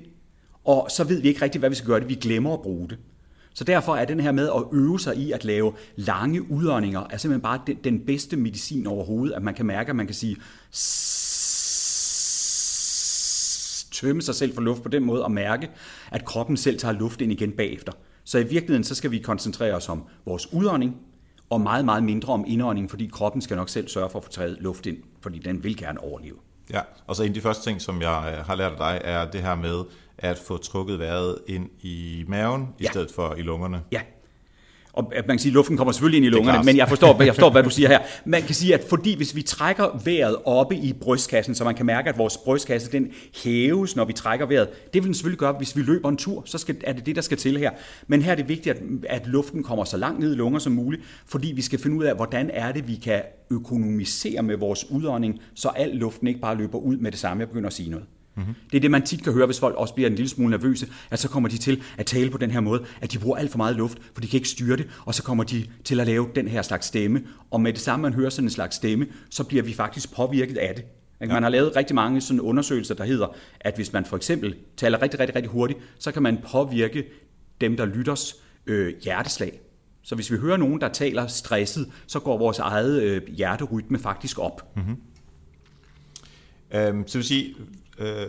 og 0.64 0.86
så 0.90 1.04
ved 1.04 1.20
vi 1.20 1.28
ikke 1.28 1.42
rigtigt, 1.42 1.60
hvad 1.60 1.70
vi 1.70 1.76
skal 1.76 1.86
gøre 1.86 2.00
det. 2.00 2.08
Vi 2.08 2.14
glemmer 2.14 2.52
at 2.52 2.62
bruge 2.62 2.88
det. 2.88 2.98
Så 3.58 3.64
derfor 3.64 3.96
er 3.96 4.04
den 4.04 4.20
her 4.20 4.32
med 4.32 4.48
at 4.48 4.62
øve 4.72 5.00
sig 5.00 5.16
i 5.16 5.32
at 5.32 5.44
lave 5.44 5.72
lange 5.96 6.50
udåndinger, 6.50 7.06
er 7.10 7.16
simpelthen 7.16 7.42
bare 7.42 7.60
den 7.84 8.00
bedste 8.00 8.36
medicin 8.36 8.86
overhovedet, 8.86 9.34
at 9.34 9.42
man 9.42 9.54
kan 9.54 9.66
mærke, 9.66 9.90
at 9.90 9.96
man 9.96 10.06
kan 10.06 10.14
sige 10.14 10.36
tømme 13.92 14.22
sig 14.22 14.34
selv 14.34 14.54
for 14.54 14.60
luft 14.60 14.82
på 14.82 14.88
den 14.88 15.04
måde 15.04 15.24
og 15.24 15.32
mærke, 15.32 15.70
at 16.10 16.24
kroppen 16.24 16.56
selv 16.56 16.78
tager 16.78 16.92
luft 16.92 17.20
ind 17.20 17.32
igen 17.32 17.52
bagefter. 17.52 17.92
Så 18.24 18.38
i 18.38 18.42
virkeligheden 18.42 18.84
så 18.84 18.94
skal 18.94 19.10
vi 19.10 19.18
koncentrere 19.18 19.74
os 19.74 19.88
om 19.88 20.02
vores 20.26 20.52
udånding, 20.52 20.96
og 21.50 21.60
meget, 21.60 21.84
meget 21.84 22.04
mindre 22.04 22.32
om 22.32 22.44
indånding, 22.46 22.90
fordi 22.90 23.06
kroppen 23.06 23.42
skal 23.42 23.56
nok 23.56 23.68
selv 23.68 23.88
sørge 23.88 24.10
for 24.10 24.18
at 24.18 24.24
få 24.24 24.30
taget 24.30 24.56
luft 24.60 24.86
ind, 24.86 24.96
fordi 25.20 25.38
den 25.38 25.64
vil 25.64 25.76
gerne 25.76 26.00
overleve. 26.00 26.36
Ja, 26.72 26.80
og 27.06 27.16
så 27.16 27.22
en 27.22 27.28
af 27.28 27.34
de 27.34 27.40
første 27.40 27.70
ting, 27.70 27.80
som 27.80 28.02
jeg 28.02 28.34
øh, 28.38 28.46
har 28.46 28.54
lært 28.54 28.72
af 28.72 28.78
dig, 28.78 29.00
er 29.04 29.30
det 29.30 29.42
her 29.42 29.54
med 29.54 29.84
at 30.18 30.38
få 30.38 30.56
trukket 30.56 30.98
vejret 30.98 31.38
ind 31.46 31.70
i 31.80 32.24
maven, 32.28 32.68
i 32.78 32.82
ja. 32.82 32.90
stedet 32.90 33.10
for 33.14 33.34
i 33.34 33.42
lungerne. 33.42 33.82
Ja, 33.92 34.00
Og 34.98 35.12
at 35.14 35.26
man 35.26 35.36
kan 35.36 35.42
sige, 35.42 35.50
at 35.50 35.54
luften 35.54 35.76
kommer 35.76 35.92
selvfølgelig 35.92 36.16
ind 36.16 36.26
i 36.26 36.28
lungerne, 36.28 36.64
men 36.64 36.76
jeg 36.76 36.88
forstår, 36.88 37.22
jeg 37.22 37.34
forstår, 37.34 37.50
hvad 37.50 37.62
du 37.62 37.70
siger 37.70 37.88
her. 37.88 37.98
Man 38.24 38.42
kan 38.42 38.54
sige, 38.54 38.74
at 38.74 38.84
fordi 38.88 39.16
hvis 39.16 39.36
vi 39.36 39.42
trækker 39.42 40.00
vejret 40.04 40.36
oppe 40.44 40.76
i 40.76 40.92
brystkassen, 40.92 41.54
så 41.54 41.64
man 41.64 41.74
kan 41.74 41.86
mærke, 41.86 42.08
at 42.08 42.18
vores 42.18 42.36
brystkasse 42.36 42.92
den 42.92 43.08
hæves, 43.44 43.96
når 43.96 44.04
vi 44.04 44.12
trækker 44.12 44.46
vejret. 44.46 44.68
Det 44.68 44.94
vil 44.94 45.04
den 45.04 45.14
selvfølgelig 45.14 45.38
gøre, 45.38 45.52
hvis 45.52 45.76
vi 45.76 45.82
løber 45.82 46.08
en 46.08 46.16
tur, 46.16 46.42
så 46.44 46.58
skal, 46.58 46.76
er 46.84 46.92
det 46.92 47.06
det, 47.06 47.16
der 47.16 47.22
skal 47.22 47.38
til 47.38 47.58
her. 47.58 47.70
Men 48.06 48.22
her 48.22 48.32
er 48.32 48.36
det 48.36 48.48
vigtigt, 48.48 48.76
at, 48.76 48.82
at 49.08 49.26
luften 49.26 49.62
kommer 49.62 49.84
så 49.84 49.96
langt 49.96 50.20
ned 50.20 50.32
i 50.32 50.36
lunger 50.36 50.58
som 50.58 50.72
muligt, 50.72 51.02
fordi 51.26 51.52
vi 51.52 51.62
skal 51.62 51.78
finde 51.78 51.96
ud 51.96 52.04
af, 52.04 52.16
hvordan 52.16 52.50
er 52.52 52.72
det, 52.72 52.88
vi 52.88 52.94
kan 52.94 53.22
økonomisere 53.50 54.42
med 54.42 54.56
vores 54.56 54.90
udånding, 54.90 55.40
så 55.54 55.68
al 55.68 55.90
luften 55.96 56.26
ikke 56.26 56.40
bare 56.40 56.56
løber 56.56 56.78
ud 56.78 56.96
med 56.96 57.10
det 57.10 57.20
samme. 57.20 57.40
Jeg 57.40 57.48
begynder 57.48 57.66
at 57.66 57.72
sige 57.74 57.90
noget. 57.90 58.06
Mm-hmm. 58.38 58.54
Det 58.70 58.76
er 58.76 58.80
det, 58.80 58.90
man 58.90 59.02
tit 59.02 59.24
kan 59.24 59.32
høre, 59.32 59.46
hvis 59.46 59.60
folk 59.60 59.76
også 59.76 59.94
bliver 59.94 60.10
en 60.10 60.14
lille 60.14 60.28
smule 60.28 60.50
nervøse, 60.50 60.88
at 61.10 61.18
så 61.18 61.28
kommer 61.28 61.48
de 61.48 61.58
til 61.58 61.82
at 61.96 62.06
tale 62.06 62.30
på 62.30 62.38
den 62.38 62.50
her 62.50 62.60
måde, 62.60 62.84
at 63.00 63.12
de 63.12 63.18
bruger 63.18 63.36
alt 63.36 63.50
for 63.50 63.58
meget 63.58 63.76
luft, 63.76 63.98
for 64.14 64.20
de 64.20 64.26
kan 64.26 64.36
ikke 64.36 64.48
styre 64.48 64.76
det, 64.76 64.88
og 65.06 65.14
så 65.14 65.22
kommer 65.22 65.44
de 65.44 65.66
til 65.84 66.00
at 66.00 66.06
lave 66.06 66.28
den 66.34 66.48
her 66.48 66.62
slags 66.62 66.86
stemme. 66.86 67.22
Og 67.50 67.60
med 67.60 67.72
det 67.72 67.80
samme, 67.80 68.02
man 68.02 68.14
hører 68.14 68.30
sådan 68.30 68.46
en 68.46 68.50
slags 68.50 68.76
stemme, 68.76 69.06
så 69.30 69.44
bliver 69.44 69.62
vi 69.62 69.72
faktisk 69.72 70.14
påvirket 70.14 70.56
af 70.56 70.74
det. 70.74 70.84
Ja. 71.20 71.26
Man 71.26 71.42
har 71.42 71.50
lavet 71.50 71.76
rigtig 71.76 71.94
mange 71.94 72.20
sådan 72.20 72.40
undersøgelser, 72.40 72.94
der 72.94 73.04
hedder, 73.04 73.26
at 73.60 73.74
hvis 73.74 73.92
man 73.92 74.04
for 74.04 74.16
eksempel 74.16 74.54
taler 74.76 75.02
rigtig, 75.02 75.20
rigtig, 75.20 75.36
rigtig 75.36 75.50
hurtigt, 75.50 75.78
så 75.98 76.12
kan 76.12 76.22
man 76.22 76.38
påvirke 76.52 77.04
dem, 77.60 77.76
der 77.76 77.84
lytters 77.84 78.34
øh, 78.66 78.94
hjerteslag. 79.04 79.60
Så 80.02 80.14
hvis 80.14 80.32
vi 80.32 80.36
hører 80.36 80.56
nogen, 80.56 80.80
der 80.80 80.88
taler 80.88 81.26
stresset, 81.26 81.88
så 82.06 82.20
går 82.20 82.38
vores 82.38 82.58
eget 82.58 83.02
øh, 83.02 83.22
hjerterytme 83.28 83.98
faktisk 83.98 84.38
op. 84.38 84.76
Mm-hmm. 84.76 84.96
Øhm, 86.74 87.08
så 87.08 87.18
vil 87.18 87.24
sige, 87.24 87.54
øh, 87.98 88.26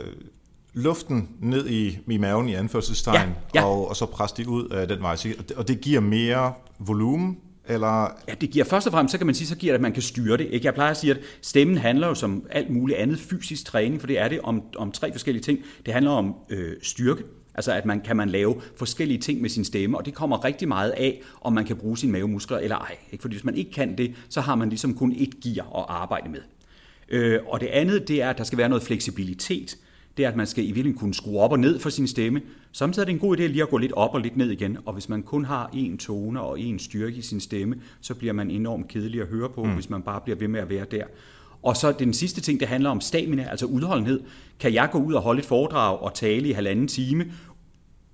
luften 0.73 1.29
ned 1.41 1.67
i, 1.69 1.97
i 2.07 2.17
maven 2.17 2.49
i 2.49 2.53
anførselstegn, 2.53 3.15
Ja, 3.55 3.59
ja. 3.61 3.65
Og, 3.65 3.87
og 3.89 3.95
så 3.95 4.05
presse 4.05 4.35
det 4.37 4.47
ud 4.47 4.67
af 4.69 4.87
den 4.87 5.01
vej. 5.01 5.11
Og 5.39 5.49
det- 5.49 5.57
Og 5.57 5.67
det 5.67 5.81
giver 5.81 5.99
mere 5.99 6.53
volumen, 6.79 7.37
eller 7.67 8.03
Ja, 8.27 8.33
det 8.41 8.49
giver 8.49 8.65
først 8.65 8.87
og 8.87 8.93
fremmest, 8.93 9.11
så 9.11 9.17
kan 9.17 9.25
man 9.27 9.35
sige, 9.35 9.47
så 9.47 9.55
giver 9.55 9.73
det, 9.73 9.75
at 9.75 9.81
man 9.81 9.93
kan 9.93 10.01
styre 10.01 10.37
det. 10.37 10.47
Ikke? 10.51 10.65
Jeg 10.65 10.73
plejer 10.73 10.91
at 10.91 10.97
sige, 10.97 11.11
at 11.11 11.19
stemmen 11.41 11.77
handler 11.77 12.07
jo 12.07 12.15
som 12.15 12.43
alt 12.51 12.69
muligt 12.69 12.99
andet 12.99 13.19
fysisk 13.19 13.65
træning, 13.65 13.99
for 14.01 14.07
det 14.07 14.19
er 14.19 14.27
det 14.27 14.39
om, 14.41 14.61
om 14.77 14.91
tre 14.91 15.11
forskellige 15.11 15.43
ting. 15.43 15.59
Det 15.85 15.93
handler 15.93 16.11
om 16.11 16.35
øh, 16.49 16.71
styrke, 16.81 17.23
altså 17.55 17.71
at 17.71 17.85
man 17.85 18.01
kan 18.01 18.17
man 18.17 18.29
lave 18.29 18.55
forskellige 18.77 19.17
ting 19.19 19.41
med 19.41 19.49
sin 19.49 19.65
stemme, 19.65 19.97
og 19.97 20.05
det 20.05 20.13
kommer 20.13 20.45
rigtig 20.45 20.67
meget 20.67 20.89
af, 20.91 21.21
om 21.41 21.53
man 21.53 21.65
kan 21.65 21.75
bruge 21.75 21.97
sine 21.97 22.11
mavemuskler 22.11 22.57
eller 22.57 22.77
ej. 22.77 22.95
Ikke? 23.11 23.21
Fordi 23.21 23.35
hvis 23.35 23.43
man 23.43 23.55
ikke 23.55 23.71
kan 23.71 23.97
det, 23.97 24.15
så 24.29 24.41
har 24.41 24.55
man 24.55 24.69
ligesom 24.69 24.95
kun 24.97 25.13
et 25.17 25.39
gear 25.43 25.77
at 25.79 25.85
arbejde 25.87 26.29
med. 26.29 26.39
Øh, 27.11 27.39
og 27.47 27.61
det 27.61 27.67
andet, 27.67 28.07
det 28.07 28.21
er, 28.21 28.29
at 28.29 28.37
der 28.37 28.43
skal 28.43 28.57
være 28.57 28.69
noget 28.69 28.83
fleksibilitet. 28.83 29.77
Det 30.17 30.25
er, 30.25 30.29
at 30.29 30.35
man 30.35 30.47
skal 30.47 30.63
i 30.63 30.67
virkeligheden 30.67 30.99
kunne 30.99 31.13
skrue 31.13 31.39
op 31.39 31.51
og 31.51 31.59
ned 31.59 31.79
for 31.79 31.89
sin 31.89 32.07
stemme. 32.07 32.41
Samtidig 32.71 33.03
er 33.03 33.05
det 33.05 33.13
en 33.13 33.19
god 33.19 33.37
idé 33.37 33.41
lige 33.41 33.61
at 33.61 33.69
gå 33.69 33.77
lidt 33.77 33.93
op 33.93 34.13
og 34.13 34.21
lidt 34.21 34.37
ned 34.37 34.49
igen. 34.49 34.77
Og 34.85 34.93
hvis 34.93 35.09
man 35.09 35.23
kun 35.23 35.45
har 35.45 35.69
én 35.73 35.97
tone 35.97 36.41
og 36.41 36.59
én 36.59 36.77
styrke 36.77 37.17
i 37.17 37.21
sin 37.21 37.39
stemme, 37.39 37.75
så 38.01 38.15
bliver 38.15 38.33
man 38.33 38.51
enormt 38.51 38.87
kedelig 38.87 39.21
at 39.21 39.27
høre 39.27 39.49
på, 39.49 39.63
mm. 39.63 39.73
hvis 39.73 39.89
man 39.89 40.01
bare 40.01 40.21
bliver 40.21 40.37
ved 40.37 40.47
med 40.47 40.59
at 40.59 40.69
være 40.69 40.85
der. 40.91 41.03
Og 41.63 41.77
så 41.77 41.91
den 41.91 42.13
sidste 42.13 42.41
ting, 42.41 42.59
det 42.59 42.67
handler 42.67 42.89
om 42.89 43.01
stamina, 43.01 43.47
altså 43.49 43.65
udholdenhed. 43.65 44.21
Kan 44.59 44.73
jeg 44.73 44.89
gå 44.91 44.97
ud 44.97 45.13
og 45.13 45.21
holde 45.21 45.39
et 45.39 45.45
foredrag 45.45 45.99
og 45.99 46.13
tale 46.13 46.49
i 46.49 46.51
halvanden 46.51 46.87
time, 46.87 47.25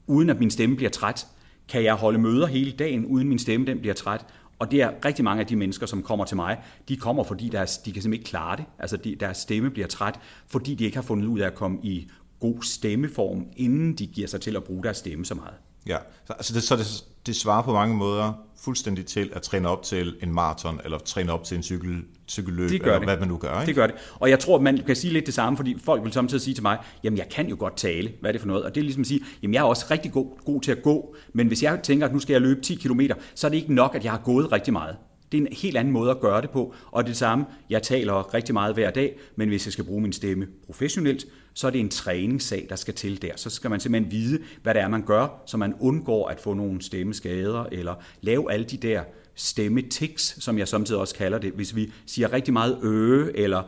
uden 0.08 0.30
at 0.30 0.40
min 0.40 0.52
stemme 0.52 0.76
bliver 0.76 0.90
træt? 0.90 1.28
Kan 1.70 1.84
jeg 1.84 1.94
holde 1.94 2.20
møder 2.20 2.48
hele 2.48 2.72
dagen, 2.72 3.06
uden 3.06 3.30
min 3.30 3.40
stemme 3.40 3.66
den 3.66 3.80
bliver 3.80 3.94
træt? 3.94 4.26
Og 4.60 4.72
det 4.72 4.82
er 4.82 4.91
rigtig 5.06 5.24
mange 5.24 5.41
af 5.41 5.48
de 5.48 5.56
mennesker, 5.56 5.86
som 5.86 6.04
kommer 6.04 6.26
til 6.26 6.36
mig, 6.36 6.63
de 6.89 6.98
kommer, 6.98 7.24
fordi 7.24 7.50
deres, 7.50 7.78
de 7.78 7.91
kan 7.91 8.02
simpelthen 8.02 8.13
ikke 8.13 8.30
klare 8.30 8.58
det. 8.58 8.65
Altså 8.80 8.98
de, 8.98 9.15
deres 9.15 9.38
stemme 9.38 9.70
bliver 9.70 9.88
træt, 9.88 10.20
fordi 10.48 10.76
de 10.76 10.86
ikke 10.86 10.98
har 10.98 11.04
fundet 11.04 11.28
ud 11.28 11.39
af 11.39 11.48
at 11.48 11.56
komme 11.56 11.80
i 11.84 12.10
god 12.39 12.63
stemmeform, 12.63 13.48
inden 13.56 13.94
de 13.94 14.08
giver 14.08 14.28
sig 14.28 14.41
til 14.41 14.56
at 14.56 14.63
bruge 14.63 14.84
deres 14.84 14.98
stemme 14.98 15.26
så 15.26 15.36
meget. 15.36 15.56
Ja, 15.88 15.98
så, 16.28 16.34
altså 16.34 16.54
det, 16.54 16.63
så 16.63 16.76
det, 16.76 17.04
det 17.26 17.36
svarer 17.36 17.63
på 17.63 17.74
mange 17.74 17.95
måder 17.95 18.34
fuldstændig 18.58 19.06
til 19.06 19.30
at 19.34 19.41
træne 19.41 19.67
op 19.69 19.84
til 19.84 20.15
en 20.24 20.34
maraton, 20.34 20.80
eller 20.84 20.98
træne 20.98 21.32
op 21.32 21.43
til 21.43 21.58
en 21.58 21.63
cykel, 21.63 22.04
cykelløb, 22.28 22.69
Det 22.69 22.82
gør 22.82 22.88
eller 22.88 23.00
det. 23.00 23.08
hvad 23.08 23.17
man 23.17 23.28
nu 23.28 23.38
gør. 23.38 23.54
Ikke? 23.60 23.67
Det 23.67 23.76
gør 23.76 23.88
det. 23.88 23.95
Og 24.19 24.30
jeg 24.30 24.39
tror, 24.39 24.60
man 24.60 24.78
kan 24.86 24.95
sige 24.95 25.13
lidt 25.13 25.26
det 25.26 25.34
samme, 25.34 25.58
fordi 25.58 25.78
folk 25.84 26.04
vil 26.04 26.13
samtidig 26.13 26.41
sige 26.41 26.54
til 26.54 26.63
mig, 26.63 26.78
jamen 27.04 27.17
jeg 27.17 27.30
kan 27.30 27.48
jo 27.48 27.56
godt 27.60 27.78
tale, 27.78 28.12
hvad 28.19 28.30
er 28.30 28.32
det 28.32 28.41
for 28.41 28.48
noget? 28.48 28.63
Og 28.63 28.76
det 28.76 28.82
er 28.82 28.84
ligesom 28.84 29.02
at 29.02 29.08
sige, 29.08 29.19
jamen 29.43 29.54
jeg 29.54 29.60
er 29.60 29.63
også 29.63 29.86
rigtig 29.91 30.12
god, 30.12 30.45
god 30.45 30.62
til 30.62 30.71
at 30.71 30.82
gå, 30.84 31.15
men 31.34 31.48
hvis 31.48 31.63
jeg 31.63 31.80
tænker, 31.84 32.06
at 32.06 32.13
nu 32.13 32.19
skal 32.19 32.34
jeg 32.34 32.41
løbe 32.41 32.62
10 32.62 32.76
km, 32.76 33.02
så 33.36 33.48
er 33.48 33.50
det 33.52 33.58
ikke 33.58 33.74
nok, 33.74 33.95
at 33.95 34.04
jeg 34.04 34.12
har 34.12 34.21
gået 34.26 34.52
rigtig 34.52 34.74
meget. 34.74 34.95
Det 35.32 35.38
er 35.38 35.41
en 35.41 35.48
helt 35.52 35.78
anden 35.78 35.93
måde 35.93 36.12
at 36.12 36.19
gøre 36.19 36.41
det 36.41 36.50
på. 36.50 36.74
Og 36.91 37.08
det 37.08 37.17
samme, 37.17 37.45
jeg 37.69 37.84
taler 37.84 38.34
rigtig 38.34 38.54
meget 38.54 38.74
hver 38.74 38.91
dag, 38.91 39.17
men 39.36 39.48
hvis 39.50 39.65
jeg 39.65 39.74
skal 39.74 39.86
bruge 39.86 40.02
min 40.02 40.13
stemme 40.13 40.48
professionelt, 40.65 41.26
så 41.56 41.68
er 41.68 41.72
det 41.72 41.82
en 41.82 41.89
træningssag, 41.89 42.65
der 42.70 42.76
skal 42.76 42.94
til 42.94 43.22
der. 43.22 43.32
Så 43.36 43.50
skal 43.50 43.70
man 43.70 43.80
simpelthen 43.80 44.12
vide, 44.12 44.39
hvad 44.63 44.74
det 44.74 44.82
er, 44.82 44.88
man 44.88 45.06
gør, 45.06 45.41
så 45.46 45.58
man 45.58 45.74
undgår 45.80 46.28
at 46.28 46.39
få 46.39 46.54
nogle 46.54 46.82
stemmeskader, 46.82 47.65
eller 47.72 47.96
lave 48.22 48.52
alle 48.52 48.65
de 48.65 48.78
der 48.78 49.04
stemmetiks, 49.36 50.44
som 50.44 50.58
jeg 50.58 50.68
samtidig 50.68 51.02
også 51.02 51.15
kalder 51.15 51.38
det. 51.38 51.52
Hvis 51.52 51.76
vi 51.76 51.91
siger 52.06 52.34
rigtig 52.34 52.54
meget 52.54 52.84
øh, 52.84 53.32
eller 53.36 53.63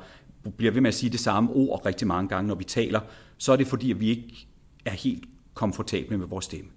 bliver 0.58 0.72
ved 0.72 0.82
med 0.82 0.88
at 0.88 0.94
sige 0.94 1.10
det 1.10 1.20
samme 1.20 1.50
ord 1.54 1.86
rigtig 1.86 2.08
mange 2.08 2.30
gange, 2.30 2.48
når 2.48 2.56
vi 2.56 2.64
taler, 2.64 3.00
så 3.38 3.52
er 3.52 3.56
det 3.56 3.68
fordi, 3.68 3.92
at 3.92 4.00
vi 4.00 4.10
ikke 4.10 4.48
er 4.86 4.92
helt 4.92 5.24
komfortable 5.54 6.18
med 6.18 6.28
vores 6.28 6.46
stemme. 6.46 6.70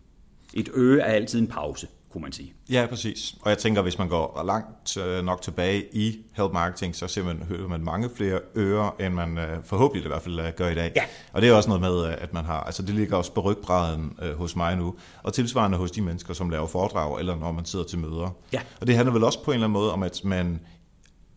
Et 0.54 0.68
øge 0.74 1.00
er 1.00 1.12
altid 1.12 1.40
en 1.40 1.46
pause, 1.46 1.86
kunne 2.12 2.22
man 2.22 2.32
sige. 2.32 2.52
Ja, 2.70 2.86
præcis. 2.88 3.34
Og 3.42 3.50
jeg 3.50 3.58
tænker, 3.58 3.82
hvis 3.82 3.98
man 3.98 4.08
går 4.08 4.42
langt 4.46 4.96
øh, 4.96 5.24
nok 5.24 5.42
tilbage 5.42 5.84
i 5.92 6.18
help 6.32 6.52
marketing, 6.52 6.96
så 6.96 7.08
ser 7.08 7.24
man, 7.24 7.42
hører 7.42 7.68
man 7.68 7.80
mange 7.80 8.10
flere 8.16 8.40
ører, 8.56 8.96
end 9.00 9.14
man 9.14 9.38
øh, 9.38 9.64
forhåbentlig 9.64 10.04
i 10.04 10.08
hvert 10.08 10.22
fald 10.22 10.40
øh, 10.40 10.52
gør 10.56 10.68
i 10.68 10.74
dag. 10.74 10.92
Ja. 10.96 11.02
Og 11.32 11.42
det 11.42 11.48
er 11.48 11.54
også 11.54 11.68
noget 11.68 11.80
med, 11.80 12.04
at 12.04 12.32
man 12.32 12.44
har, 12.44 12.60
altså 12.60 12.82
det 12.82 12.94
ligger 12.94 13.16
også 13.16 13.32
på 13.32 13.40
rygbraden 13.40 14.12
øh, 14.22 14.38
hos 14.38 14.56
mig 14.56 14.76
nu, 14.76 14.94
og 15.22 15.34
tilsvarende 15.34 15.78
hos 15.78 15.90
de 15.90 16.02
mennesker, 16.02 16.34
som 16.34 16.50
laver 16.50 16.66
foredrag, 16.66 17.18
eller 17.18 17.36
når 17.36 17.52
man 17.52 17.64
sidder 17.64 17.84
til 17.84 17.98
møder. 17.98 18.36
Ja. 18.52 18.60
Og 18.80 18.86
det 18.86 18.96
handler 18.96 19.12
vel 19.12 19.24
også 19.24 19.44
på 19.44 19.50
en 19.50 19.54
eller 19.54 19.66
anden 19.66 19.72
måde 19.72 19.92
om, 19.92 20.02
at 20.02 20.20
man, 20.24 20.60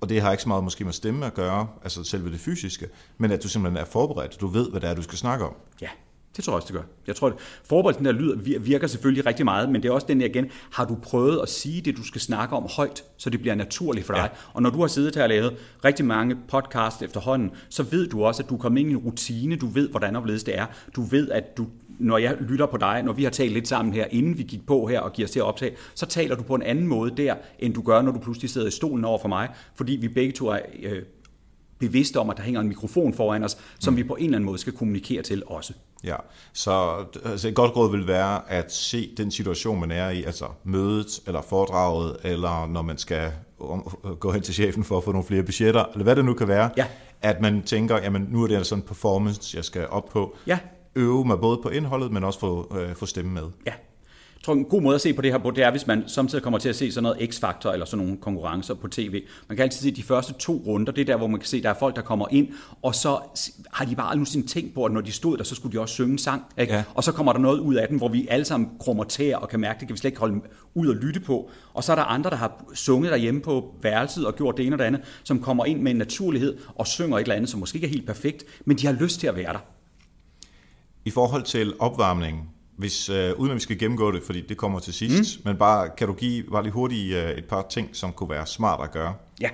og 0.01 0.09
det 0.09 0.21
har 0.21 0.31
ikke 0.31 0.43
så 0.43 0.49
meget 0.49 0.63
måske 0.63 0.86
med 0.86 0.93
stemme 0.93 1.25
at 1.25 1.33
gøre, 1.33 1.67
altså 1.83 2.03
selve 2.03 2.31
det 2.31 2.39
fysiske, 2.39 2.88
men 3.17 3.31
at 3.31 3.43
du 3.43 3.47
simpelthen 3.49 3.81
er 3.81 3.86
forberedt, 3.86 4.41
du 4.41 4.47
ved, 4.47 4.69
hvad 4.71 4.81
det 4.81 4.89
er, 4.89 4.93
du 4.93 5.01
skal 5.01 5.17
snakke 5.17 5.45
om. 5.45 5.53
Ja, 5.81 5.89
det 6.35 6.43
tror 6.43 6.53
jeg 6.53 6.55
også, 6.55 6.67
det 6.67 6.75
gør. 6.75 6.83
Jeg 7.07 7.15
tror, 7.15 7.27
at 7.27 7.33
forberedelsen 7.63 8.05
der 8.05 8.11
lyder 8.11 8.35
vir- 8.35 8.59
virker 8.59 8.87
selvfølgelig 8.87 9.25
rigtig 9.25 9.45
meget, 9.45 9.69
men 9.69 9.83
det 9.83 9.89
er 9.89 9.93
også 9.93 10.07
den 10.07 10.19
der 10.19 10.25
igen, 10.25 10.45
har 10.71 10.85
du 10.85 10.95
prøvet 10.95 11.39
at 11.41 11.49
sige 11.49 11.81
det, 11.81 11.97
du 11.97 12.03
skal 12.03 12.21
snakke 12.21 12.55
om 12.55 12.67
højt, 12.75 13.03
så 13.17 13.29
det 13.29 13.39
bliver 13.41 13.55
naturligt 13.55 14.05
for 14.05 14.13
dig? 14.13 14.29
Ja. 14.33 14.37
Og 14.53 14.61
når 14.61 14.69
du 14.69 14.79
har 14.79 14.87
siddet 14.87 15.15
her 15.15 15.23
og 15.23 15.29
lavet 15.29 15.55
rigtig 15.85 16.05
mange 16.05 16.37
podcast 16.47 17.01
efterhånden, 17.01 17.51
så 17.69 17.83
ved 17.83 18.07
du 18.07 18.23
også, 18.23 18.43
at 18.43 18.49
du 18.49 18.55
er 18.55 18.59
kommet 18.59 18.81
ind 18.81 18.89
i 18.89 18.93
en 18.93 18.97
rutine, 18.97 19.55
du 19.55 19.67
ved, 19.67 19.89
hvordan 19.89 20.15
og 20.15 20.21
hvorledes 20.21 20.43
det 20.43 20.57
er. 20.57 20.65
Du 20.95 21.01
ved, 21.01 21.31
at 21.31 21.57
du, 21.57 21.67
når 21.99 22.17
jeg 22.17 22.37
lytter 22.49 22.65
på 22.65 22.77
dig, 22.77 23.03
når 23.03 23.13
vi 23.13 23.23
har 23.23 23.31
talt 23.31 23.53
lidt 23.53 23.67
sammen 23.67 23.93
her, 23.93 24.05
inden 24.11 24.37
vi 24.37 24.43
gik 24.43 24.65
på 24.65 24.85
her 24.85 24.99
og 24.99 25.13
giver 25.13 25.27
os 25.27 25.31
til 25.31 25.39
at 25.39 25.45
optage, 25.45 25.75
så 25.95 26.05
taler 26.05 26.35
du 26.35 26.43
på 26.43 26.55
en 26.55 26.61
anden 26.61 26.87
måde 26.87 27.11
der, 27.17 27.35
end 27.59 27.73
du 27.73 27.81
gør, 27.81 28.01
når 28.01 28.11
du 28.11 28.19
pludselig 28.19 28.49
sidder 28.49 28.67
i 28.67 28.71
stolen 28.71 29.05
over 29.05 29.19
for 29.19 29.27
mig, 29.27 29.49
fordi 29.75 29.93
vi 29.93 30.07
begge 30.07 30.31
to 30.31 30.47
er 30.47 30.59
øh, 30.83 31.01
bevidste 31.79 32.19
om, 32.19 32.29
at 32.29 32.37
der 32.37 32.43
hænger 32.43 32.61
en 32.61 32.67
mikrofon 32.67 33.13
foran 33.13 33.43
os, 33.43 33.57
som 33.79 33.93
mm. 33.93 33.97
vi 33.97 34.03
på 34.03 34.15
en 34.15 34.25
eller 34.25 34.37
anden 34.37 34.45
måde 34.45 34.57
skal 34.57 34.73
kommunikere 34.73 35.21
til 35.21 35.43
også. 35.45 35.73
Ja, 36.03 36.15
så 36.53 36.95
altså 37.25 37.47
et 37.47 37.55
godt 37.55 37.75
råd 37.75 37.91
vil 37.91 38.07
være 38.07 38.51
at 38.51 38.73
se 38.73 39.09
den 39.17 39.31
situation, 39.31 39.79
man 39.79 39.91
er 39.91 40.09
i, 40.09 40.23
altså 40.23 40.45
mødet, 40.63 41.19
eller 41.27 41.41
foredraget, 41.41 42.17
eller 42.23 42.67
når 42.67 42.81
man 42.81 42.97
skal 42.97 43.31
om- 43.59 43.97
gå 44.19 44.31
hen 44.31 44.41
til 44.41 44.53
chefen 44.53 44.83
for 44.83 44.97
at 44.97 45.03
få 45.03 45.11
nogle 45.11 45.27
flere 45.27 45.43
budgetter, 45.43 45.85
eller 45.93 46.03
hvad 46.03 46.15
det 46.15 46.25
nu 46.25 46.33
kan 46.33 46.47
være, 46.47 46.69
Ja. 46.77 46.85
at 47.21 47.41
man 47.41 47.61
tænker, 47.63 47.97
jamen 47.97 48.27
nu 48.31 48.43
er 48.43 48.47
det 48.47 48.65
sådan 48.67 48.81
en 48.83 48.87
performance, 48.87 49.57
jeg 49.57 49.65
skal 49.65 49.87
op 49.87 50.05
på. 50.11 50.35
Ja. 50.47 50.59
Øve 50.95 51.25
mig 51.25 51.39
både 51.39 51.59
på 51.63 51.69
indholdet, 51.69 52.11
men 52.11 52.23
også 52.23 52.39
få, 52.39 52.75
øh, 52.79 52.95
få 52.95 53.05
stemme 53.05 53.31
med. 53.31 53.43
Ja. 53.65 53.71
Jeg 54.43 54.45
tror, 54.45 54.53
en 54.53 54.65
god 54.65 54.82
måde 54.82 54.95
at 54.95 55.01
se 55.01 55.13
på 55.13 55.21
det 55.21 55.32
her 55.32 55.38
på, 55.38 55.51
det 55.51 55.63
er, 55.63 55.71
hvis 55.71 55.88
man 55.88 56.03
samtidig 56.08 56.43
kommer 56.43 56.60
til 56.60 56.69
at 56.69 56.75
se 56.75 56.91
sådan 56.91 57.03
noget 57.03 57.17
X-Factor 57.17 57.73
eller 57.73 57.86
sådan 57.86 58.06
nogle 58.06 58.21
konkurrencer 58.21 58.73
på 58.73 58.88
tv. 58.88 59.23
Man 59.49 59.56
kan 59.56 59.63
altid 59.63 59.82
se 59.82 59.91
de 59.91 60.03
første 60.03 60.34
to 60.34 60.63
runder, 60.67 60.91
det 60.91 61.01
er 61.01 61.06
der, 61.06 61.17
hvor 61.17 61.27
man 61.27 61.39
kan 61.39 61.47
se, 61.47 61.58
at 61.58 61.63
der 61.63 61.69
er 61.69 61.73
folk, 61.79 61.95
der 61.95 62.01
kommer 62.01 62.27
ind, 62.32 62.47
og 62.82 62.95
så 62.95 63.19
har 63.71 63.86
de 63.86 63.95
bare 63.95 64.06
aldrig 64.06 64.17
nogensinde 64.17 64.47
tænkt 64.47 64.73
på, 64.73 64.86
at 64.86 64.91
når 64.91 65.01
de 65.01 65.12
stod 65.12 65.38
der, 65.38 65.43
så 65.43 65.56
skulle 65.56 65.77
de 65.77 65.82
også 65.82 65.93
synge 65.93 66.12
en 66.12 66.17
sang. 66.17 66.43
Ikke? 66.58 66.73
Ja. 66.73 66.84
Og 66.93 67.03
så 67.03 67.12
kommer 67.12 67.34
der 67.34 67.39
noget 67.39 67.60
ud 67.60 67.75
af 67.75 67.88
den, 67.88 67.97
hvor 67.97 68.08
vi 68.08 68.27
alle 68.29 68.45
sammen 68.45 68.69
krummer 68.79 69.03
tæer 69.03 69.38
og 69.38 69.49
kan 69.49 69.60
mærke, 69.60 69.79
det 69.79 69.88
kan 69.88 69.93
vi 69.93 69.99
slet 69.99 70.10
ikke 70.10 70.19
holde 70.19 70.41
ud 70.73 70.88
og 70.88 70.95
lytte 70.95 71.19
på. 71.19 71.49
Og 71.73 71.84
så 71.84 71.91
er 71.91 71.95
der 71.95 72.03
andre, 72.03 72.29
der 72.29 72.36
har 72.36 72.65
sunget 72.73 73.12
derhjemme 73.12 73.41
på 73.41 73.75
værelset 73.82 74.27
og 74.27 74.36
gjort 74.36 74.58
det 74.58 74.65
ene 74.65 74.75
og 74.75 74.79
det 74.79 74.86
andet, 74.86 75.01
som 75.23 75.39
kommer 75.39 75.65
ind 75.65 75.82
med 75.82 75.91
en 75.91 75.97
naturlighed 75.97 76.58
og 76.75 76.88
synger 76.88 77.17
et 77.17 77.21
eller 77.21 77.36
andet, 77.36 77.49
som 77.49 77.60
måske 77.60 77.75
ikke 77.75 77.88
er 77.88 77.91
helt 77.91 78.08
perfekt, 78.08 78.43
men 78.65 78.77
de 78.77 78.86
har 78.86 78.93
lyst 78.93 79.19
til 79.19 79.27
at 79.27 79.36
være 79.36 79.53
der. 79.53 79.60
I 81.06 81.10
forhold 81.10 81.43
til 81.43 81.73
opvarmning, 81.79 82.52
hvis, 82.77 83.09
øh, 83.09 83.31
uden 83.38 83.51
at 83.51 83.55
vi 83.55 83.59
skal 83.59 83.77
gennemgå 83.79 84.12
det, 84.12 84.21
fordi 84.25 84.41
det 84.41 84.57
kommer 84.57 84.79
til 84.79 84.93
sidst, 84.93 85.39
mm. 85.39 85.49
men 85.49 85.57
bare 85.57 85.89
kan 85.97 86.07
du 86.07 86.13
give 86.13 86.43
bare 86.51 86.63
lige 86.63 86.73
hurtigt 86.73 87.15
øh, 87.15 87.31
et 87.31 87.45
par 87.45 87.65
ting, 87.69 87.89
som 87.93 88.12
kunne 88.12 88.29
være 88.29 88.47
smart 88.47 88.79
at 88.83 88.91
gøre? 88.91 89.13
Ja. 89.41 89.49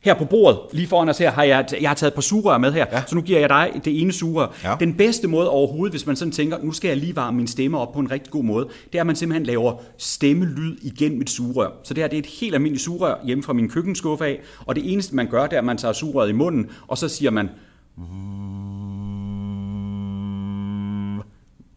Her 0.00 0.14
på 0.14 0.24
bordet, 0.24 0.58
lige 0.72 0.88
foran 0.88 1.08
os 1.08 1.18
her, 1.18 1.30
har 1.30 1.42
jeg, 1.42 1.66
jeg 1.80 1.90
har 1.90 1.94
taget 1.94 2.10
et 2.10 2.14
par 2.14 2.22
sugerør 2.22 2.58
med 2.58 2.72
her, 2.72 2.86
ja. 2.92 3.02
så 3.06 3.14
nu 3.14 3.22
giver 3.22 3.40
jeg 3.40 3.48
dig 3.48 3.80
det 3.84 4.00
ene 4.00 4.12
sugerør. 4.12 4.48
Ja. 4.64 4.76
Den 4.80 4.94
bedste 4.94 5.28
måde 5.28 5.50
overhovedet, 5.50 5.92
hvis 5.92 6.06
man 6.06 6.16
sådan 6.16 6.32
tænker, 6.32 6.58
nu 6.62 6.72
skal 6.72 6.88
jeg 6.88 6.96
lige 6.96 7.16
varme 7.16 7.36
min 7.36 7.46
stemme 7.46 7.78
op 7.78 7.92
på 7.92 7.98
en 7.98 8.10
rigtig 8.10 8.32
god 8.32 8.44
måde, 8.44 8.68
det 8.92 8.98
er, 8.98 9.00
at 9.00 9.06
man 9.06 9.16
simpelthen 9.16 9.46
laver 9.46 9.74
stemmelyd 9.98 10.76
igennem 10.82 11.20
et 11.20 11.30
sugerør. 11.30 11.70
Så 11.84 11.94
det 11.94 12.02
her 12.02 12.08
det 12.08 12.16
er 12.16 12.22
et 12.22 12.26
helt 12.26 12.54
almindeligt 12.54 12.84
sugerør 12.84 13.14
hjemme 13.24 13.44
fra 13.44 13.52
min 13.52 13.68
køkkenskuffe 13.68 14.24
af, 14.24 14.40
og 14.60 14.76
det 14.76 14.92
eneste, 14.92 15.14
man 15.16 15.26
gør, 15.30 15.42
det 15.42 15.52
er, 15.52 15.58
at 15.58 15.64
man 15.64 15.78
tager 15.78 15.92
sugerøret 15.92 16.28
i 16.28 16.32
munden, 16.32 16.70
og 16.86 16.98
så 16.98 17.08
siger 17.08 17.30
man... 17.30 17.48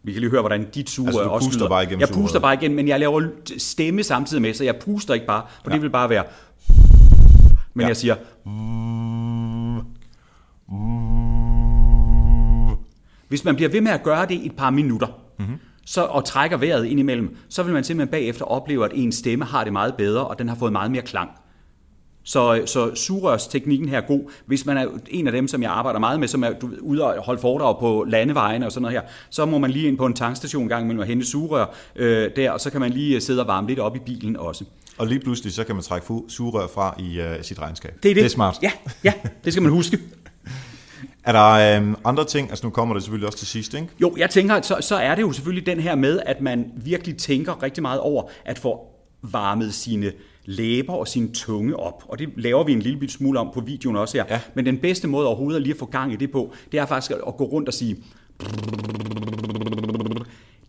Vi 0.07 0.11
kan 0.13 0.19
lige 0.19 0.31
høre, 0.31 0.41
hvordan 0.41 0.69
dit 0.69 0.89
sugerør 0.89 1.19
Altså, 1.19 1.29
også 1.29 1.47
puster 1.47 1.59
lyder. 1.59 1.69
bare 1.69 1.83
igennem 1.83 1.99
Jeg 1.99 2.07
puster 2.07 2.21
sugerøret. 2.27 2.41
bare 2.41 2.53
igen, 2.53 2.73
men 2.75 2.87
jeg 2.87 2.99
laver 2.99 3.21
stemme 3.57 4.03
samtidig 4.03 4.41
med, 4.41 4.53
så 4.53 4.63
jeg 4.63 4.75
puster 4.75 5.13
ikke 5.13 5.25
bare, 5.25 5.41
for 5.63 5.69
ja. 5.71 5.73
det 5.75 5.81
vil 5.83 5.89
bare 5.89 6.09
være... 6.09 6.23
Men 7.73 7.81
Ja. 7.81 7.87
jeg 7.87 7.97
siger... 7.97 8.15
Hvis 13.27 13.45
man 13.45 13.55
bliver 13.55 13.69
ved 13.69 13.81
med 13.81 13.91
at 13.91 14.03
gøre 14.03 14.25
det 14.25 14.31
i 14.31 14.45
et 14.45 14.55
par 14.55 14.69
minutter, 14.69 15.07
mm-hmm. 15.39 15.55
så, 15.85 16.01
og 16.03 16.25
trækker 16.25 16.57
vejret 16.57 16.85
ind 16.85 16.99
imellem, 16.99 17.37
så 17.49 17.63
vil 17.63 17.73
man 17.73 17.83
simpelthen 17.83 18.11
bagefter 18.11 18.45
opleve, 18.45 18.85
at 18.85 18.91
ens 18.93 19.15
stemme 19.15 19.45
har 19.45 19.63
det 19.63 19.73
meget 19.73 19.93
bedre, 19.97 20.27
og 20.27 20.39
den 20.39 20.49
har 20.49 20.55
fået 20.55 20.71
meget 20.71 20.91
mere 20.91 21.01
klang. 21.01 21.29
Så, 22.27 22.61
så 22.65 22.95
sugerørsteknikken 22.95 23.89
her 23.89 23.97
er 23.97 24.07
god. 24.07 24.31
Hvis 24.45 24.65
man 24.65 24.77
er 24.77 24.87
en 25.09 25.27
af 25.27 25.33
dem, 25.33 25.47
som 25.47 25.63
jeg 25.63 25.71
arbejder 25.71 25.99
meget 25.99 26.19
med, 26.19 26.27
som 26.27 26.43
er 26.43 26.51
du, 26.61 26.69
ude 26.81 27.03
og 27.03 27.23
holde 27.23 27.41
foredrag 27.41 27.79
på 27.79 28.05
landevejen 28.07 28.63
og 28.63 28.71
sådan 28.71 28.81
noget 28.81 28.97
her, 28.97 29.01
så 29.29 29.45
må 29.45 29.57
man 29.57 29.71
lige 29.71 29.87
ind 29.87 29.97
på 29.97 30.05
en 30.05 30.13
tankstation 30.13 30.63
en 30.63 30.69
gang 30.69 30.83
imellem 30.83 30.99
og 30.99 31.05
hente 31.05 31.25
sugerør 31.25 31.65
øh, 31.95 32.31
der, 32.35 32.51
og 32.51 32.59
så 32.59 32.69
kan 32.69 32.81
man 32.81 32.91
lige 32.91 33.15
øh, 33.15 33.21
sidde 33.21 33.41
og 33.41 33.47
varme 33.47 33.67
lidt 33.67 33.79
op 33.79 33.95
i 33.95 33.99
bilen 33.99 34.35
også. 34.35 34.65
Og 34.97 35.07
lige 35.07 35.19
pludselig, 35.19 35.53
så 35.53 35.63
kan 35.63 35.75
man 35.75 35.83
trække 35.83 36.07
sugerør 36.27 36.67
fra 36.67 36.95
i 36.99 37.19
uh, 37.19 37.25
sit 37.41 37.59
regnskab. 37.59 37.93
Det 38.03 38.09
er, 38.09 38.13
det. 38.13 38.15
det 38.15 38.25
er 38.25 38.29
smart. 38.29 38.57
Ja, 38.61 38.71
ja, 39.03 39.13
det 39.43 39.53
skal 39.53 39.63
man 39.63 39.71
huske. 39.71 39.99
Er 41.23 41.31
der 41.31 41.77
øhm, 41.77 41.95
andre 42.05 42.25
ting, 42.25 42.49
altså 42.49 42.65
nu 42.65 42.69
kommer 42.69 42.95
det 42.95 43.03
selvfølgelig 43.03 43.27
også 43.27 43.37
til 43.37 43.47
sidst, 43.47 43.73
ikke? 43.73 43.87
Jo, 44.01 44.15
jeg 44.17 44.29
tænker, 44.29 44.61
så, 44.61 44.77
så 44.81 44.95
er 44.95 45.15
det 45.15 45.21
jo 45.21 45.31
selvfølgelig 45.31 45.65
den 45.65 45.79
her 45.79 45.95
med, 45.95 46.19
at 46.25 46.41
man 46.41 46.71
virkelig 46.75 47.17
tænker 47.17 47.63
rigtig 47.63 47.81
meget 47.81 47.99
over 47.99 48.23
at 48.45 48.59
få 48.59 48.79
varmet 49.21 49.73
sine 49.73 50.11
læber 50.47 50.93
og 50.93 51.07
sin 51.07 51.33
tunge 51.33 51.75
op. 51.75 52.03
Og 52.07 52.19
det 52.19 52.29
laver 52.35 52.63
vi 52.63 52.73
en 52.73 52.79
lille 52.79 52.99
bit 52.99 53.11
smule 53.11 53.39
om 53.39 53.49
på 53.53 53.61
videoen 53.61 53.95
også 53.95 54.17
her. 54.17 54.25
Ja. 54.29 54.41
Men 54.55 54.65
den 54.65 54.77
bedste 54.77 55.07
måde 55.07 55.27
overhovedet 55.27 55.55
at 55.55 55.61
lige 55.61 55.73
at 55.73 55.79
få 55.79 55.85
gang 55.85 56.13
i 56.13 56.15
det 56.15 56.31
på, 56.31 56.53
det 56.71 56.79
er 56.79 56.85
faktisk 56.85 57.11
at 57.27 57.37
gå 57.37 57.43
rundt 57.43 57.67
og 57.67 57.73
sige... 57.73 57.97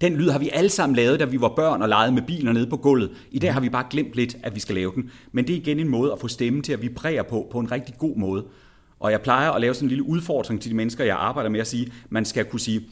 Den 0.00 0.16
lyd 0.16 0.28
har 0.28 0.38
vi 0.38 0.50
alle 0.52 0.70
sammen 0.70 0.96
lavet, 0.96 1.20
da 1.20 1.24
vi 1.24 1.40
var 1.40 1.52
børn 1.56 1.82
og 1.82 1.88
legede 1.88 2.12
med 2.12 2.22
biler 2.22 2.52
nede 2.52 2.66
på 2.66 2.76
gulvet. 2.76 3.10
I 3.30 3.38
dag 3.38 3.52
har 3.52 3.60
vi 3.60 3.68
bare 3.68 3.84
glemt 3.90 4.14
lidt, 4.14 4.36
at 4.42 4.54
vi 4.54 4.60
skal 4.60 4.74
lave 4.74 4.92
den. 4.94 5.10
Men 5.32 5.46
det 5.46 5.52
er 5.52 5.56
igen 5.56 5.80
en 5.80 5.88
måde 5.88 6.12
at 6.12 6.18
få 6.20 6.28
stemmen 6.28 6.62
til 6.62 6.72
at 6.72 6.82
vibrere 6.82 7.24
på, 7.24 7.48
på 7.50 7.58
en 7.58 7.72
rigtig 7.72 7.94
god 7.98 8.16
måde. 8.16 8.44
Og 9.00 9.10
jeg 9.10 9.20
plejer 9.20 9.50
at 9.50 9.60
lave 9.60 9.74
sådan 9.74 9.86
en 9.86 9.88
lille 9.88 10.04
udfordring 10.04 10.60
til 10.60 10.70
de 10.70 10.76
mennesker, 10.76 11.04
jeg 11.04 11.16
arbejder 11.16 11.50
med 11.50 11.60
at 11.60 11.66
sige, 11.66 11.92
man 12.10 12.24
skal 12.24 12.44
kunne 12.44 12.60
sige 12.60 12.88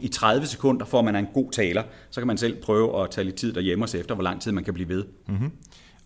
i 0.00 0.08
30 0.08 0.46
sekunder, 0.46 0.86
for 0.86 0.98
at 0.98 1.04
man 1.04 1.14
er 1.14 1.18
en 1.18 1.28
god 1.34 1.52
taler. 1.52 1.82
Så 2.10 2.20
kan 2.20 2.26
man 2.26 2.38
selv 2.38 2.62
prøve 2.62 3.02
at 3.02 3.10
tage 3.10 3.24
lidt 3.24 3.36
tid 3.36 3.52
derhjemme 3.52 3.84
og 3.84 3.88
se 3.88 3.98
efter, 3.98 4.14
hvor 4.14 4.24
lang 4.24 4.42
tid 4.42 4.52
man 4.52 4.64
kan 4.64 4.74
blive 4.74 4.88
ved. 4.88 5.04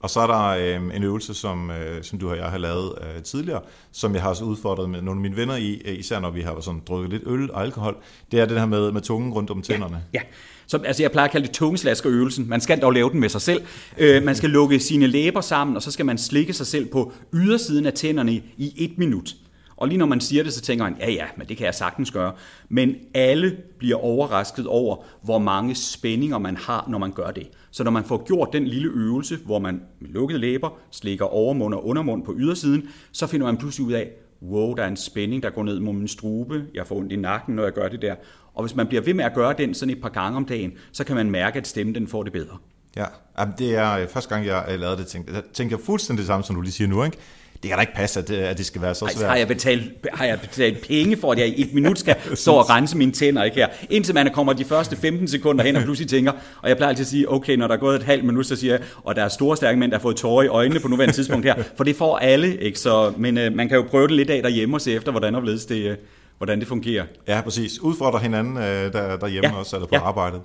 Og 0.01 0.11
så 0.11 0.21
er 0.21 0.27
der 0.27 0.75
øhm, 0.77 0.91
en 0.91 1.03
øvelse, 1.03 1.35
som, 1.35 1.71
øh, 1.71 2.03
som 2.03 2.19
du 2.19 2.31
og 2.31 2.37
jeg 2.37 2.45
har 2.45 2.59
lavet 2.59 2.93
øh, 3.01 3.23
tidligere, 3.23 3.61
som 3.93 4.15
jeg 4.15 4.23
har 4.23 4.29
også 4.29 4.45
udfordret 4.45 4.91
med 4.91 5.03
nogle 5.03 5.19
af 5.19 5.23
mine 5.23 5.37
venner 5.37 5.57
i, 5.57 5.83
øh, 5.85 5.99
især 5.99 6.21
når 6.21 6.31
vi 6.31 6.41
har 6.41 6.61
sådan 6.61 6.83
drukket 6.89 7.11
lidt 7.11 7.23
øl 7.27 7.51
og 7.51 7.63
alkohol. 7.63 7.97
Det 8.31 8.41
er 8.41 8.47
det 8.47 8.59
her 8.59 8.67
med, 8.67 8.93
med 8.93 9.01
tungen 9.01 9.33
rundt 9.33 9.51
om 9.51 9.63
tænderne. 9.63 10.03
Ja, 10.15 10.21
så, 10.67 10.79
altså 10.85 11.03
jeg 11.03 11.11
plejer 11.11 11.25
at 11.25 11.33
kalde 11.33 11.47
det 11.47 11.55
tungeslaskerøvelsen. 11.55 12.49
Man 12.49 12.61
skal 12.61 12.81
dog 12.81 12.93
lave 12.93 13.11
den 13.11 13.21
med 13.21 13.29
sig 13.29 13.41
selv. 13.41 13.63
Øh, 13.99 14.23
man 14.23 14.35
skal 14.35 14.51
lukke 14.51 14.81
sine 14.81 15.07
læber 15.07 15.41
sammen, 15.41 15.77
og 15.77 15.83
så 15.83 15.91
skal 15.91 16.07
man 16.07 16.19
slikke 16.19 16.53
sig 16.53 16.67
selv 16.67 16.87
på 16.87 17.13
ydersiden 17.35 17.87
af 17.87 17.93
tænderne 17.93 18.33
i, 18.33 18.43
i 18.57 18.85
et 18.85 18.99
minut. 18.99 19.35
Og 19.77 19.89
lige 19.89 19.99
når 19.99 20.07
man 20.07 20.21
siger 20.21 20.43
det, 20.43 20.53
så 20.53 20.61
tænker 20.61 20.85
man, 20.85 20.97
ja 20.99 21.11
ja, 21.11 21.25
men 21.37 21.49
det 21.49 21.57
kan 21.57 21.67
jeg 21.67 21.75
sagtens 21.75 22.11
gøre. 22.11 22.33
Men 22.69 22.95
alle 23.15 23.57
bliver 23.79 23.97
overrasket 23.97 24.67
over, 24.67 24.97
hvor 25.23 25.39
mange 25.39 25.75
spændinger 25.75 26.39
man 26.39 26.57
har, 26.57 26.87
når 26.89 26.99
man 26.99 27.13
gør 27.13 27.31
det. 27.31 27.49
Så 27.71 27.85
når 27.85 27.91
man 27.91 28.05
får 28.05 28.25
gjort 28.27 28.49
den 28.53 28.67
lille 28.67 28.89
øvelse, 28.89 29.37
hvor 29.45 29.59
man 29.59 29.83
med 30.01 30.11
lukkede 30.11 30.39
læber 30.39 30.79
slikker 30.91 31.25
overmund 31.25 31.75
og 31.75 31.87
undermund 31.87 32.25
på 32.25 32.35
ydersiden, 32.37 32.89
så 33.13 33.27
finder 33.27 33.47
man 33.47 33.57
pludselig 33.57 33.87
ud 33.87 33.93
af, 33.93 34.11
wow, 34.43 34.75
der 34.75 34.83
er 34.83 34.89
en 34.89 34.97
spænding, 34.97 35.43
der 35.43 35.51
går 35.51 35.63
ned 35.63 35.81
mod 35.81 35.95
min 35.95 36.09
strube, 36.09 36.65
jeg 36.75 36.87
får 36.87 36.97
ondt 36.97 37.13
i 37.13 37.17
nakken, 37.17 37.55
når 37.55 37.63
jeg 37.63 37.73
gør 37.73 37.89
det 37.89 38.03
der. 38.03 38.15
Og 38.55 38.63
hvis 38.63 38.77
man 38.77 38.87
bliver 38.87 39.03
ved 39.03 39.15
med 39.15 39.25
at 39.25 39.35
gøre 39.35 39.55
den 39.59 39.75
sådan 39.75 39.95
et 39.95 40.03
par 40.03 40.09
gange 40.09 40.37
om 40.37 40.45
dagen, 40.45 40.73
så 40.93 41.05
kan 41.05 41.17
man 41.17 41.31
mærke, 41.31 41.59
at 41.59 41.67
stemmen 41.67 41.95
den 41.95 42.09
får 42.09 42.23
det 42.23 42.33
bedre. 42.33 42.57
Ja, 42.97 43.05
Jamen, 43.39 43.55
det 43.59 43.77
er 43.77 43.99
øh, 43.99 44.09
første 44.09 44.35
gang, 44.35 44.47
jeg 44.47 44.67
øh, 44.71 44.81
lavede 44.81 44.97
det, 44.97 45.07
tænkte, 45.07 45.35
jeg 45.35 45.43
tænker 45.53 45.77
fuldstændig 45.79 46.19
det 46.19 46.27
samme, 46.27 46.45
som 46.45 46.57
du 46.57 46.61
lige 46.63 46.73
siger 46.73 46.89
nu, 46.89 47.05
ikke? 47.05 47.17
Det 47.63 47.69
kan 47.69 47.77
da 47.79 47.81
ikke 47.81 47.95
passe, 47.95 48.21
at 48.21 48.29
det, 48.29 48.37
at 48.37 48.59
det 48.59 48.67
skal 48.67 48.83
være 48.83 48.95
så 48.95 49.05
Ej, 49.05 49.13
svært. 49.13 49.31
har, 49.31 49.37
jeg 49.37 49.49
betalt, 49.49 49.83
har 50.15 50.25
jeg 50.25 50.41
betalt 50.41 50.87
penge 50.89 51.17
for, 51.17 51.33
at 51.33 51.39
jeg 51.39 51.49
i 51.49 51.63
et 51.63 51.75
minut 51.75 51.99
skal 51.99 52.17
stå 52.35 52.53
og 52.53 52.71
rense 52.71 52.97
mine 52.97 53.13
tænder, 53.13 53.45
ikke 53.45 53.57
her? 53.57 53.69
Indtil 53.91 54.15
man 54.15 54.31
kommer 54.33 54.53
de 54.53 54.65
første 54.65 54.97
15 54.97 55.29
sekunder 55.29 55.65
hen 55.65 55.77
og 55.77 55.83
pludselig 55.83 56.11
tænker, 56.11 56.33
og 56.63 56.69
jeg 56.69 56.77
plejer 56.77 56.89
altid 56.89 57.03
at 57.05 57.09
sige, 57.09 57.33
okay, 57.33 57.57
når 57.57 57.67
der 57.67 57.75
er 57.75 57.79
gået 57.79 57.97
et 57.97 58.03
halvt 58.03 58.25
minut, 58.25 58.47
så 58.47 58.57
siger 58.57 58.75
jeg, 58.75 58.83
og 59.05 59.17
der 59.17 59.25
er 59.25 59.29
store 59.29 59.57
stærke 59.57 59.79
mænd, 59.79 59.91
der 59.91 59.99
har 59.99 60.03
fået 60.03 60.17
tårer 60.17 60.43
i 60.43 60.49
øjnene 60.49 60.81
på 60.81 60.89
nuværende 60.89 61.15
tidspunkt 61.15 61.47
her, 61.47 61.55
for 61.77 61.85
det 61.85 61.97
får 61.97 62.17
alle, 62.19 62.57
ikke? 62.57 62.79
Så, 62.79 63.13
men 63.17 63.39
øh, 63.39 63.53
man 63.55 63.69
kan 63.69 63.77
jo 63.77 63.83
prøve 63.91 64.09
det 64.09 64.17
lidt 64.17 64.31
af 64.31 64.43
derhjemme 64.43 64.77
og 64.77 64.81
se 64.81 64.93
efter, 64.93 65.11
hvordan, 65.11 65.35
og 65.35 65.43
det, 65.47 65.71
øh, 65.71 65.97
hvordan 66.39 66.61
det 66.61 66.69
fungerer. 66.69 67.05
Ja, 67.29 67.41
præcis. 67.41 67.81
Udfordre 67.81 68.19
hinanden 68.19 68.57
øh, 68.57 68.63
der, 68.93 69.17
derhjemme 69.17 69.49
Ja, 69.49 69.55
også, 69.57 69.77
eller 69.77 69.87
på 69.87 69.95
ja. 69.95 70.03
arbejdet. 70.03 70.41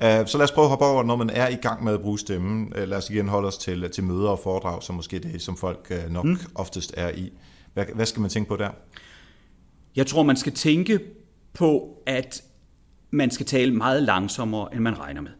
Uh, 0.00 0.26
så 0.26 0.38
lad 0.38 0.44
os 0.44 0.52
prøve 0.52 0.64
at 0.64 0.68
hoppe 0.68 0.84
over, 0.84 1.02
når 1.02 1.16
man 1.16 1.30
er 1.30 1.48
i 1.48 1.54
gang 1.54 1.84
med 1.84 1.94
at 1.94 2.00
bruge 2.00 2.18
stemmen. 2.18 2.72
Uh, 2.76 2.88
lad 2.88 2.98
os 2.98 3.10
igen 3.10 3.28
holde 3.28 3.48
os 3.48 3.58
til, 3.58 3.90
til 3.90 4.04
møder 4.04 4.28
og 4.28 4.38
foredrag, 4.38 4.82
som 4.82 4.94
måske 4.94 5.18
det, 5.18 5.42
som 5.42 5.56
folk 5.56 5.92
uh, 6.04 6.12
nok 6.12 6.24
mm. 6.24 6.38
oftest 6.54 6.94
er 6.96 7.10
i. 7.10 7.32
Hvad, 7.74 7.84
hvad 7.94 8.06
skal 8.06 8.20
man 8.20 8.30
tænke 8.30 8.48
på 8.48 8.56
der? 8.56 8.70
Jeg 9.96 10.06
tror, 10.06 10.22
man 10.22 10.36
skal 10.36 10.52
tænke 10.52 11.00
på, 11.54 12.02
at 12.06 12.42
man 13.10 13.30
skal 13.30 13.46
tale 13.46 13.74
meget 13.74 14.02
langsommere, 14.02 14.74
end 14.74 14.80
man 14.80 14.98
regner 14.98 15.20
med. 15.20 15.30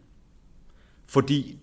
Fordi 1.05 1.59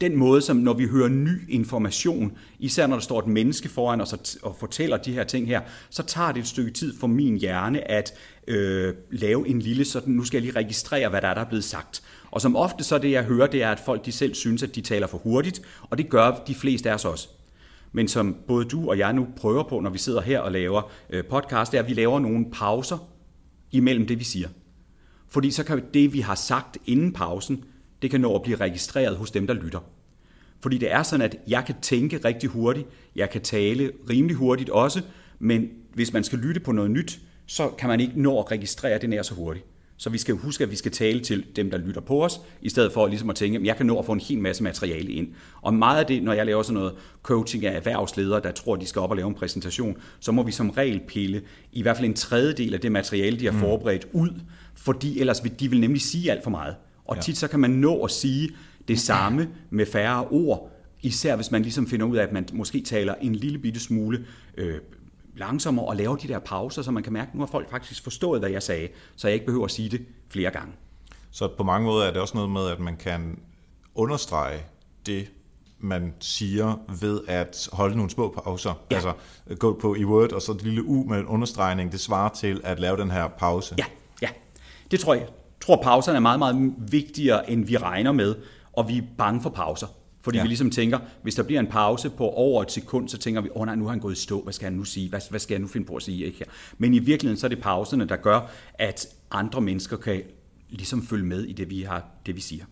den 0.00 0.16
måde, 0.16 0.42
som 0.42 0.56
når 0.56 0.72
vi 0.72 0.86
hører 0.86 1.08
ny 1.08 1.50
information, 1.50 2.32
især 2.58 2.86
når 2.86 2.96
der 2.96 3.02
står 3.02 3.18
et 3.18 3.26
menneske 3.26 3.68
foran 3.68 4.00
os 4.00 4.12
og, 4.12 4.18
og 4.42 4.56
fortæller 4.60 4.96
de 4.96 5.12
her 5.12 5.24
ting 5.24 5.46
her, 5.46 5.60
så 5.90 6.02
tager 6.02 6.32
det 6.32 6.40
et 6.40 6.46
stykke 6.46 6.70
tid 6.70 6.98
for 6.98 7.06
min 7.06 7.36
hjerne 7.36 7.90
at 7.90 8.14
øh, 8.48 8.94
lave 9.10 9.48
en 9.48 9.58
lille 9.62 9.84
sådan, 9.84 10.14
nu 10.14 10.24
skal 10.24 10.36
jeg 10.38 10.42
lige 10.42 10.60
registrere, 10.60 11.08
hvad 11.08 11.22
der 11.22 11.28
er, 11.28 11.34
der 11.34 11.40
er 11.40 11.48
blevet 11.48 11.64
sagt. 11.64 12.02
Og 12.30 12.40
som 12.40 12.56
ofte 12.56 12.84
så 12.84 12.98
det, 12.98 13.10
jeg 13.10 13.24
hører, 13.24 13.46
det 13.46 13.62
er, 13.62 13.70
at 13.70 13.80
folk 13.80 14.06
de 14.06 14.12
selv 14.12 14.34
synes, 14.34 14.62
at 14.62 14.74
de 14.74 14.80
taler 14.80 15.06
for 15.06 15.18
hurtigt, 15.18 15.62
og 15.82 15.98
det 15.98 16.08
gør 16.08 16.42
de 16.46 16.54
fleste 16.54 16.90
af 16.90 16.94
os 16.94 17.04
også. 17.04 17.28
Men 17.92 18.08
som 18.08 18.36
både 18.46 18.64
du 18.64 18.88
og 18.88 18.98
jeg 18.98 19.12
nu 19.12 19.26
prøver 19.36 19.62
på, 19.62 19.80
når 19.80 19.90
vi 19.90 19.98
sidder 19.98 20.20
her 20.20 20.40
og 20.40 20.52
laver 20.52 20.90
øh, 21.10 21.24
podcast, 21.24 21.72
det 21.72 21.78
er, 21.78 21.82
at 21.82 21.88
vi 21.88 21.94
laver 21.94 22.20
nogle 22.20 22.46
pauser 22.52 22.98
imellem 23.72 24.06
det, 24.06 24.18
vi 24.18 24.24
siger. 24.24 24.48
Fordi 25.28 25.50
så 25.50 25.64
kan 25.64 25.82
det, 25.94 26.12
vi 26.12 26.20
har 26.20 26.34
sagt 26.34 26.78
inden 26.86 27.12
pausen, 27.12 27.64
det 28.02 28.10
kan 28.10 28.20
nå 28.20 28.34
at 28.34 28.42
blive 28.42 28.56
registreret 28.56 29.16
hos 29.16 29.30
dem, 29.30 29.46
der 29.46 29.54
lytter. 29.54 29.80
Fordi 30.60 30.78
det 30.78 30.92
er 30.92 31.02
sådan, 31.02 31.24
at 31.24 31.36
jeg 31.48 31.64
kan 31.66 31.74
tænke 31.82 32.20
rigtig 32.24 32.48
hurtigt, 32.48 32.86
jeg 33.16 33.30
kan 33.30 33.40
tale 33.40 33.92
rimelig 34.10 34.36
hurtigt 34.36 34.70
også, 34.70 35.02
men 35.38 35.68
hvis 35.94 36.12
man 36.12 36.24
skal 36.24 36.38
lytte 36.38 36.60
på 36.60 36.72
noget 36.72 36.90
nyt, 36.90 37.20
så 37.46 37.68
kan 37.68 37.88
man 37.88 38.00
ikke 38.00 38.22
nå 38.22 38.38
at 38.40 38.50
registrere 38.50 38.98
det 38.98 39.10
nær 39.10 39.22
så 39.22 39.34
hurtigt. 39.34 39.66
Så 40.00 40.10
vi 40.10 40.18
skal 40.18 40.34
huske, 40.34 40.64
at 40.64 40.70
vi 40.70 40.76
skal 40.76 40.92
tale 40.92 41.20
til 41.20 41.44
dem, 41.56 41.70
der 41.70 41.78
lytter 41.78 42.00
på 42.00 42.24
os, 42.24 42.40
i 42.62 42.68
stedet 42.68 42.92
for 42.92 43.06
ligesom 43.06 43.30
at 43.30 43.36
tænke, 43.36 43.58
at 43.58 43.64
jeg 43.64 43.76
kan 43.76 43.86
nå 43.86 43.98
at 43.98 44.04
få 44.06 44.12
en 44.12 44.20
hel 44.20 44.38
masse 44.38 44.62
materiale 44.62 45.12
ind. 45.12 45.28
Og 45.62 45.74
meget 45.74 45.98
af 46.00 46.06
det, 46.06 46.22
når 46.22 46.32
jeg 46.32 46.46
laver 46.46 46.62
sådan 46.62 46.74
noget 46.74 46.92
coaching 47.22 47.66
af 47.66 47.76
erhvervsledere, 47.76 48.40
der 48.42 48.52
tror, 48.52 48.76
de 48.76 48.86
skal 48.86 49.00
op 49.00 49.10
og 49.10 49.16
lave 49.16 49.28
en 49.28 49.34
præsentation, 49.34 49.96
så 50.20 50.32
må 50.32 50.42
vi 50.42 50.52
som 50.52 50.70
regel 50.70 51.00
pille 51.08 51.42
i 51.72 51.82
hvert 51.82 51.96
fald 51.96 52.08
en 52.08 52.14
tredjedel 52.14 52.74
af 52.74 52.80
det 52.80 52.92
materiale, 52.92 53.40
de 53.40 53.44
har 53.52 53.58
forberedt 53.60 54.06
ud, 54.12 54.30
fordi 54.74 55.20
ellers 55.20 55.44
vil 55.44 55.60
de 55.60 55.70
vil 55.70 55.80
nemlig 55.80 56.02
sige 56.02 56.30
alt 56.30 56.42
for 56.42 56.50
meget. 56.50 56.74
Og 57.04 57.16
Ja. 57.16 57.22
tit 57.22 57.38
så 57.38 57.48
kan 57.48 57.60
man 57.60 57.70
nå 57.70 58.04
at 58.04 58.10
sige 58.10 58.50
det 58.88 58.98
samme 59.00 59.48
med 59.70 59.86
færre 59.86 60.24
ord, 60.28 60.70
især 61.02 61.36
hvis 61.36 61.50
man 61.50 61.62
ligesom 61.62 61.86
finder 61.86 62.06
ud 62.06 62.16
af, 62.16 62.22
at 62.22 62.32
man 62.32 62.48
måske 62.52 62.80
taler 62.80 63.14
en 63.22 63.34
lille 63.34 63.58
bitte 63.58 63.80
smule 63.80 64.24
øh, 64.56 64.74
langsommere 65.40 65.86
og 65.86 65.96
laver 65.96 66.16
de 66.16 66.28
der 66.28 66.38
pauser, 66.38 66.82
så 66.82 66.90
man 66.90 67.02
kan 67.02 67.12
mærke, 67.12 67.28
at 67.28 67.34
nu 67.34 67.40
har 67.40 67.46
folk 67.46 67.70
faktisk 67.70 68.02
forstået, 68.02 68.40
hvad 68.40 68.50
jeg 68.50 68.62
sagde, 68.62 68.88
så 69.16 69.28
jeg 69.28 69.34
ikke 69.34 69.46
behøver 69.46 69.64
at 69.64 69.70
sige 69.70 69.88
det 69.88 70.06
flere 70.28 70.50
gange. 70.50 70.72
Så 71.30 71.48
på 71.56 71.62
mange 71.62 71.86
måder 71.86 72.06
er 72.06 72.10
det 72.12 72.20
også 72.20 72.34
noget 72.34 72.50
med, 72.50 72.66
at 72.66 72.80
man 72.80 72.96
kan 72.96 73.38
understrege 73.94 74.58
det, 75.06 75.30
man 75.78 76.14
siger 76.20 76.80
ved 77.00 77.20
at 77.28 77.68
holde 77.72 77.96
nogle 77.96 78.10
små 78.10 78.34
pauser. 78.44 78.74
Ja. 78.90 78.94
Altså 78.94 79.12
gå 79.58 79.78
på 79.80 79.94
i 79.94 80.04
Word, 80.04 80.32
og 80.32 80.42
så 80.42 80.52
et 80.52 80.62
lille 80.62 80.84
u 80.84 81.04
med 81.08 81.18
en 81.18 81.26
understregning, 81.26 81.92
det 81.92 82.00
svarer 82.00 82.28
til 82.28 82.60
at 82.64 82.80
lave 82.80 82.96
den 82.96 83.10
her 83.10 83.28
pause. 83.28 83.74
Ja, 83.78 83.84
ja. 84.22 84.28
Det 84.90 85.00
tror 85.00 85.14
jeg. 85.14 85.22
Jeg 85.22 85.66
tror, 85.66 85.82
pauserne 85.82 86.16
er 86.16 86.20
meget, 86.20 86.38
meget 86.38 86.74
vigtigere, 86.78 87.50
end 87.50 87.64
vi 87.64 87.76
regner 87.76 88.12
med, 88.12 88.34
og 88.72 88.88
vi 88.88 88.98
er 88.98 89.02
bange 89.18 89.42
for 89.42 89.50
pauser. 89.50 89.86
Fordi 90.22 90.38
Ja. 90.38 90.42
vi 90.42 90.48
ligesom 90.48 90.70
tænker, 90.70 90.98
hvis 91.22 91.34
der 91.34 91.42
bliver 91.42 91.60
en 91.60 91.66
pause 91.66 92.10
på 92.10 92.28
over 92.28 92.62
et 92.62 92.72
sekund, 92.72 93.08
så 93.08 93.18
tænker 93.18 93.40
vi, 93.40 93.48
åh 93.54 93.60
oh, 93.60 93.66
nej, 93.66 93.74
nu 93.74 93.84
har 93.84 93.90
han 93.90 94.00
gået 94.00 94.12
i 94.18 94.20
stå, 94.22 94.42
hvad 94.42 94.52
skal 94.52 94.64
han 94.64 94.72
nu 94.72 94.84
sige? 94.84 95.08
Hvad, 95.08 95.20
hvad 95.30 95.40
skal 95.40 95.54
jeg 95.54 95.60
nu 95.60 95.68
finde 95.68 95.86
på 95.86 95.96
at 95.96 96.02
sige? 96.02 96.24
Ikke? 96.26 96.38
her? 96.38 96.46
Men 96.78 96.94
i 96.94 96.98
virkeligheden 96.98 97.40
så 97.40 97.46
er 97.46 97.48
det 97.48 97.60
pauserne, 97.60 98.04
der 98.04 98.16
gør, 98.16 98.40
at 98.74 99.06
andre 99.30 99.60
mennesker 99.60 99.96
kan 99.96 100.22
ligesom 100.70 101.06
følge 101.06 101.24
med 101.26 101.44
i 101.44 101.52
det, 101.52 101.70
vi, 101.70 101.82
har, 101.82 102.04
det, 102.26 102.36
vi 102.36 102.40
siger. 102.40 102.64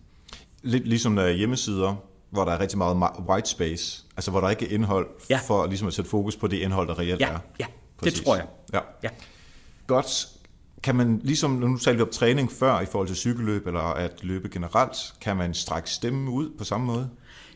Lidt 0.62 0.88
ligesom 0.88 1.16
der 1.16 1.22
er 1.22 1.30
hjemmesider, 1.32 1.94
hvor 2.30 2.44
der 2.44 2.52
er 2.52 2.60
rigtig 2.60 2.78
meget 2.78 2.96
white 3.28 3.48
space, 3.48 4.04
altså 4.16 4.30
hvor 4.30 4.40
der 4.40 4.50
ikke 4.50 4.66
er 4.70 4.74
indhold, 4.74 5.06
Ja. 5.30 5.40
for 5.46 5.66
ligesom 5.66 5.88
at 5.88 5.94
sætte 5.94 6.10
fokus 6.10 6.36
på 6.36 6.46
det 6.46 6.56
indhold, 6.56 6.88
der 6.88 6.98
reelt 6.98 7.20
Ja, 7.20 7.28
er. 7.28 7.38
ja, 7.60 7.64
det 7.66 7.74
Præcis. 7.98 8.20
tror 8.20 8.36
jeg. 8.36 8.46
Ja. 8.72 8.80
Ja. 9.02 9.08
Godt. 9.86 10.28
Kan 10.82 10.96
man, 10.96 11.20
ligesom 11.24 11.50
nu 11.50 11.78
talte 11.78 11.96
vi 11.96 12.02
om 12.02 12.08
træning 12.12 12.52
før 12.52 12.80
i 12.80 12.86
forhold 12.86 13.08
til 13.08 13.16
cykelløb, 13.16 13.66
eller 13.66 13.80
at 13.80 14.24
løbe 14.24 14.48
generelt, 14.48 14.96
kan 15.20 15.36
man 15.36 15.54
strække 15.54 15.90
stemmen 15.90 16.28
ud 16.28 16.50
på 16.58 16.64
samme 16.64 16.86
måde? 16.86 17.10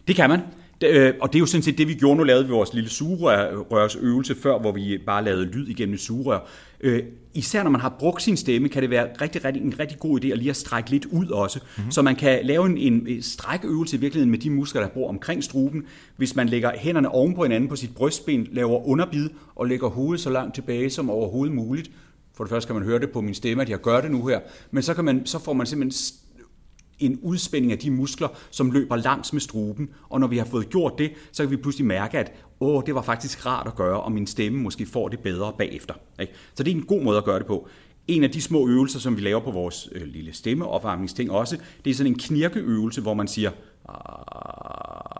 Det 0.08 0.16
kan 0.16 0.30
man. 0.30 0.40
Det, 0.80 0.88
øh, 0.88 1.14
Og 1.20 1.32
det 1.32 1.38
er 1.38 1.40
jo 1.40 1.46
sådan 1.46 1.62
set 1.62 1.78
det, 1.78 1.88
vi 1.88 1.94
gjorde. 1.94 2.16
Nu 2.16 2.22
lavede 2.22 2.44
vi 2.44 2.50
vores 2.50 2.74
lille 2.74 2.90
sugerørsøvelse 2.90 4.34
før, 4.34 4.58
hvor 4.58 4.72
vi 4.72 4.98
bare 5.06 5.24
lavede 5.24 5.44
lyd 5.44 5.68
igennem 5.68 5.94
et 5.94 6.00
sugerør. 6.00 6.38
Øh, 6.80 7.02
især 7.34 7.62
når 7.62 7.70
man 7.70 7.80
har 7.80 7.96
brugt 7.98 8.22
sin 8.22 8.36
stemme, 8.36 8.68
kan 8.68 8.82
det 8.82 8.90
være 8.90 9.08
rigtig, 9.20 9.44
rigtig, 9.44 9.62
en 9.62 9.78
rigtig 9.78 9.98
god 9.98 10.24
idé 10.24 10.28
at 10.28 10.38
lige 10.38 10.50
at 10.50 10.56
strække 10.56 10.90
lidt 10.90 11.04
ud 11.04 11.26
også. 11.26 11.60
Mm-hmm. 11.76 11.90
Så 11.90 12.02
man 12.02 12.16
kan 12.16 12.40
lave 12.42 12.66
en, 12.66 13.06
en 13.06 13.22
strækøvelse 13.22 13.96
i 13.96 14.00
virkeligheden 14.00 14.30
med 14.30 14.38
de 14.38 14.50
muskler, 14.50 14.82
der 14.82 14.88
bor 14.88 15.08
omkring 15.08 15.44
struben. 15.44 15.84
Hvis 16.16 16.36
man 16.36 16.48
lægger 16.48 16.72
hænderne 16.74 17.08
oven 17.08 17.34
på 17.34 17.42
hinanden 17.42 17.68
på 17.68 17.76
sit 17.76 17.94
brystben, 17.94 18.48
laver 18.52 18.86
underbid 18.86 19.28
og 19.54 19.66
lægger 19.66 19.88
hovedet 19.88 20.20
så 20.20 20.30
langt 20.30 20.54
tilbage 20.54 20.90
som 20.90 21.10
overhovedet 21.10 21.54
muligt. 21.54 21.90
For 22.34 22.44
det 22.44 22.50
første 22.50 22.66
kan 22.66 22.76
man 22.76 22.84
høre 22.84 22.98
det 22.98 23.10
på 23.10 23.20
min 23.20 23.34
stemme, 23.34 23.62
at 23.62 23.70
jeg 23.70 23.80
gør 23.80 24.00
det 24.00 24.10
nu 24.10 24.26
her. 24.26 24.40
Men 24.70 24.82
så, 24.82 24.94
kan 24.94 25.04
man, 25.04 25.26
så 25.26 25.38
får 25.38 25.52
man 25.52 25.66
simpelthen 25.66 26.16
en 26.98 27.18
udspænding 27.22 27.72
af 27.72 27.78
de 27.78 27.90
muskler, 27.90 28.28
som 28.50 28.70
løber 28.70 28.96
langs 28.96 29.32
med 29.32 29.40
struben. 29.40 29.88
Og 30.08 30.20
når 30.20 30.26
vi 30.26 30.38
har 30.38 30.44
fået 30.44 30.70
gjort 30.70 30.92
det, 30.98 31.12
så 31.32 31.42
kan 31.42 31.50
vi 31.50 31.56
pludselig 31.56 31.86
mærke, 31.86 32.18
at 32.18 32.32
åh, 32.60 32.82
det 32.86 32.94
var 32.94 33.02
faktisk 33.02 33.46
rart 33.46 33.66
at 33.66 33.76
gøre, 33.76 34.00
og 34.00 34.12
min 34.12 34.26
stemme 34.26 34.58
måske 34.58 34.86
får 34.86 35.08
det 35.08 35.20
bedre 35.20 35.52
bagefter. 35.58 35.94
Ikke? 36.20 36.32
Så 36.54 36.62
det 36.62 36.70
er 36.70 36.76
en 36.76 36.86
god 36.86 37.02
måde 37.02 37.18
at 37.18 37.24
gøre 37.24 37.38
det 37.38 37.46
på. 37.46 37.68
En 38.08 38.24
af 38.24 38.30
de 38.30 38.40
små 38.40 38.68
øvelser, 38.68 38.98
som 38.98 39.16
vi 39.16 39.20
laver 39.20 39.40
på 39.40 39.50
vores 39.50 39.88
øh, 39.92 40.02
lille 40.06 40.32
stemmeopvarmningsting 40.32 41.30
også, 41.30 41.58
det 41.84 41.90
er 41.90 41.94
sådan 41.94 42.12
en 42.12 42.18
knirkeøvelse, 42.18 43.00
hvor 43.00 43.14
man 43.14 43.28
siger, 43.28 43.50
ah, 43.88 45.12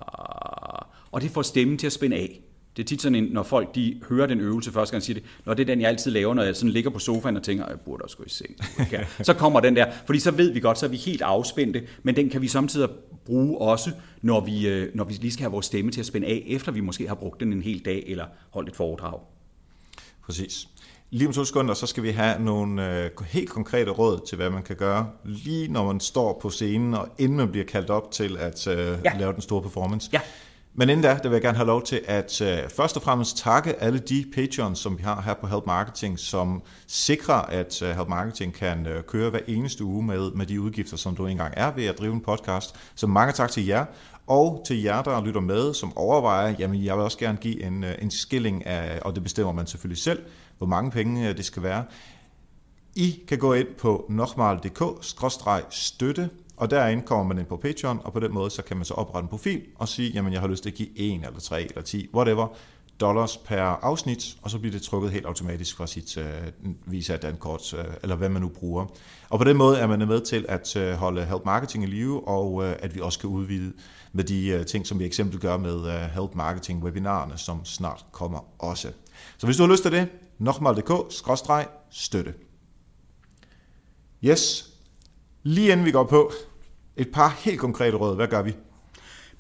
og 1.13 1.21
det 1.23 1.31
får 1.31 1.43
stemmen 1.43 1.79
til 1.79 1.87
at 1.87 1.93
spænde 1.93 2.17
af. 2.17 2.41
Det 2.77 2.83
er 2.83 2.87
tit 2.87 3.03
sådan, 3.03 3.15
en, 3.17 3.25
når 3.25 3.43
folk 3.43 3.75
de 3.75 4.01
hører 4.09 4.27
den 4.27 4.41
øvelse 4.41 4.73
første 4.73 4.93
gang, 4.93 5.03
siger 5.03 5.15
det, 5.15 5.25
når 5.45 5.55
det 5.55 5.63
er 5.63 5.67
den, 5.67 5.81
jeg 5.81 5.89
altid 5.89 6.11
laver, 6.11 6.35
når 6.35 6.43
jeg 6.43 6.57
sådan 6.57 6.71
ligger 6.71 6.91
på 6.91 6.99
sofaen 6.99 7.37
og 7.37 7.43
tænker, 7.43 7.67
jeg 7.69 7.81
burde 7.81 8.03
også 8.03 8.17
gå 8.17 8.25
i 8.25 8.29
seng. 8.29 8.57
Okay. 8.81 9.05
Så 9.23 9.35
kommer 9.35 9.61
den 9.61 9.77
der, 9.77 9.87
fordi 10.07 10.19
så 10.19 10.31
ved 10.31 10.53
vi 10.53 10.61
godt, 10.61 10.79
så 10.79 10.87
er 10.87 10.91
vi 10.91 10.97
helt 10.97 11.23
afspændte, 11.23 11.83
men 12.03 12.17
den 12.17 12.31
kan 12.31 12.43
vi 12.43 12.49
samtidig 12.49 12.89
bruge 13.25 13.59
også, 13.59 13.91
når 14.23 14.41
vi, 14.41 14.69
øh, 14.69 14.95
når 14.95 15.05
vi 15.05 15.15
lige 15.15 15.33
skal 15.33 15.43
have 15.43 15.53
vores 15.53 15.67
stemme 15.67 15.91
til 15.91 16.01
at 16.01 16.07
spænde 16.07 16.27
af, 16.27 16.45
efter 16.47 16.73
vi 16.73 16.81
måske 16.81 17.09
har 17.09 17.15
brugt 17.15 17.41
den 17.41 17.53
en 17.53 17.63
hel 17.63 17.85
dag 17.85 18.05
eller 18.07 18.25
holdt 18.51 18.69
et 18.69 18.77
foredrag. 18.77 19.21
Præcis. 20.27 20.69
Lige 21.11 21.29
om 21.29 21.35
to 21.35 21.45
sekunder, 21.45 21.75
så 21.75 21.87
skal 21.87 22.03
vi 22.03 22.11
have 22.11 22.43
nogle 22.45 23.05
øh, 23.05 23.11
helt 23.27 23.51
konkrete 23.51 23.91
råd 23.91 24.27
til, 24.29 24.37
hvad 24.37 24.51
man 24.51 24.63
kan 24.63 24.77
gøre, 24.77 25.11
lige 25.25 25.73
når 25.73 25.87
man 25.87 26.01
står 26.01 26.39
på 26.43 26.51
scenen, 26.51 26.95
og 26.95 27.09
inden 27.19 27.37
man 27.37 27.49
bliver 27.49 27.67
kaldt 27.67 27.91
op 27.91 28.11
til 28.11 28.37
at 28.37 28.67
øh, 28.67 28.99
ja. 29.05 29.19
lave 29.19 29.33
den 29.33 29.41
store 29.41 29.63
performance. 29.63 30.11
Ja. 30.13 30.21
Men 30.75 30.89
inden 30.89 31.03
da, 31.03 31.19
der 31.23 31.29
vil 31.29 31.33
jeg 31.33 31.43
gerne 31.43 31.57
have 31.57 31.67
lov 31.67 31.83
til 31.83 32.01
at 32.05 32.41
uh, 32.41 32.47
først 32.77 32.97
og 32.97 33.03
fremmest 33.03 33.37
takke 33.37 33.83
alle 33.83 33.99
de 33.99 34.25
patrons, 34.35 34.79
som 34.79 34.99
vi 34.99 35.03
har 35.03 35.21
her 35.21 35.35
på 35.35 35.47
Help 35.47 35.67
Marketing, 35.67 36.19
som 36.19 36.63
sikrer, 36.87 37.35
at 37.35 37.83
uh, 37.83 37.89
Help 37.89 38.09
Marketing 38.09 38.55
kan 38.55 38.87
uh, 38.87 39.03
køre 39.03 39.31
hver 39.31 39.41
eneste 39.47 39.85
uge 39.85 40.03
med, 40.03 40.31
med 40.31 40.47
de 40.47 40.61
udgifter, 40.61 40.97
som 40.97 41.17
du 41.17 41.27
engang 41.27 41.55
er 41.57 41.71
ved 41.71 41.85
at 41.85 41.99
drive 41.99 42.13
en 42.13 42.21
podcast. 42.21 42.75
Så 42.95 43.07
mange 43.07 43.33
tak 43.33 43.51
til 43.51 43.67
jer, 43.67 43.85
og 44.27 44.63
til 44.67 44.83
jer, 44.83 45.03
der 45.03 45.25
lytter 45.25 45.41
med, 45.41 45.75
som 45.75 45.97
overvejer, 45.97 46.55
jamen 46.59 46.85
jeg 46.85 46.97
vil 46.97 47.05
også 47.05 47.19
gerne 47.19 47.39
give 47.41 47.63
en, 47.63 47.85
en 47.85 48.11
skilling 48.11 48.67
af, 48.67 48.99
og 49.03 49.15
det 49.15 49.23
bestemmer 49.23 49.53
man 49.53 49.67
selvfølgelig 49.67 50.03
selv, 50.03 50.23
hvor 50.59 50.67
mange 50.67 50.91
penge 50.91 51.33
det 51.33 51.45
skal 51.45 51.63
være. 51.63 51.85
I 52.97 53.21
kan 53.29 53.39
gå 53.39 53.53
ind 53.53 53.69
på 53.79 54.07
nokmal.dk-støtte, 54.09 56.31
og 56.63 56.71
derinde 56.71 57.03
kommer 57.03 57.25
man 57.25 57.39
ind 57.39 57.47
på 57.47 57.57
Patreon, 57.57 58.01
og 58.05 58.13
på 58.13 58.21
den 58.21 58.35
måde, 58.35 58.51
så 58.51 58.63
kan 58.63 58.77
man 58.77 58.85
så 58.85 58.95
oprette 58.95 59.25
en 59.25 59.29
profil 59.29 59.63
og 59.77 59.89
sige, 59.89 60.11
jamen 60.11 60.33
jeg 60.33 60.41
har 60.41 60.49
lyst 60.49 60.63
til 60.63 60.71
at 60.71 60.77
give 60.77 60.89
1 60.97 61.15
eller 61.27 61.41
3 61.41 61.63
eller 61.63 61.83
10, 61.83 62.09
whatever, 62.15 62.47
dollars 63.01 63.37
per 63.37 63.63
afsnit, 63.63 64.37
og 64.43 64.51
så 64.51 64.59
bliver 64.59 64.73
det 64.73 64.83
trukket 64.83 65.11
helt 65.11 65.27
automatisk 65.27 65.77
fra 65.77 65.87
sit 65.87 66.17
uh, 66.17 66.25
Visa 66.87 67.17
Dankort, 67.17 67.75
uh, 67.75 67.81
eller 68.03 68.17
hvad 68.17 68.29
man 68.29 68.43
nu 68.43 68.49
bruger. 68.49 68.87
Og 69.29 69.39
på 69.39 69.45
den 69.45 69.57
måde 69.57 69.79
er 69.79 69.87
man 69.87 70.09
med 70.09 70.21
til 70.21 70.47
at 70.49 70.77
uh, 70.77 70.83
holde 70.83 71.25
Help 71.25 71.45
Marketing 71.45 71.85
i 71.85 71.87
live, 71.87 72.29
og 72.29 72.53
uh, 72.53 72.65
at 72.79 72.95
vi 72.95 73.01
også 73.01 73.19
kan 73.19 73.31
udvide 73.31 73.73
med 74.13 74.25
de 74.25 74.57
uh, 74.61 74.67
ting, 74.67 74.87
som 74.87 74.99
vi 74.99 75.05
eksempel 75.05 75.41
gør 75.41 75.57
med 75.57 75.75
uh, 75.75 75.93
Help 75.93 76.35
Marketing 76.35 76.85
webinarerne, 76.85 77.39
som 77.39 77.65
snart 77.65 78.05
kommer 78.13 78.63
også. 78.65 78.89
Så 79.39 79.47
hvis 79.47 79.57
du 79.57 79.63
har 79.63 79.71
lyst 79.71 79.83
til 79.83 79.93
det, 79.93 80.09
nokmal.dk-støtte. 80.39 82.35
Yes, 84.25 84.73
lige 85.43 85.73
inden 85.73 85.87
vi 85.87 85.91
går 85.91 86.05
på, 86.05 86.33
et 86.97 87.09
par 87.13 87.39
helt 87.45 87.61
konkrete 87.61 87.97
råd. 87.97 88.17
Hvad 88.17 88.27
gør 88.27 88.43
vi? 88.43 88.55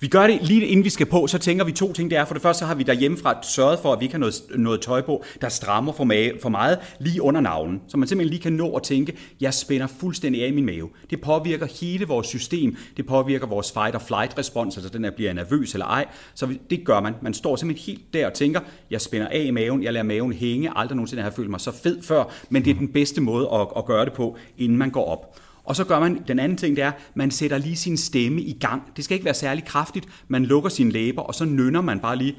Vi 0.03 0.09
gør 0.09 0.26
det 0.26 0.38
lige 0.42 0.66
inden 0.66 0.84
vi 0.84 0.90
skal 0.90 1.07
på, 1.07 1.26
så 1.26 1.38
tænker 1.38 1.64
vi 1.64 1.72
to 1.72 1.92
ting. 1.92 2.11
Det 2.11 2.18
er, 2.18 2.24
for 2.24 2.34
det 2.34 2.42
første 2.42 2.59
så 2.59 2.66
har 2.66 2.74
vi 2.74 2.82
derhjemmefra 2.82 3.42
sørget 3.42 3.78
for, 3.78 3.92
at 3.92 4.00
vi 4.00 4.05
ikke 4.05 4.14
har 4.14 4.18
noget, 4.18 4.34
noget 4.55 4.80
tøj 4.80 5.03
på, 5.03 5.24
der 5.40 5.48
strammer 5.48 5.92
for, 5.92 6.05
mage, 6.05 6.32
for 6.42 6.48
meget 6.48 6.78
lige 7.00 7.22
under 7.22 7.40
navlen. 7.40 7.80
Så 7.88 7.96
man 7.96 8.09
simpelthen 8.09 8.30
lige 8.30 8.42
kan 8.42 8.53
nå 8.53 8.72
at 8.72 8.82
tænke, 8.82 9.16
jeg 9.40 9.55
spænder 9.55 9.86
fuldstændig 9.86 10.44
af 10.44 10.48
i 10.48 10.50
min 10.50 10.66
mave. 10.66 10.88
Det 11.11 11.20
påvirker 11.20 11.66
hele 11.80 12.07
vores 12.07 12.26
system. 12.26 12.76
Det 12.96 13.07
påvirker 13.07 13.46
vores 13.46 13.72
fight 13.72 13.94
or 13.94 13.98
flight 13.98 14.38
respons, 14.38 14.76
altså 14.76 14.92
den 14.92 15.05
der 15.05 15.11
bliver 15.11 15.32
nervøs 15.32 15.72
eller 15.72 15.86
ej. 15.86 16.07
Så 16.34 16.55
det 16.70 16.84
gør 16.84 17.00
man. 17.00 17.14
Man 17.22 17.34
står 17.34 17.57
simpelthen 17.57 17.94
helt 17.94 18.14
der 18.14 18.26
og 18.26 18.34
tænker, 18.34 18.61
jeg 18.90 19.00
spænder 19.00 19.28
af 19.28 19.44
i 19.44 19.50
maven, 19.50 19.82
jeg 19.82 19.92
lader 19.92 20.05
maven 20.05 20.32
hænge. 20.32 20.72
Aldrig 20.76 20.96
nogensinde 20.96 21.22
har 21.22 21.30
jeg 21.30 21.36
følt 21.36 21.50
mig 21.50 21.61
så 21.61 21.72
fed 21.72 22.03
før, 22.03 22.24
men 22.50 22.64
det 22.64 22.70
er 22.70 22.74
den 22.74 22.88
bedste 22.88 23.20
måde 23.20 23.48
at, 23.53 23.66
at 23.76 23.84
gøre 23.84 24.05
det 24.05 24.12
på, 24.12 24.36
inden 24.59 24.78
man 24.78 24.90
går 24.90 25.05
op. 25.05 25.38
Og 25.64 25.76
så 25.76 25.84
gør 25.84 26.00
man, 26.00 26.22
den 26.28 26.38
anden 26.38 26.58
ting, 26.58 26.76
det 26.76 26.84
er, 26.84 26.92
man 27.14 27.30
sætter 27.30 27.58
lige 27.58 27.76
sin 27.76 27.96
stemme 27.96 28.40
i 28.40 28.52
gang. 28.52 28.82
Det 28.96 29.04
skal 29.04 29.14
ikke 29.14 29.24
være 29.24 29.34
særlig 29.34 29.64
kraftigt. 29.64 30.08
Man 30.28 30.44
lukker 30.44 30.70
sine 30.70 30.90
læber, 30.90 31.22
og 31.22 31.34
så 31.34 31.44
nynner 31.44 31.80
man 31.80 32.00
bare 32.00 32.16
lige. 32.16 32.36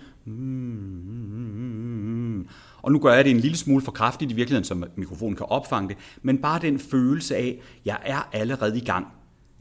Og 2.81 2.91
nu 2.91 2.99
gør 2.99 3.13
jeg 3.13 3.25
det 3.25 3.31
en 3.31 3.39
lille 3.39 3.57
smule 3.57 3.83
for 3.83 3.91
kraftigt 3.91 4.31
i 4.31 4.35
virkeligheden, 4.35 4.63
så 4.63 4.87
mikrofonen 4.95 5.35
kan 5.35 5.45
opfange 5.49 5.89
det. 5.89 5.97
Men 6.21 6.37
bare 6.37 6.59
den 6.59 6.79
følelse 6.79 7.35
af, 7.35 7.61
jeg 7.85 7.97
er 8.05 8.29
allerede 8.31 8.77
i 8.77 8.85
gang. 8.85 9.07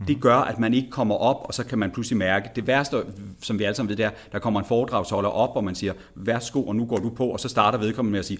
Det 0.08 0.20
gør, 0.20 0.36
at 0.36 0.58
man 0.58 0.74
ikke 0.74 0.90
kommer 0.90 1.14
op, 1.14 1.44
og 1.44 1.54
så 1.54 1.64
kan 1.64 1.78
man 1.78 1.90
pludselig 1.90 2.16
mærke, 2.16 2.50
det 2.56 2.66
værste, 2.66 2.96
som 3.42 3.58
vi 3.58 3.64
alle 3.64 3.74
sammen 3.74 3.88
ved, 3.88 3.96
det 3.96 4.04
er, 4.04 4.10
der 4.32 4.38
kommer 4.38 4.60
en 4.60 4.66
foredragsholder 4.66 5.30
op, 5.30 5.56
og 5.56 5.64
man 5.64 5.74
siger, 5.74 5.92
værsgo, 6.14 6.62
og 6.62 6.76
nu 6.76 6.84
går 6.84 6.96
du 6.96 7.10
på, 7.10 7.26
og 7.26 7.40
så 7.40 7.48
starter 7.48 7.78
vedkommende 7.78 8.12
med 8.12 8.18
at 8.18 8.24
sige, 8.24 8.38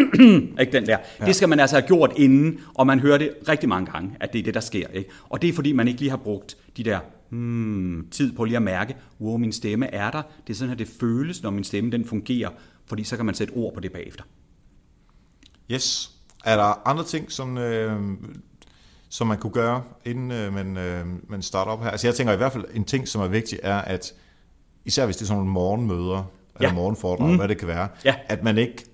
ikke 0.60 0.72
den 0.72 0.86
der. 0.86 0.98
Ja. 1.20 1.26
Det 1.26 1.36
skal 1.36 1.48
man 1.48 1.60
altså 1.60 1.76
have 1.76 1.86
gjort 1.86 2.12
inden, 2.16 2.60
og 2.74 2.86
man 2.86 3.00
hører 3.00 3.18
det 3.18 3.30
rigtig 3.48 3.68
mange 3.68 3.92
gange, 3.92 4.16
at 4.20 4.32
det 4.32 4.38
er 4.38 4.42
det, 4.42 4.54
der 4.54 4.60
sker. 4.60 4.86
Ikke? 4.88 5.10
Og 5.28 5.42
det 5.42 5.48
er 5.48 5.52
fordi, 5.52 5.72
man 5.72 5.88
ikke 5.88 6.00
lige 6.00 6.10
har 6.10 6.16
brugt 6.16 6.56
de 6.76 6.84
der 6.84 6.98
hmm, 7.28 8.08
tid 8.10 8.32
på 8.32 8.44
lige 8.44 8.56
at 8.56 8.62
mærke, 8.62 8.96
wow, 9.20 9.36
min 9.36 9.52
stemme 9.52 9.94
er 9.94 10.10
der. 10.10 10.22
Det 10.46 10.52
er 10.52 10.56
sådan, 10.56 10.72
at 10.72 10.78
det 10.78 10.88
føles, 11.00 11.42
når 11.42 11.50
min 11.50 11.64
stemme 11.64 11.90
den 11.90 12.04
fungerer, 12.04 12.50
fordi 12.86 13.04
så 13.04 13.16
kan 13.16 13.26
man 13.26 13.34
sætte 13.34 13.52
ord 13.52 13.74
på 13.74 13.80
det 13.80 13.92
bagefter. 13.92 14.24
Yes. 15.70 16.10
Er 16.44 16.56
der 16.56 16.88
andre 16.88 17.04
ting, 17.04 17.32
som 17.32 17.58
øh, 17.58 18.00
som 19.14 19.26
man 19.26 19.38
kunne 19.38 19.52
gøre, 19.52 19.82
inden 20.04 20.30
øh, 20.30 20.54
man, 20.54 20.76
øh, 20.76 21.06
man 21.28 21.42
starter 21.42 21.72
op 21.72 21.82
her? 21.82 21.90
Altså 21.90 22.06
jeg 22.06 22.14
tænker 22.14 22.32
i 22.32 22.36
hvert 22.36 22.52
fald, 22.52 22.64
en 22.74 22.84
ting, 22.84 23.08
som 23.08 23.22
er 23.22 23.28
vigtig, 23.28 23.58
er, 23.62 23.78
at 23.78 24.14
især 24.84 25.04
hvis 25.04 25.16
det 25.16 25.22
er 25.22 25.26
sådan 25.26 25.38
nogle 25.38 25.52
morgenmøder, 25.52 26.16
ja. 26.16 26.22
eller 26.60 26.74
morgenforedrag, 26.74 27.30
mm. 27.30 27.36
hvad 27.36 27.48
det 27.48 27.58
kan 27.58 27.68
være, 27.68 27.88
ja. 28.04 28.14
at 28.28 28.42
man 28.42 28.58
ikke 28.58 28.84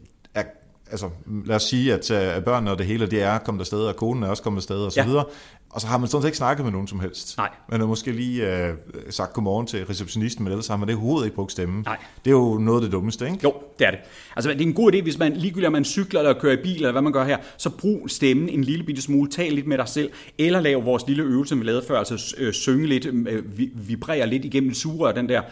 altså 0.91 1.11
lad 1.45 1.57
os 1.57 1.63
sige, 1.63 1.95
at, 1.95 2.11
øh, 2.11 2.37
at 2.37 2.45
børnene 2.45 2.71
og 2.71 2.79
det 2.79 2.87
hele, 2.87 3.07
det 3.07 3.23
er 3.23 3.39
kommet 3.39 3.61
afsted, 3.61 3.79
og 3.79 3.97
konen 3.97 4.23
er 4.23 4.29
også 4.29 4.43
kommet 4.43 4.59
afsted, 4.59 4.77
og 4.77 4.93
så 4.93 5.01
ja. 5.01 5.07
videre, 5.07 5.25
og 5.71 5.81
så 5.81 5.87
har 5.87 5.99
man 5.99 6.09
sådan 6.09 6.23
set 6.23 6.29
ikke 6.29 6.37
snakket 6.37 6.65
med 6.65 6.73
nogen 6.73 6.89
som 6.89 7.01
helst. 7.01 7.37
Nej. 7.37 7.49
Man 7.69 7.81
har 7.81 7.87
måske 7.87 8.13
lige 8.13 8.57
øh, 8.57 8.75
sagt 9.11 9.33
godmorgen 9.33 9.67
til 9.67 9.87
receptionisten, 9.87 10.45
men 10.45 10.53
ellers 10.53 10.67
har 10.67 10.77
man 10.77 10.89
det 10.89 10.97
overhovedet 10.97 11.27
ikke 11.27 11.35
brugt 11.35 11.53
stemmen. 11.53 11.83
Nej. 11.87 11.97
Det 12.25 12.31
er 12.31 12.35
jo 12.35 12.59
noget 12.59 12.79
af 12.79 12.83
det 12.83 12.93
dummeste, 12.93 13.25
ikke? 13.25 13.39
Jo, 13.45 13.55
det 13.79 13.87
er 13.87 13.91
det. 13.91 14.01
Altså, 14.37 14.51
det 14.51 14.61
er 14.61 14.67
en 14.67 14.75
god 14.75 14.93
idé, 14.93 15.03
hvis 15.03 15.19
man 15.19 15.33
ligegyldigt 15.33 15.67
om 15.67 15.73
man 15.73 15.85
cykler 15.85 16.21
eller 16.21 16.41
kører 16.41 16.53
i 16.53 16.63
bil, 16.63 16.77
eller 16.77 16.93
hvad 16.93 17.03
man 17.03 17.13
gør 17.13 17.25
her, 17.25 17.37
så 17.57 17.71
brug 17.71 18.11
stemmen 18.11 18.49
en 18.49 18.65
lille 18.65 18.85
bitte 18.85 19.03
smule, 19.03 19.31
tal 19.31 19.53
lidt 19.53 19.67
med 19.67 19.79
dig 19.79 19.89
selv, 19.89 20.11
eller 20.39 20.61
lav 20.61 20.85
vores 20.85 21.07
lille 21.07 21.23
øvelse, 21.23 21.57
vi 21.57 21.65
lavede 21.65 21.85
før, 21.89 21.99
altså 21.99 22.35
øh, 22.39 22.53
synge 22.53 22.87
lidt, 22.87 23.07
øh, 23.07 23.43
vibrere 23.89 24.27
lidt 24.27 24.45
igennem 24.45 24.75
sugerør, 24.75 25.13
den 25.13 25.29
der 25.29 25.43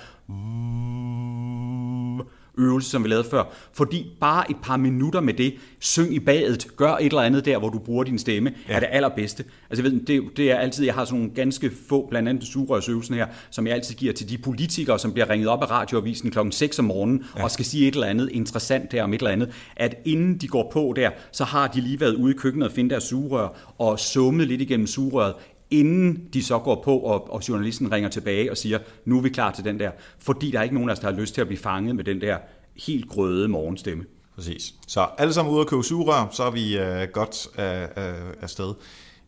øvelse, 2.59 2.91
som 2.91 3.05
vi 3.05 3.09
lavede 3.09 3.29
før. 3.31 3.45
Fordi 3.73 4.07
bare 4.21 4.51
et 4.51 4.57
par 4.63 4.77
minutter 4.77 5.21
med 5.21 5.35
det, 5.35 5.55
syng 5.81 6.15
i 6.15 6.19
badet, 6.19 6.77
gør 6.77 6.93
et 6.93 7.07
eller 7.07 7.23
andet 7.23 7.45
der, 7.45 7.59
hvor 7.59 7.69
du 7.69 7.79
bruger 7.79 8.05
din 8.05 8.19
stemme, 8.19 8.53
ja. 8.69 8.75
er 8.75 8.81
det 8.81 8.89
allerbedste. 8.93 9.45
Altså 9.71 9.83
jeg 9.83 9.93
ved, 9.93 10.01
det, 10.01 10.23
det 10.37 10.51
er 10.51 10.57
altid, 10.57 10.85
jeg 10.85 10.95
har 10.95 11.05
sådan 11.05 11.19
nogle 11.19 11.35
ganske 11.35 11.71
få, 11.89 12.07
blandt 12.11 12.29
andet 12.29 12.45
sugerørsøvelsen 12.45 13.15
her, 13.15 13.27
som 13.51 13.67
jeg 13.67 13.75
altid 13.75 13.95
giver 13.95 14.13
til 14.13 14.29
de 14.29 14.39
politikere, 14.39 14.99
som 14.99 15.13
bliver 15.13 15.31
ringet 15.31 15.49
op 15.49 15.63
af 15.63 15.71
radioavisen 15.71 16.31
klokken 16.31 16.53
6 16.53 16.79
om 16.79 16.85
morgenen, 16.85 17.25
ja. 17.37 17.45
og 17.45 17.51
skal 17.51 17.65
sige 17.65 17.89
et 17.89 17.95
eller 17.95 18.07
andet 18.07 18.31
interessant 18.33 18.93
der 18.93 19.03
om 19.03 19.15
et 19.15 19.19
eller 19.19 19.31
andet, 19.31 19.51
at 19.77 19.95
inden 20.05 20.39
de 20.39 20.49
går 20.49 20.71
på 20.73 20.93
der, 20.97 21.11
så 21.33 21.45
har 21.45 21.69
de 21.69 21.81
lige 21.81 22.01
været 22.01 22.15
ude 22.15 22.35
i 22.35 22.37
køkkenet 22.37 22.69
og 22.69 22.75
finde 22.75 22.91
deres 22.91 23.05
sugerør, 23.05 23.75
og 23.79 23.99
summet 23.99 24.49
lidt 24.49 24.61
igennem 24.61 24.87
sugerøret, 24.87 25.35
inden 25.71 26.29
de 26.33 26.43
så 26.45 26.59
går 26.59 26.83
på, 26.85 26.99
og, 26.99 27.33
og 27.33 27.49
journalisten 27.49 27.93
ringer 27.93 28.11
tilbage 28.11 28.51
og 28.51 28.57
siger, 28.57 28.79
nu 29.05 29.19
er 29.19 29.23
vi 29.23 29.29
klar 29.29 29.53
til 29.53 29.65
den 29.65 29.81
der. 29.81 29.91
Fordi 30.19 30.51
der 30.51 30.59
er 30.59 30.63
ikke 30.63 30.75
nogen 30.75 30.91
af 30.91 30.95
os, 30.95 30.99
der 30.99 31.11
har 31.11 31.21
lyst 31.21 31.35
til 31.35 31.41
at 31.41 31.47
blive 31.47 31.61
fanget 31.61 31.97
med 31.97 32.05
den 32.05 32.21
der 32.21 32.39
helt 32.87 33.09
grøde 33.09 33.49
morgenstemme. 33.49 34.05
Præcis. 34.35 34.75
Så 34.87 35.07
alle 35.19 35.33
sammen 35.33 35.55
ude 35.55 35.61
at 35.61 35.67
købe 35.67 35.83
sugerør, 35.83 36.29
så 36.31 36.43
er 36.43 36.51
vi 36.51 36.79
øh, 36.79 37.09
godt 37.13 37.49
øh, 37.59 38.05
uh, 38.05 38.43
afsted. 38.43 38.75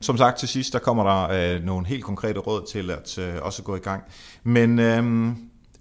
Som 0.01 0.17
sagt 0.17 0.39
til 0.39 0.49
sidst, 0.49 0.73
der 0.73 0.79
kommer 0.79 1.05
der 1.05 1.55
øh, 1.57 1.65
nogle 1.65 1.87
helt 1.87 2.05
konkrete 2.05 2.41
råd 2.41 2.67
til 2.73 2.91
at 2.91 3.19
øh, 3.19 3.35
også 3.43 3.63
gå 3.63 3.77
i 3.77 3.79
gang. 3.79 4.03
Men 4.45 4.79
øh, 4.79 5.33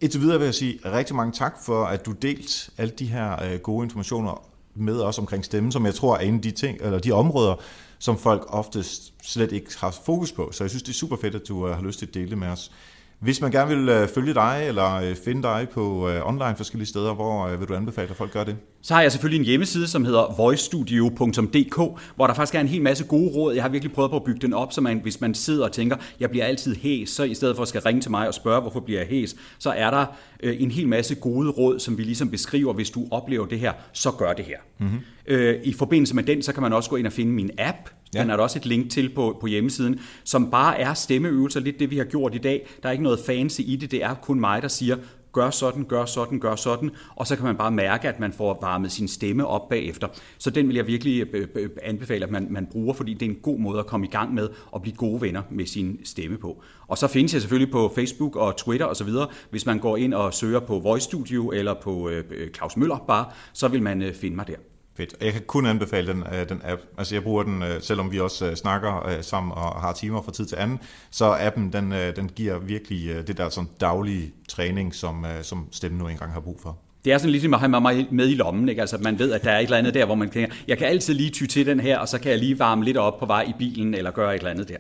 indtil 0.01 0.21
videre 0.21 0.37
vil 0.37 0.45
jeg 0.45 0.55
sige 0.55 0.79
rigtig 0.85 1.15
mange 1.15 1.33
tak 1.33 1.53
for, 1.65 1.85
at 1.85 2.05
du 2.05 2.11
delt 2.11 2.69
alle 2.77 2.93
de 2.99 3.05
her 3.05 3.43
øh, 3.43 3.59
gode 3.59 3.83
informationer 3.83 4.49
med 4.75 5.01
os 5.01 5.19
omkring 5.19 5.45
stemmen, 5.45 5.71
som 5.71 5.85
jeg 5.85 5.95
tror 5.95 6.15
er 6.15 6.19
en 6.19 6.35
af 6.35 6.41
de, 6.41 6.51
ting, 6.51 6.77
eller 6.81 6.99
de 6.99 7.11
områder, 7.11 7.55
som 7.99 8.17
folk 8.17 8.45
oftest 8.47 9.13
slet 9.23 9.51
ikke 9.51 9.77
har 9.77 9.91
fokus 10.05 10.31
på. 10.31 10.51
Så 10.51 10.63
jeg 10.63 10.69
synes, 10.69 10.83
det 10.83 10.89
er 10.89 10.93
super 10.93 11.17
fedt, 11.17 11.35
at 11.35 11.47
du 11.47 11.67
øh, 11.67 11.75
har 11.75 11.83
lyst 11.83 11.99
til 11.99 12.05
at 12.05 12.13
dele 12.13 12.29
det 12.29 12.37
med 12.37 12.47
os. 12.47 12.71
Hvis 13.19 13.41
man 13.41 13.51
gerne 13.51 13.75
vil 13.75 13.89
øh, 13.89 14.07
følge 14.07 14.33
dig 14.33 14.63
eller 14.67 14.95
øh, 14.95 15.15
finde 15.15 15.43
dig 15.43 15.67
på 15.73 16.09
øh, 16.09 16.27
online 16.27 16.55
forskellige 16.57 16.87
steder, 16.87 17.13
hvor 17.13 17.47
øh, 17.47 17.59
vil 17.59 17.67
du 17.67 17.73
anbefale, 17.73 18.09
at 18.09 18.15
folk 18.15 18.31
gør 18.31 18.43
det? 18.43 18.55
Så 18.81 18.93
har 18.93 19.01
jeg 19.01 19.11
selvfølgelig 19.11 19.39
en 19.39 19.45
hjemmeside, 19.45 19.87
som 19.87 20.05
hedder 20.05 20.35
voicestudio.dk, 20.37 22.01
hvor 22.15 22.27
der 22.27 22.33
faktisk 22.33 22.55
er 22.55 22.59
en 22.59 22.67
hel 22.67 22.81
masse 22.81 23.05
gode 23.05 23.31
råd. 23.35 23.53
Jeg 23.53 23.63
har 23.63 23.69
virkelig 23.69 23.93
prøvet 23.93 24.11
på 24.11 24.17
at 24.17 24.23
bygge 24.23 24.39
den 24.41 24.53
op, 24.53 24.73
så 24.73 24.81
man, 24.81 24.99
hvis 24.99 25.21
man 25.21 25.33
sidder 25.33 25.65
og 25.65 25.71
tænker, 25.71 25.95
jeg 26.19 26.29
bliver 26.29 26.45
altid 26.45 26.75
hæs, 26.75 27.09
så 27.09 27.23
i 27.23 27.33
stedet 27.33 27.55
for 27.55 27.61
at 27.61 27.67
skal 27.69 27.81
ringe 27.81 28.01
til 28.01 28.11
mig 28.11 28.27
og 28.27 28.33
spørge, 28.33 28.61
hvorfor 28.61 28.79
bliver 28.79 28.99
jeg 28.99 29.07
hæs, 29.09 29.35
så 29.59 29.69
er 29.69 29.91
der 29.91 30.05
øh, 30.43 30.61
en 30.61 30.71
hel 30.71 30.87
masse 30.87 31.15
gode 31.15 31.49
råd, 31.49 31.79
som 31.79 31.97
vi 31.97 32.03
ligesom 32.03 32.29
beskriver, 32.29 32.73
hvis 32.73 32.89
du 32.89 33.07
oplever 33.11 33.45
det 33.45 33.59
her, 33.59 33.73
så 33.93 34.11
gør 34.11 34.33
det 34.33 34.45
her. 34.45 34.57
Mm-hmm. 34.77 34.99
Øh, 35.27 35.59
I 35.63 35.73
forbindelse 35.73 36.15
med 36.15 36.23
den, 36.23 36.41
så 36.41 36.53
kan 36.53 36.63
man 36.63 36.73
også 36.73 36.89
gå 36.89 36.95
ind 36.95 37.07
og 37.07 37.13
finde 37.13 37.31
min 37.31 37.51
app, 37.57 37.89
Ja. 38.13 38.21
Den 38.21 38.29
er 38.29 38.35
der 38.35 38.43
også 38.43 38.59
et 38.59 38.65
link 38.65 38.91
til 38.91 39.09
på, 39.15 39.37
på 39.41 39.47
hjemmesiden, 39.47 39.99
som 40.23 40.51
bare 40.51 40.79
er 40.79 40.93
stemmeøvelser, 40.93 41.59
lidt 41.59 41.79
det 41.79 41.91
vi 41.91 41.97
har 41.97 42.05
gjort 42.05 42.35
i 42.35 42.37
dag. 42.37 42.67
Der 42.83 42.89
er 42.89 42.91
ikke 42.91 43.03
noget 43.03 43.19
fancy 43.19 43.61
i 43.61 43.75
det, 43.75 43.91
det 43.91 44.03
er 44.03 44.13
kun 44.13 44.39
mig, 44.39 44.61
der 44.61 44.67
siger, 44.67 44.95
gør 45.31 45.49
sådan, 45.49 45.83
gør 45.83 46.05
sådan, 46.05 46.39
gør 46.39 46.55
sådan, 46.55 46.91
og 47.15 47.27
så 47.27 47.35
kan 47.35 47.45
man 47.45 47.55
bare 47.55 47.71
mærke, 47.71 48.09
at 48.09 48.19
man 48.19 48.33
får 48.33 48.57
varmet 48.61 48.91
sin 48.91 49.07
stemme 49.07 49.47
op 49.47 49.69
bagefter. 49.69 50.07
Så 50.37 50.49
den 50.49 50.67
vil 50.67 50.75
jeg 50.75 50.87
virkelig 50.87 51.21
øh, 51.33 51.41
øh, 51.41 51.63
øh, 51.63 51.69
anbefale, 51.83 52.25
at 52.25 52.31
man, 52.31 52.47
man 52.49 52.67
bruger, 52.71 52.93
fordi 52.93 53.13
det 53.13 53.25
er 53.25 53.29
en 53.29 53.39
god 53.41 53.59
måde 53.59 53.79
at 53.79 53.85
komme 53.85 54.05
i 54.05 54.09
gang 54.09 54.33
med 54.33 54.49
og 54.71 54.81
blive 54.81 54.95
gode 54.95 55.21
venner 55.21 55.41
med 55.51 55.65
sin 55.65 55.99
stemme 56.03 56.37
på. 56.37 56.63
Og 56.87 56.97
så 56.97 57.07
findes 57.07 57.33
jeg 57.33 57.41
selvfølgelig 57.41 57.71
på 57.71 57.91
Facebook 57.95 58.35
og 58.35 58.57
Twitter 58.57 58.85
osv. 58.85 59.09
Hvis 59.49 59.65
man 59.65 59.79
går 59.79 59.97
ind 59.97 60.13
og 60.13 60.33
søger 60.33 60.59
på 60.59 60.79
Voice 60.79 61.03
Studio 61.03 61.51
eller 61.51 61.73
på 61.73 62.11
Claus 62.55 62.77
Møller 62.77 62.97
bare, 63.07 63.25
så 63.53 63.67
vil 63.67 63.83
man 63.83 64.13
finde 64.13 64.35
mig 64.35 64.47
der. 64.47 64.55
Fedt. 64.99 65.15
Jeg 65.21 65.33
kan 65.33 65.41
kun 65.47 65.65
anbefale 65.65 66.07
den, 66.07 66.23
øh, 66.33 66.49
den 66.49 66.61
app. 66.63 66.81
Altså 66.97 67.15
jeg 67.15 67.23
bruger 67.23 67.43
den, 67.43 67.63
øh, 67.63 67.81
selvom 67.81 68.11
vi 68.11 68.19
også 68.19 68.45
øh, 68.45 68.55
snakker 68.55 69.17
sammen 69.21 69.51
og 69.51 69.81
har 69.81 69.93
timer 69.93 70.21
fra 70.21 70.31
tid 70.31 70.45
til 70.45 70.55
anden, 70.55 70.79
så 71.11 71.37
appen 71.39 71.73
den, 71.73 71.91
den 71.91 72.29
giver 72.29 72.59
virkelig 72.59 73.27
det 73.27 73.37
der 73.37 73.49
sådan 73.49 73.69
daglige 73.81 74.33
træning, 74.49 74.95
som, 74.95 75.25
som 75.41 75.67
stemmen 75.71 75.99
nu 75.99 76.07
engang 76.07 76.33
har 76.33 76.39
brug 76.39 76.59
for. 76.61 76.77
Det 77.05 77.13
er 77.13 77.17
sådan 77.17 77.31
ligesom 77.31 77.53
at 77.53 77.59
have 77.59 77.69
mig 77.69 78.07
med 78.11 78.29
i 78.29 78.35
lommen, 78.35 78.69
ikke? 78.69 78.81
Altså 78.81 78.97
man 78.97 79.19
ved, 79.19 79.31
at 79.31 79.43
der 79.43 79.51
er 79.51 79.59
et 79.59 79.63
eller 79.63 79.77
andet 79.77 79.93
der, 79.93 80.05
hvor 80.05 80.15
man 80.15 80.29
kan, 80.29 80.51
jeg 80.67 80.77
kan 80.77 80.87
altid 80.87 81.13
lige 81.13 81.29
ty 81.29 81.45
til 81.45 81.65
den 81.65 81.79
her, 81.79 81.99
og 81.99 82.07
så 82.07 82.19
kan 82.19 82.31
jeg 82.31 82.39
lige 82.39 82.59
varme 82.59 82.83
lidt 82.83 82.97
op 82.97 83.19
på 83.19 83.25
vej 83.25 83.45
i 83.47 83.53
bilen, 83.59 83.93
eller 83.93 84.11
gøre 84.11 84.35
et 84.35 84.39
eller 84.39 84.51
andet 84.51 84.69
der. 84.69 84.77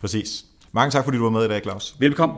Præcis. 0.00 0.44
Mange 0.72 0.90
tak, 0.90 1.04
fordi 1.04 1.16
du 1.18 1.22
var 1.22 1.30
med 1.30 1.44
i 1.44 1.48
dag, 1.48 1.62
Claus. 1.62 1.96
Velkommen. 1.98 2.36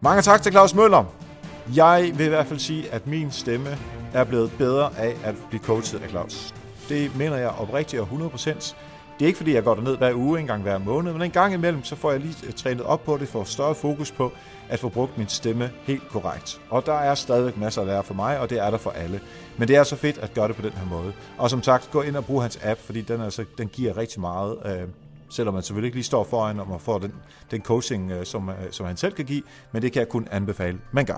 Mange 0.00 0.22
tak 0.22 0.42
til 0.42 0.52
Claus 0.52 0.74
Møller. 0.74 1.27
Jeg 1.76 2.10
vil 2.14 2.26
i 2.26 2.28
hvert 2.28 2.46
fald 2.46 2.58
sige, 2.58 2.90
at 2.92 3.06
min 3.06 3.30
stemme 3.30 3.78
er 4.14 4.24
blevet 4.24 4.52
bedre 4.58 4.90
af 4.98 5.16
at 5.24 5.34
blive 5.48 5.62
coachet 5.62 6.02
af 6.02 6.08
Claus. 6.08 6.54
Det 6.88 7.16
mener 7.16 7.36
jeg 7.36 7.48
oprigtigt 7.48 8.02
og 8.02 8.08
100%. 8.08 8.74
Det 9.18 9.24
er 9.24 9.26
ikke 9.26 9.36
fordi, 9.36 9.54
jeg 9.54 9.64
går 9.64 9.74
derned 9.74 9.96
hver 9.96 10.14
uge, 10.14 10.40
en 10.40 10.46
gang 10.46 10.62
hver 10.62 10.78
måned, 10.78 11.12
men 11.12 11.22
en 11.22 11.30
gang 11.30 11.54
imellem, 11.54 11.84
så 11.84 11.96
får 11.96 12.10
jeg 12.10 12.20
lige 12.20 12.36
øh, 12.46 12.52
trænet 12.52 12.82
op 12.82 13.04
på 13.04 13.16
det, 13.16 13.28
får 13.28 13.44
større 13.44 13.74
fokus 13.74 14.10
på 14.12 14.32
at 14.68 14.78
få 14.78 14.88
brugt 14.88 15.18
min 15.18 15.28
stemme 15.28 15.70
helt 15.82 16.08
korrekt. 16.08 16.60
Og 16.70 16.86
der 16.86 16.92
er 16.92 17.14
stadig 17.14 17.52
masser 17.56 17.80
at 17.80 17.86
lære 17.86 18.04
for 18.04 18.14
mig, 18.14 18.40
og 18.40 18.50
det 18.50 18.58
er 18.58 18.70
der 18.70 18.78
for 18.78 18.90
alle. 18.90 19.20
Men 19.56 19.68
det 19.68 19.76
er 19.76 19.82
så 19.82 19.96
fedt 19.96 20.18
at 20.18 20.34
gøre 20.34 20.48
det 20.48 20.56
på 20.56 20.62
den 20.62 20.72
her 20.72 20.86
måde. 20.86 21.12
Og 21.38 21.50
som 21.50 21.62
sagt, 21.62 21.90
gå 21.90 22.02
ind 22.02 22.16
og 22.16 22.24
brug 22.24 22.42
hans 22.42 22.58
app, 22.62 22.80
fordi 22.80 23.00
den, 23.00 23.20
altså, 23.20 23.44
den 23.58 23.68
giver 23.68 23.96
rigtig 23.96 24.20
meget. 24.20 24.56
Øh, 24.64 24.88
selvom 25.30 25.54
man 25.54 25.62
selvfølgelig 25.62 25.88
ikke 25.88 25.96
lige 25.96 26.04
står 26.04 26.24
foran, 26.24 26.60
og 26.60 26.68
man 26.68 26.80
får 26.80 26.98
den, 26.98 27.14
den 27.50 27.62
coaching, 27.62 28.10
øh, 28.10 28.26
som, 28.26 28.48
øh, 28.48 28.54
som 28.70 28.86
han 28.86 28.96
selv 28.96 29.12
kan 29.12 29.24
give, 29.24 29.42
men 29.72 29.82
det 29.82 29.92
kan 29.92 30.00
jeg 30.00 30.08
kun 30.08 30.28
anbefale, 30.30 30.78
man 30.92 31.04
gør. 31.04 31.16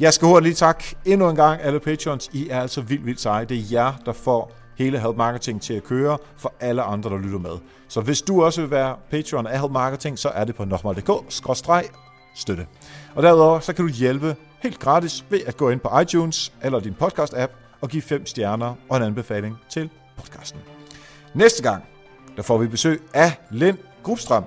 Jeg 0.00 0.14
skal 0.14 0.28
hurtigt 0.28 0.44
lige 0.44 0.54
tak 0.54 0.84
endnu 1.04 1.30
en 1.30 1.36
gang 1.36 1.62
alle 1.62 1.80
patrons. 1.80 2.30
I 2.32 2.48
er 2.48 2.60
altså 2.60 2.80
vildt, 2.80 3.06
vildt 3.06 3.20
seje. 3.20 3.44
Det 3.44 3.56
er 3.56 3.62
jer, 3.72 3.92
der 4.06 4.12
får 4.12 4.52
hele 4.76 5.00
Help 5.00 5.16
Marketing 5.16 5.62
til 5.62 5.74
at 5.74 5.84
køre 5.84 6.18
for 6.36 6.52
alle 6.60 6.82
andre, 6.82 7.10
der 7.10 7.18
lytter 7.18 7.38
med. 7.38 7.56
Så 7.88 8.00
hvis 8.00 8.22
du 8.22 8.44
også 8.44 8.60
vil 8.60 8.70
være 8.70 8.96
patron 9.10 9.46
af 9.46 9.60
Help 9.60 9.72
Marketing, 9.72 10.18
så 10.18 10.28
er 10.28 10.44
det 10.44 10.54
på 10.54 10.64
nokmal.dk-støtte. 10.64 12.66
Og 13.14 13.22
derudover 13.22 13.60
så 13.60 13.72
kan 13.72 13.86
du 13.86 13.92
hjælpe 13.92 14.36
helt 14.62 14.78
gratis 14.78 15.24
ved 15.30 15.40
at 15.46 15.56
gå 15.56 15.70
ind 15.70 15.80
på 15.80 16.00
iTunes 16.00 16.52
eller 16.62 16.80
din 16.80 16.96
podcast-app 17.02 17.52
og 17.80 17.88
give 17.88 18.02
fem 18.02 18.26
stjerner 18.26 18.74
og 18.88 18.96
en 18.96 19.02
anbefaling 19.02 19.56
til 19.70 19.90
podcasten. 20.16 20.60
Næste 21.34 21.62
gang, 21.62 21.84
der 22.36 22.42
får 22.42 22.58
vi 22.58 22.66
besøg 22.66 23.02
af 23.14 23.32
Lind 23.50 23.78
Grubstrøm, 24.02 24.44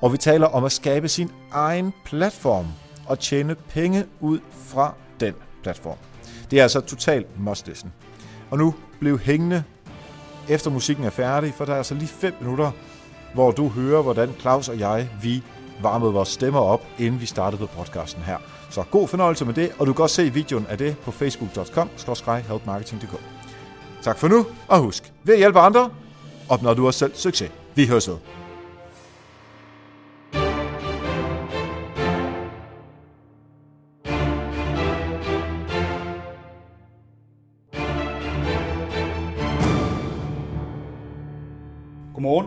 og 0.00 0.12
vi 0.12 0.18
taler 0.18 0.46
om 0.46 0.64
at 0.64 0.72
skabe 0.72 1.08
sin 1.08 1.30
egen 1.52 1.92
platform– 2.04 2.66
og 3.06 3.18
tjene 3.18 3.54
penge 3.54 4.04
ud 4.20 4.38
fra 4.52 4.94
den 5.20 5.34
platform. 5.62 5.96
Det 6.50 6.58
er 6.58 6.62
altså 6.62 6.80
totalt 6.80 7.40
must 7.40 7.68
listen. 7.68 7.92
Og 8.50 8.58
nu 8.58 8.74
blev 9.00 9.18
hængende 9.18 9.64
efter 10.48 10.70
musikken 10.70 11.04
er 11.04 11.10
færdig, 11.10 11.54
for 11.54 11.64
der 11.64 11.72
er 11.72 11.76
altså 11.76 11.94
lige 11.94 12.08
5 12.08 12.34
minutter, 12.40 12.70
hvor 13.34 13.50
du 13.50 13.68
hører, 13.68 14.02
hvordan 14.02 14.32
Claus 14.40 14.68
og 14.68 14.78
jeg, 14.78 15.08
vi 15.22 15.42
varmede 15.82 16.12
vores 16.12 16.28
stemmer 16.28 16.60
op, 16.60 16.82
inden 16.98 17.20
vi 17.20 17.26
startede 17.26 17.60
på 17.60 17.66
podcasten 17.66 18.22
her. 18.22 18.38
Så 18.70 18.82
god 18.82 19.08
fornøjelse 19.08 19.44
med 19.44 19.54
det, 19.54 19.72
og 19.78 19.86
du 19.86 19.92
kan 19.92 20.02
også 20.02 20.16
se 20.16 20.32
videoen 20.32 20.66
af 20.66 20.78
det 20.78 20.98
på 20.98 21.10
facebook.com 21.10 21.90
helpmarketing.dk. 22.48 23.20
Tak 24.02 24.18
for 24.18 24.28
nu, 24.28 24.46
og 24.68 24.78
husk, 24.78 25.12
ved 25.24 25.34
at 25.34 25.40
hjælpe 25.40 25.60
andre, 25.60 25.90
opnår 26.48 26.74
du 26.74 26.86
også 26.86 26.98
selv 26.98 27.14
succes. 27.14 27.50
Vi 27.74 27.86
høres 27.86 28.08
ved. 28.08 28.16
Godmorgen. 42.14 42.46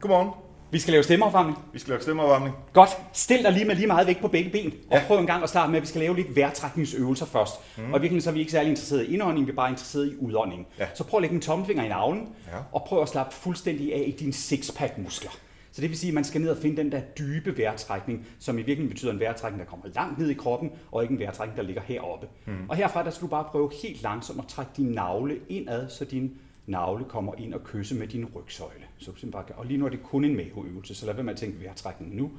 Godmorgen. 0.00 0.49
Vi 0.72 0.78
skal 0.78 0.92
lave 0.92 1.02
stemmeopvarmning. 1.02 1.58
Vi 1.72 1.78
skal 1.78 1.90
lave 1.90 2.02
stemmeopvarmning. 2.02 2.54
Godt. 2.72 2.90
Stil 3.12 3.42
dig 3.42 3.52
lige 3.52 3.64
med 3.64 3.74
lige 3.74 3.86
meget 3.86 4.06
vægt 4.06 4.20
på 4.20 4.28
begge 4.28 4.50
ben, 4.50 4.72
og 4.90 4.96
ja. 4.96 5.02
prøv 5.06 5.18
en 5.18 5.26
gang 5.26 5.42
at 5.42 5.48
starte 5.48 5.70
med, 5.70 5.76
at 5.76 5.82
vi 5.82 5.86
skal 5.86 6.00
lave 6.00 6.16
lidt 6.16 6.36
vejrtrækningsøvelser 6.36 7.26
først. 7.26 7.54
Mm. 7.78 7.92
Og 7.92 8.02
virkelig 8.02 8.22
så 8.22 8.30
er 8.30 8.34
vi 8.34 8.40
ikke 8.40 8.52
særlig 8.52 8.70
interesseret 8.70 9.04
i 9.04 9.14
indånding, 9.14 9.46
vi 9.46 9.52
er 9.52 9.56
bare 9.56 9.70
interesseret 9.70 10.06
i 10.06 10.16
udånding. 10.20 10.66
Ja. 10.78 10.86
Så 10.94 11.04
prøv 11.04 11.18
at 11.18 11.22
lægge 11.22 11.34
en 11.34 11.40
tommelfinger 11.40 11.84
i 11.84 11.88
navlen, 11.88 12.28
ja. 12.46 12.56
og 12.72 12.84
prøv 12.86 13.02
at 13.02 13.08
slappe 13.08 13.34
fuldstændig 13.34 13.94
af 13.94 14.04
i 14.06 14.10
dine 14.10 14.32
sixpack 14.32 14.98
muskler. 14.98 15.30
Så 15.72 15.80
det 15.80 15.90
vil 15.90 15.98
sige, 15.98 16.08
at 16.08 16.14
man 16.14 16.24
skal 16.24 16.40
ned 16.40 16.50
og 16.50 16.56
finde 16.56 16.76
den 16.76 16.92
der 16.92 17.00
dybe 17.00 17.58
vejrtrækning, 17.58 18.26
som 18.38 18.54
i 18.54 18.56
virkeligheden 18.56 18.90
betyder 18.90 19.12
en 19.12 19.20
vejrtrækning, 19.20 19.64
der 19.64 19.70
kommer 19.70 19.86
langt 19.94 20.18
ned 20.18 20.30
i 20.30 20.34
kroppen, 20.34 20.70
og 20.92 21.02
ikke 21.02 21.12
en 21.12 21.18
vejrtrækning, 21.18 21.56
der 21.56 21.62
ligger 21.62 21.82
heroppe. 21.82 22.26
Mm. 22.46 22.68
Og 22.68 22.76
herfra 22.76 23.04
der 23.04 23.10
skal 23.10 23.22
du 23.22 23.30
bare 23.30 23.44
prøve 23.44 23.70
helt 23.82 24.02
langsomt 24.02 24.38
at 24.38 24.46
trække 24.46 24.72
din 24.76 24.86
navle 24.86 25.36
indad, 25.48 25.88
så 25.88 26.04
din 26.04 26.32
navle 26.66 27.04
kommer 27.04 27.34
ind 27.34 27.54
og 27.54 27.64
kysser 27.64 27.96
med 27.96 28.06
din 28.06 28.24
rygsøjle. 28.24 28.84
Så 28.98 29.30
bare, 29.32 29.44
og 29.44 29.66
lige 29.66 29.78
nu 29.78 29.84
er 29.84 29.88
det 29.88 30.02
kun 30.02 30.24
en 30.24 30.36
maveøvelse, 30.36 30.94
så 30.94 31.06
lad 31.06 31.14
være 31.14 31.24
med 31.24 31.32
at 31.32 31.38
tænke 31.38 31.60
vejrtrækning 31.60 32.16
nu, 32.16 32.30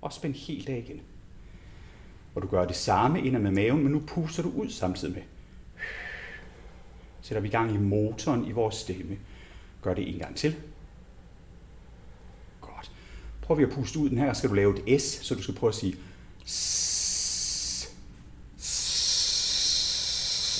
og 0.00 0.12
spænd 0.12 0.34
helt 0.34 0.68
af 0.68 0.84
igen. 0.86 1.00
Og 2.34 2.42
du 2.42 2.46
gør 2.46 2.64
det 2.64 2.76
samme 2.76 3.22
ind 3.22 3.38
med 3.38 3.50
maven, 3.50 3.82
men 3.82 3.92
nu 3.92 4.02
puster 4.06 4.42
du 4.42 4.50
ud 4.50 4.68
samtidig 4.68 5.14
med. 5.14 5.22
Sætter 7.20 7.40
vi 7.40 7.48
i 7.48 7.50
gang 7.50 7.74
i 7.74 7.78
motoren 7.78 8.46
i 8.46 8.52
vores 8.52 8.74
stemme. 8.74 9.18
Gør 9.82 9.94
det 9.94 10.14
en 10.14 10.18
gang 10.18 10.36
til. 10.36 10.56
Godt. 12.60 12.92
Prøv 13.42 13.58
vi 13.58 13.62
at 13.62 13.70
puste 13.70 13.98
ud. 13.98 14.10
Den 14.10 14.18
her 14.18 14.32
skal 14.32 14.50
du 14.50 14.54
lave 14.54 14.88
et 14.88 15.00
S, 15.02 15.04
så 15.04 15.34
du 15.34 15.42
skal 15.42 15.54
prøve 15.54 15.68
at 15.68 15.74
sige 15.74 15.96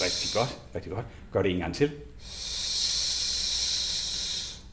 Rigtig 0.03 0.31
godt, 0.35 0.61
rigtig 0.75 0.93
godt. 0.93 1.07
Gør 1.33 1.43
det 1.43 1.53
en 1.53 1.59
gang 1.59 1.75
til. 1.75 1.91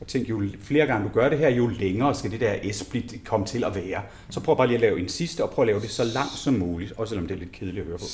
Jeg 0.07 0.11
tænkte, 0.11 0.29
jo 0.29 0.43
flere 0.61 0.85
gange 0.85 1.09
du 1.09 1.13
gør 1.13 1.29
det 1.29 1.37
her, 1.37 1.49
jo 1.49 1.67
længere 1.67 2.15
skal 2.15 2.31
det 2.31 2.39
der 2.39 2.71
S-split 2.71 3.15
komme 3.25 3.45
til 3.45 3.63
at 3.63 3.75
være. 3.75 4.01
Så 4.29 4.39
prøv 4.39 4.57
bare 4.57 4.67
lige 4.67 4.75
at 4.75 4.81
lave 4.81 4.99
en 4.99 5.09
sidste, 5.09 5.43
og 5.43 5.49
prøv 5.49 5.63
at 5.63 5.67
lave 5.67 5.79
det 5.79 5.89
så 5.89 6.03
langt 6.03 6.33
som 6.33 6.53
muligt, 6.53 6.93
også 6.97 7.09
selvom 7.09 7.27
det 7.27 7.35
er 7.35 7.39
lidt 7.39 7.51
kedeligt 7.51 7.79
at 7.79 7.87
høre 7.87 7.97
på. 7.97 8.05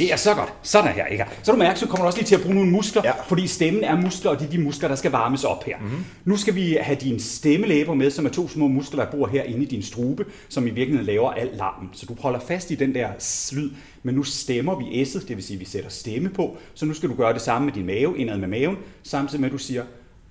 Det 0.00 0.12
er 0.12 0.16
så 0.16 0.34
godt. 0.34 0.52
Sådan 0.62 0.92
her, 0.92 1.06
ikke? 1.06 1.24
Så 1.42 1.52
du 1.52 1.58
mærker, 1.58 1.78
så 1.78 1.86
kommer 1.86 2.04
du 2.04 2.06
også 2.06 2.18
lige 2.18 2.26
til 2.26 2.34
at 2.34 2.40
bruge 2.40 2.54
nogle 2.54 2.70
muskler, 2.70 3.02
ja. 3.04 3.12
fordi 3.28 3.46
stemmen 3.46 3.84
er 3.84 3.96
muskler, 4.00 4.30
og 4.30 4.38
det 4.38 4.46
er 4.46 4.50
de 4.50 4.58
muskler, 4.58 4.88
der 4.88 4.96
skal 4.96 5.10
varmes 5.10 5.44
op 5.44 5.64
her. 5.64 5.78
Mm-hmm. 5.80 6.04
Nu 6.24 6.36
skal 6.36 6.54
vi 6.54 6.78
have 6.80 6.98
dine 7.00 7.20
stemmelæber 7.20 7.94
med, 7.94 8.10
som 8.10 8.26
er 8.26 8.30
to 8.30 8.48
små 8.48 8.68
muskler, 8.68 9.04
der 9.04 9.10
bor 9.10 9.26
her 9.26 9.42
inde 9.42 9.62
i 9.62 9.66
din 9.66 9.82
strube, 9.82 10.24
som 10.48 10.66
i 10.66 10.70
virkeligheden 10.70 11.06
laver 11.06 11.30
al 11.30 11.50
larmen. 11.54 11.88
Så 11.92 12.06
du 12.06 12.16
holder 12.20 12.40
fast 12.40 12.70
i 12.70 12.74
den 12.74 12.94
der 12.94 13.08
slyd, 13.18 13.70
men 14.02 14.14
nu 14.14 14.22
stemmer 14.22 14.78
vi 14.78 15.02
S'et, 15.02 15.28
det 15.28 15.36
vil 15.36 15.44
sige, 15.44 15.56
at 15.56 15.60
vi 15.60 15.64
sætter 15.64 15.90
stemme 15.90 16.28
på. 16.28 16.56
Så 16.74 16.86
nu 16.86 16.94
skal 16.94 17.08
du 17.08 17.14
gøre 17.14 17.32
det 17.32 17.42
samme 17.42 17.64
med 17.64 17.72
din 17.72 17.86
mave, 17.86 18.18
indad 18.18 18.38
med 18.38 18.48
maven, 18.48 18.76
samtidig 19.02 19.40
med 19.40 19.48
at 19.48 19.52
du 19.52 19.58
siger 19.58 19.84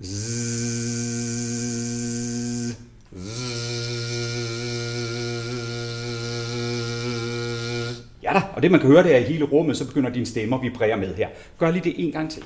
zzz, 0.04 0.80
zzz. 3.18 4.99
Ja 8.30 8.34
da, 8.34 8.42
og 8.56 8.64
det 8.64 8.72
man 8.72 8.80
kan 8.80 8.90
høre, 8.90 9.04
det 9.04 9.16
er 9.16 9.20
i 9.20 9.24
hele 9.24 9.46
rummet, 9.46 9.78
så 9.78 9.88
begynder 9.88 10.10
dine 10.10 10.26
stemmer 10.26 10.58
at 10.58 10.64
vibrere 10.64 10.98
med 10.98 11.16
her. 11.16 11.28
Gør 11.60 11.72
lige 11.72 11.84
det 11.84 11.94
en 11.98 12.12
gang 12.12 12.32
til. 12.32 12.44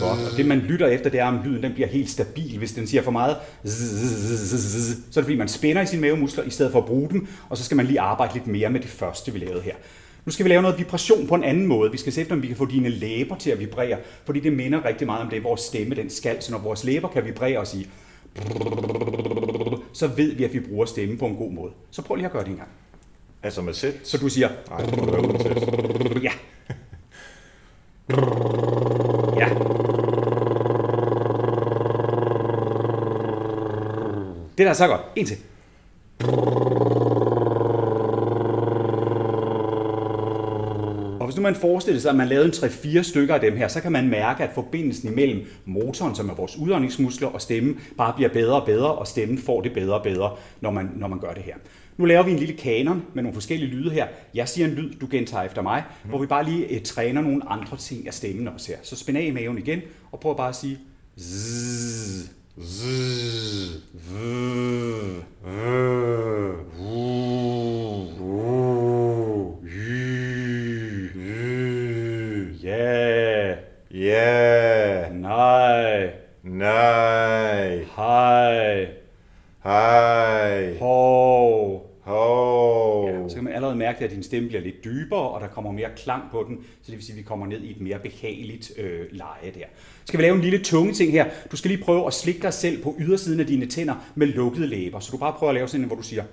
Godt. 0.00 0.30
Og 0.30 0.36
det 0.36 0.46
man 0.46 0.58
lytter 0.58 0.86
efter, 0.86 1.10
det 1.10 1.20
er, 1.20 1.24
om 1.24 1.38
lyden 1.44 1.62
den 1.62 1.72
bliver 1.72 1.88
helt 1.88 2.10
stabil. 2.10 2.58
Hvis 2.58 2.72
den 2.72 2.86
siger 2.86 3.02
for 3.02 3.10
meget, 3.10 3.36
så 3.64 5.00
er 5.10 5.14
det 5.14 5.24
fordi, 5.24 5.36
man 5.36 5.48
spænder 5.48 5.82
i 5.82 5.86
sine 5.86 6.02
mavemuskler, 6.02 6.44
i 6.44 6.50
stedet 6.50 6.72
for 6.72 6.78
at 6.78 6.86
bruge 6.86 7.10
dem, 7.10 7.26
og 7.48 7.56
så 7.56 7.64
skal 7.64 7.76
man 7.76 7.86
lige 7.86 8.00
arbejde 8.00 8.34
lidt 8.34 8.46
mere 8.46 8.70
med 8.70 8.80
det 8.80 8.90
første, 8.90 9.32
vi 9.32 9.38
lavede 9.38 9.60
her. 9.60 9.74
Nu 10.24 10.32
skal 10.32 10.44
vi 10.44 10.50
lave 10.50 10.62
noget 10.62 10.78
vibration 10.78 11.26
på 11.26 11.34
en 11.34 11.44
anden 11.44 11.66
måde. 11.66 11.90
Vi 11.90 11.98
skal 11.98 12.12
se 12.12 12.20
efter, 12.20 12.34
om 12.34 12.42
vi 12.42 12.46
kan 12.46 12.56
få 12.56 12.66
dine 12.66 12.88
læber 12.88 13.36
til 13.36 13.50
at 13.50 13.60
vibrere, 13.60 13.98
fordi 14.24 14.40
det 14.40 14.52
minder 14.52 14.84
rigtig 14.84 15.06
meget 15.06 15.22
om 15.22 15.30
det, 15.30 15.44
vores 15.44 15.60
stemme 15.60 15.94
den 15.94 16.10
skal. 16.10 16.42
Så 16.42 16.52
når 16.52 16.58
vores 16.58 16.84
læber 16.84 17.08
kan 17.08 17.24
vibrere 17.24 17.58
og 17.58 17.66
sige, 17.66 17.86
så 19.92 20.06
ved 20.06 20.34
vi, 20.34 20.44
at 20.44 20.52
vi 20.52 20.60
bruger 20.60 20.86
stemme 20.86 21.18
på 21.18 21.26
en 21.26 21.36
god 21.36 21.50
måde. 21.50 21.72
Så 21.90 22.02
prøv 22.02 22.16
lige 22.16 22.26
at 22.26 22.32
gøre 22.32 22.44
det 22.44 22.50
en 22.50 22.56
gang. 22.56 22.68
Altså 23.42 23.62
med 23.62 23.72
sæt? 23.74 23.94
Så 24.04 24.18
du 24.18 24.28
siger, 24.28 24.48
Nej, 24.70 24.80
ja. 26.22 26.32
Ja. 29.36 29.48
Det 34.58 34.64
der 34.64 34.70
er 34.70 34.74
så 34.74 34.86
godt. 34.86 35.00
En 35.16 35.26
til. 35.26 35.36
Man 41.42 41.54
forestiller 41.54 42.00
sig, 42.00 42.10
at 42.10 42.16
man 42.16 42.28
lavede 42.28 42.46
en 42.46 42.52
3-4 42.52 43.02
stykker 43.02 43.34
af 43.34 43.40
dem 43.40 43.56
her, 43.56 43.68
så 43.68 43.80
kan 43.80 43.92
man 43.92 44.08
mærke, 44.08 44.44
at 44.44 44.50
forbindelsen 44.54 45.08
imellem 45.08 45.46
motoren, 45.64 46.14
som 46.14 46.28
er 46.28 46.34
vores 46.34 46.56
udåndingsmuskler, 46.56 47.28
og 47.28 47.40
stemmen 47.40 47.80
bare 47.96 48.12
bliver 48.16 48.28
bedre 48.28 48.60
og 48.60 48.66
bedre, 48.66 48.94
og 48.94 49.06
stemmen 49.06 49.38
får 49.38 49.60
det 49.60 49.72
bedre 49.72 49.94
og 49.94 50.02
bedre, 50.02 50.36
når 50.60 50.70
man, 50.70 50.90
når 50.96 51.08
man 51.08 51.18
gør 51.18 51.32
det 51.32 51.42
her. 51.42 51.54
Nu 51.96 52.04
laver 52.04 52.22
vi 52.22 52.30
en 52.30 52.38
lille 52.38 52.56
kanon 52.56 53.02
med 53.14 53.22
nogle 53.22 53.34
forskellige 53.34 53.70
lyde 53.70 53.90
her. 53.90 54.06
Jeg 54.34 54.48
siger 54.48 54.66
en 54.66 54.74
lyd, 54.74 54.94
du 54.94 55.08
gentager 55.10 55.44
efter 55.44 55.62
mig, 55.62 55.84
mm. 56.04 56.10
hvor 56.10 56.18
vi 56.18 56.26
bare 56.26 56.44
lige 56.44 56.72
eh, 56.72 56.82
træner 56.82 57.20
nogle 57.20 57.48
andre 57.48 57.76
ting 57.76 58.06
af 58.06 58.14
stemmen 58.14 58.48
også 58.48 58.72
her. 58.72 58.78
Så 58.82 58.96
spænd 58.96 59.18
af 59.18 59.22
i 59.22 59.30
maven 59.30 59.58
igen, 59.58 59.80
og 60.12 60.20
prøv 60.20 60.36
bare 60.36 60.48
at 60.48 60.56
sige 60.56 60.78
zzz, 61.20 62.30
zzz, 62.60 63.82
vrr, 64.10 65.22
vrr, 65.44 66.52
uh, 66.78 67.12
uh, 68.20 68.52
y, 69.64 69.76
y, 69.76 70.91
ja, 72.62 73.54
Ja, 73.94 75.08
nej, 75.08 76.10
nej, 76.42 77.84
hej, 77.96 78.86
hej, 79.64 80.78
hov. 80.78 81.90
hov. 82.00 83.08
Ja, 83.08 83.28
så 83.28 83.34
kan 83.34 83.44
man 83.44 83.52
allerede 83.52 83.76
mærke, 83.76 84.04
at 84.04 84.10
din 84.10 84.22
stemme 84.22 84.48
bliver 84.48 84.62
lidt 84.62 84.84
dybere, 84.84 85.28
og 85.28 85.40
der 85.40 85.46
kommer 85.46 85.72
mere 85.72 85.88
klang 85.96 86.22
på 86.30 86.44
den, 86.48 86.58
så 86.82 86.86
det 86.86 86.94
vil 86.94 87.04
sige, 87.04 87.12
at 87.14 87.18
vi 87.18 87.22
kommer 87.22 87.46
ned 87.46 87.60
i 87.60 87.70
et 87.70 87.80
mere 87.80 87.98
behageligt 87.98 88.72
øh, 88.78 89.00
leje 89.10 89.50
der. 89.54 89.66
Skal 90.04 90.18
vi 90.18 90.24
lave 90.24 90.34
en 90.34 90.40
lille 90.42 90.58
tunge 90.58 90.92
ting 90.92 91.12
her? 91.12 91.26
Du 91.52 91.56
skal 91.56 91.70
lige 91.70 91.84
prøve 91.84 92.06
at 92.06 92.14
slikke 92.14 92.42
dig 92.42 92.52
selv 92.52 92.82
på 92.82 92.96
ydersiden 93.00 93.40
af 93.40 93.46
dine 93.46 93.66
tænder 93.66 93.94
med 94.14 94.26
lukkede 94.26 94.66
læber. 94.66 95.00
Så 95.00 95.12
du 95.12 95.18
bare 95.18 95.32
prøver 95.38 95.50
at 95.50 95.54
lave 95.54 95.68
sådan 95.68 95.80
en, 95.80 95.86
hvor 95.86 95.96
du 95.96 96.02
siger... 96.02 96.24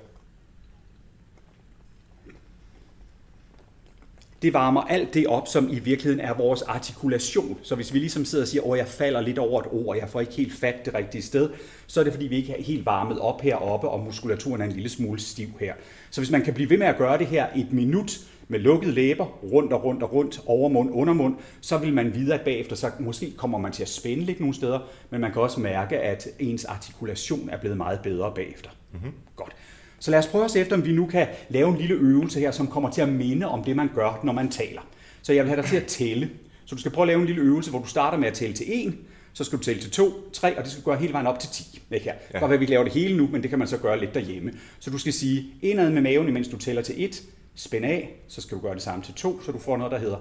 Det 4.41 4.53
varmer 4.53 4.81
alt 4.81 5.13
det 5.13 5.27
op, 5.27 5.47
som 5.47 5.69
i 5.71 5.79
virkeligheden 5.79 6.19
er 6.19 6.33
vores 6.33 6.61
artikulation. 6.61 7.57
Så 7.61 7.75
hvis 7.75 7.93
vi 7.93 7.99
ligesom 7.99 8.25
sidder 8.25 8.43
og 8.43 8.47
siger, 8.47 8.73
at 8.73 8.79
jeg 8.79 8.87
falder 8.87 9.21
lidt 9.21 9.37
over 9.37 9.61
et 9.61 9.67
ord, 9.71 9.97
jeg 9.97 10.09
får 10.09 10.19
ikke 10.19 10.33
helt 10.33 10.53
fat 10.53 10.85
det 10.85 10.93
rigtige 10.93 11.21
sted, 11.21 11.49
så 11.87 11.99
er 11.99 12.03
det 12.03 12.13
fordi, 12.13 12.27
vi 12.27 12.35
ikke 12.35 12.53
er 12.53 12.63
helt 12.63 12.85
varmet 12.85 13.19
op 13.19 13.41
heroppe, 13.41 13.89
og 13.89 13.99
muskulaturen 13.99 14.61
er 14.61 14.65
en 14.65 14.71
lille 14.71 14.89
smule 14.89 15.19
stiv 15.19 15.47
her. 15.59 15.73
Så 16.09 16.21
hvis 16.21 16.31
man 16.31 16.41
kan 16.41 16.53
blive 16.53 16.69
ved 16.69 16.77
med 16.77 16.87
at 16.87 16.97
gøre 16.97 17.17
det 17.17 17.27
her 17.27 17.47
et 17.55 17.71
minut, 17.71 18.19
med 18.51 18.59
lukkede 18.59 18.91
læber, 18.91 19.25
rundt 19.25 19.73
og 19.73 19.83
rundt 19.83 20.03
og 20.03 20.13
rundt, 20.13 20.41
overmund, 20.45 20.89
undermund, 20.93 21.35
så 21.61 21.77
vil 21.77 21.93
man 21.93 22.15
vide, 22.15 22.33
at 22.33 22.41
bagefter 22.41 22.75
så 22.75 22.91
måske 22.99 23.33
kommer 23.37 23.57
man 23.57 23.71
til 23.71 23.83
at 23.83 23.89
spænde 23.89 24.23
lidt 24.23 24.39
nogle 24.39 24.55
steder, 24.55 24.79
men 25.09 25.21
man 25.21 25.31
kan 25.31 25.41
også 25.41 25.59
mærke, 25.59 25.99
at 25.99 26.27
ens 26.39 26.65
artikulation 26.65 27.49
er 27.49 27.57
blevet 27.57 27.77
meget 27.77 27.99
bedre 28.03 28.31
bagefter. 28.35 28.69
Mm-hmm. 28.93 29.11
Godt. 29.35 29.55
Så 29.99 30.11
lad 30.11 30.19
os 30.19 30.27
prøve 30.27 30.45
at 30.45 30.51
se 30.51 30.59
efter, 30.59 30.75
om 30.75 30.85
vi 30.85 30.91
nu 30.91 31.05
kan 31.05 31.27
lave 31.49 31.69
en 31.69 31.77
lille 31.77 31.95
øvelse 31.95 32.39
her, 32.39 32.51
som 32.51 32.67
kommer 32.67 32.91
til 32.91 33.01
at 33.01 33.09
minde 33.09 33.47
om 33.47 33.63
det, 33.63 33.75
man 33.75 33.89
gør, 33.95 34.19
når 34.23 34.33
man 34.33 34.49
taler. 34.49 34.81
Så 35.21 35.33
jeg 35.33 35.43
vil 35.43 35.49
have 35.49 35.61
dig 35.61 35.69
til 35.69 35.77
at 35.77 35.85
tælle. 35.85 36.29
Så 36.65 36.75
du 36.75 36.81
skal 36.81 36.91
prøve 36.91 37.03
at 37.03 37.07
lave 37.07 37.19
en 37.19 37.25
lille 37.25 37.41
øvelse, 37.41 37.69
hvor 37.69 37.79
du 37.79 37.87
starter 37.87 38.17
med 38.17 38.27
at 38.27 38.33
tælle 38.33 38.55
til 38.55 38.65
1, 38.87 38.95
så 39.33 39.43
skal 39.43 39.59
du 39.59 39.63
tælle 39.63 39.81
til 39.81 39.91
2, 39.91 40.31
3, 40.33 40.57
og 40.57 40.63
det 40.63 40.71
skal 40.71 40.83
gå 40.83 40.93
hele 40.93 41.13
vejen 41.13 41.27
op 41.27 41.39
til 41.39 41.49
10. 41.49 41.81
Ikke 41.91 42.05
her. 42.05 42.13
Kan 42.31 42.39
godt 42.39 42.49
være, 42.49 42.53
at 42.53 42.59
vi 42.59 42.63
ikke 42.63 42.71
laver 42.71 42.83
det 42.83 42.93
hele 42.93 43.17
nu, 43.17 43.29
men 43.31 43.41
det 43.41 43.49
kan 43.49 43.59
man 43.59 43.67
så 43.67 43.77
gøre 43.77 43.99
lidt 43.99 44.13
derhjemme. 44.13 44.53
Så 44.79 44.89
du 44.89 44.97
skal 44.97 45.13
sige 45.13 45.45
indad 45.61 45.89
med 45.89 46.01
maven, 46.01 46.27
imens 46.27 46.47
du 46.47 46.57
tæller 46.57 46.81
til 46.81 47.03
1, 47.03 47.23
spænd 47.55 47.85
af, 47.85 48.09
så 48.27 48.41
skal 48.41 48.57
du 48.57 48.61
gøre 48.61 48.73
det 48.73 48.81
samme 48.81 49.03
til 49.03 49.13
2, 49.13 49.41
så 49.41 49.51
du 49.51 49.59
får 49.59 49.77
noget, 49.77 49.91
der 49.91 49.99
hedder 49.99 50.17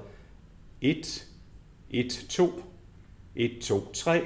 1, 0.81 1.26
1, 1.91 2.26
2, 2.29 2.62
1, 3.37 3.51
2, 3.61 3.93
3, 3.93 4.22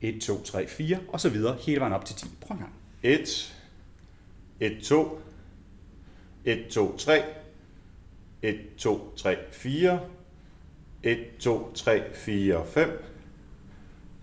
1, 0.00 0.20
2, 0.20 0.42
3, 0.42 0.66
4, 0.66 0.98
og 1.08 1.20
så 1.20 1.28
videre, 1.28 1.56
hele 1.60 1.80
vejen 1.80 1.92
op 1.92 2.04
til 2.04 2.16
10. 2.16 2.26
Prøv 2.40 2.54
en 2.54 2.60
gang. 2.60 2.72
1, 3.02 3.55
1, 4.60 4.72
2, 4.82 5.18
1, 6.44 6.58
2, 6.70 6.96
3, 6.96 7.22
1, 8.42 8.56
2, 8.76 9.12
3, 9.16 9.36
4, 9.52 10.00
1, 11.02 11.18
2, 11.38 11.72
3, 11.74 12.02
4, 12.14 12.64
5, 12.66 13.02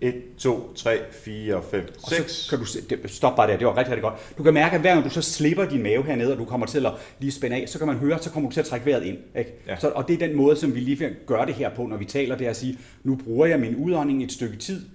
1, 0.00 0.14
2, 0.38 0.72
3, 0.74 0.98
4, 1.12 1.62
5, 1.70 1.86
Og 2.02 2.10
så 2.10 2.16
6. 2.16 2.50
kan 2.50 2.58
du 2.58 2.64
se, 2.64 2.80
det, 2.90 3.10
stop 3.10 3.36
bare 3.36 3.50
der, 3.50 3.56
det 3.56 3.66
var 3.66 3.76
rigtig, 3.76 3.90
rigtig 3.92 4.02
godt. 4.02 4.34
Du 4.38 4.42
kan 4.42 4.54
mærke, 4.54 4.74
at 4.74 4.80
hver 4.80 4.92
gang 4.94 5.04
du 5.04 5.10
så 5.10 5.22
slipper 5.22 5.64
din 5.64 5.82
mave 5.82 6.04
hernede, 6.04 6.32
og 6.32 6.38
du 6.38 6.44
kommer 6.44 6.66
til 6.66 6.86
at 6.86 6.92
lige 7.18 7.32
spænde 7.32 7.56
af, 7.56 7.68
så 7.68 7.78
kan 7.78 7.86
man 7.86 7.96
høre, 7.96 8.18
så 8.18 8.30
kommer 8.30 8.50
du 8.50 8.54
til 8.54 8.60
at 8.60 8.66
trække 8.66 8.86
vejret 8.86 9.04
ind. 9.04 9.18
Ikke? 9.38 9.52
Ja. 9.66 9.76
Så, 9.76 9.88
og 9.88 10.08
det 10.08 10.22
er 10.22 10.26
den 10.26 10.36
måde, 10.36 10.56
som 10.56 10.74
vi 10.74 10.80
lige 10.80 11.16
gør 11.26 11.44
det 11.44 11.54
her 11.54 11.74
på, 11.74 11.86
når 11.86 11.96
vi 11.96 12.04
taler, 12.04 12.36
det 12.36 12.46
er 12.46 12.50
at 12.50 12.56
sige, 12.56 12.78
nu 13.02 13.16
bruger 13.24 13.46
jeg 13.46 13.60
min 13.60 13.76
udånding 13.76 14.24
et 14.24 14.32
stykke 14.32 14.56
tid, 14.56 14.86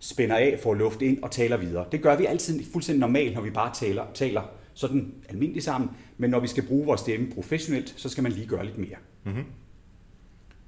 spænder 0.00 0.36
af, 0.36 0.58
får 0.62 0.74
luft 0.74 1.02
ind 1.02 1.22
og 1.22 1.30
taler 1.30 1.56
videre. 1.56 1.84
Det 1.92 2.02
gør 2.02 2.16
vi 2.16 2.26
altid 2.26 2.60
fuldstændig 2.72 3.00
normalt, 3.00 3.34
når 3.34 3.42
vi 3.42 3.50
bare 3.50 3.74
taler, 3.74 4.04
taler 4.14 4.42
sådan 4.78 5.14
almindeligt 5.28 5.64
sammen, 5.64 5.90
men 6.18 6.30
når 6.30 6.40
vi 6.40 6.46
skal 6.46 6.66
bruge 6.66 6.86
vores 6.86 7.00
stemme 7.00 7.32
professionelt, 7.34 7.94
så 7.96 8.08
skal 8.08 8.22
man 8.22 8.32
lige 8.32 8.46
gøre 8.46 8.64
lidt 8.66 8.78
mere. 8.78 8.96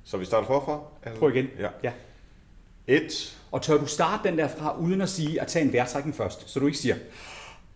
Så 0.04 0.16
vi 0.16 0.24
starter 0.24 0.46
forfra? 0.46 0.80
eller? 1.04 1.18
Prøv 1.18 1.30
igen. 1.36 1.46
Ja. 1.58 1.68
ja. 1.82 1.92
1, 2.86 3.38
Og 3.50 3.62
tør 3.62 3.78
du 3.78 3.86
starte 3.86 4.28
den 4.28 4.38
der 4.38 4.48
fra, 4.48 4.78
uden 4.78 5.00
at 5.00 5.08
sige 5.08 5.40
at 5.40 5.46
tage 5.46 5.64
en 5.64 5.72
vejrtrækning 5.72 6.16
først, 6.16 6.50
så 6.50 6.60
du 6.60 6.66
ikke 6.66 6.78
siger 6.78 6.96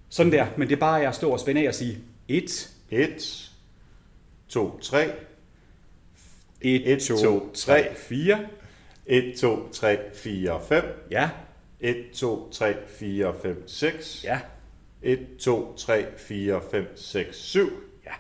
sådan 0.09 0.33
der, 0.33 0.47
men 0.59 0.69
det 0.69 0.75
er 0.75 0.81
bare 0.81 1.07
at 1.07 1.15
stå 1.15 1.31
og 1.31 1.41
spænde 1.41 1.63
af 1.63 1.69
og 1.69 1.75
sige 1.75 1.99
1, 2.29 2.71
1, 2.91 3.53
2, 4.49 4.79
3, 4.79 5.07
1, 6.61 6.93
Et, 6.93 7.03
2, 7.03 7.17
to, 7.17 7.51
3, 7.55 7.83
tre. 7.83 7.95
4. 7.95 8.47
1, 9.07 9.37
2, 9.37 9.69
3, 9.73 9.99
4, 10.15 10.61
5, 10.69 11.07
Ja, 11.11 11.31
1, 11.81 11.97
2, 12.15 12.51
3, 12.51 12.75
4, 12.89 13.35
5, 13.43 13.69
6, 13.69 14.25
ja, 14.25 14.41
1, 15.05 15.19
2, 15.39 15.75
3, 15.77 16.05
4, 16.17 16.61
5, 16.71 16.87
6, 16.97 17.37
7, 17.37 17.71
ja. 18.07 18.11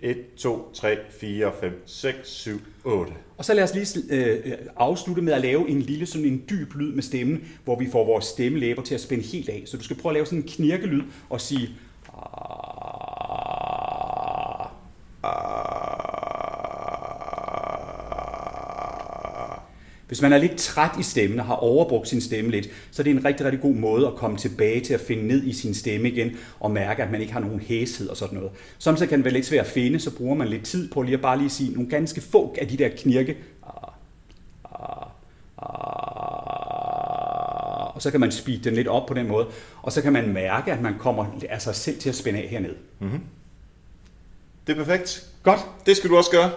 1, 0.00 0.34
2, 0.36 0.70
3, 0.74 0.98
4, 1.10 1.52
5, 1.60 1.82
6, 1.86 2.28
7, 2.28 2.60
8. 2.84 3.12
Og 3.36 3.44
så 3.44 3.54
lad 3.54 3.64
os 3.64 3.74
lige 3.74 3.86
øh, 4.10 4.52
afslutte 4.76 5.22
med 5.22 5.32
at 5.32 5.40
lave 5.40 5.68
en 5.68 5.82
lille 5.82 6.06
sådan 6.06 6.26
en 6.26 6.44
dyb 6.50 6.74
lyd 6.74 6.94
med 6.94 7.02
stemmen, 7.02 7.48
hvor 7.64 7.78
vi 7.78 7.90
får 7.90 8.06
vores 8.06 8.24
stemmelæber 8.24 8.82
til 8.82 8.94
at 8.94 9.00
spænde 9.00 9.24
helt 9.24 9.48
af. 9.48 9.62
Så 9.66 9.76
du 9.76 9.84
skal 9.84 9.96
prøve 9.96 10.10
at 10.10 10.14
lave 10.14 10.26
sådan 10.26 10.38
en 10.38 10.48
knirkelyd 10.48 11.02
og 11.30 11.40
sige... 11.40 11.68
"Ah." 15.22 15.22
ah 15.22 16.21
Hvis 20.12 20.22
man 20.22 20.32
er 20.32 20.38
lidt 20.38 20.56
træt 20.56 20.90
i 21.00 21.02
stemmen 21.02 21.40
og 21.40 21.46
har 21.46 21.54
overbrugt 21.54 22.08
sin 22.08 22.20
stemme 22.20 22.50
lidt, 22.50 22.68
så 22.90 23.02
er 23.02 23.04
det 23.04 23.10
en 23.10 23.24
rigtig, 23.24 23.46
rigtig 23.46 23.60
god 23.60 23.74
måde 23.74 24.06
at 24.06 24.14
komme 24.14 24.36
tilbage 24.36 24.80
til 24.80 24.94
at 24.94 25.00
finde 25.00 25.26
ned 25.26 25.44
i 25.44 25.52
sin 25.52 25.74
stemme 25.74 26.08
igen 26.08 26.36
og 26.60 26.70
mærke, 26.70 27.02
at 27.02 27.10
man 27.10 27.20
ikke 27.20 27.32
har 27.32 27.40
nogen 27.40 27.60
hæshed 27.60 28.08
og 28.08 28.16
sådan 28.16 28.38
noget. 28.38 28.52
Samtidig 28.78 29.08
kan 29.08 29.18
det 29.18 29.24
være 29.24 29.34
lidt 29.34 29.46
svært 29.46 29.64
at 29.66 29.72
finde, 29.72 30.00
så 30.00 30.16
bruger 30.16 30.34
man 30.34 30.48
lidt 30.48 30.64
tid 30.64 30.90
på 30.90 31.02
lige 31.02 31.14
at 31.14 31.20
bare 31.20 31.38
lige 31.38 31.50
sige 31.50 31.72
nogle 31.72 31.90
ganske 31.90 32.20
få 32.20 32.54
af 32.58 32.68
de 32.68 32.76
der 32.76 32.88
knirke. 32.88 33.36
Ah, 33.62 33.88
ah, 34.64 35.06
ah. 35.58 36.36
Og 37.96 38.02
så 38.02 38.10
kan 38.10 38.20
man 38.20 38.32
speede 38.32 38.64
den 38.64 38.74
lidt 38.74 38.88
op 38.88 39.06
på 39.06 39.14
den 39.14 39.28
måde, 39.28 39.46
og 39.82 39.92
så 39.92 40.02
kan 40.02 40.12
man 40.12 40.32
mærke, 40.32 40.72
at 40.72 40.82
man 40.82 40.94
kommer 40.98 41.26
af 41.48 41.62
sig 41.62 41.74
selv 41.74 41.98
til 41.98 42.08
at 42.08 42.14
spænde 42.14 42.38
af 42.38 42.48
herned. 42.48 42.74
Mm-hmm. 42.98 43.20
Det 44.66 44.72
er 44.72 44.76
perfekt. 44.84 45.26
Godt, 45.42 45.60
Det 45.86 45.96
skal 45.96 46.10
du 46.10 46.16
også 46.16 46.30
gøre. 46.30 46.50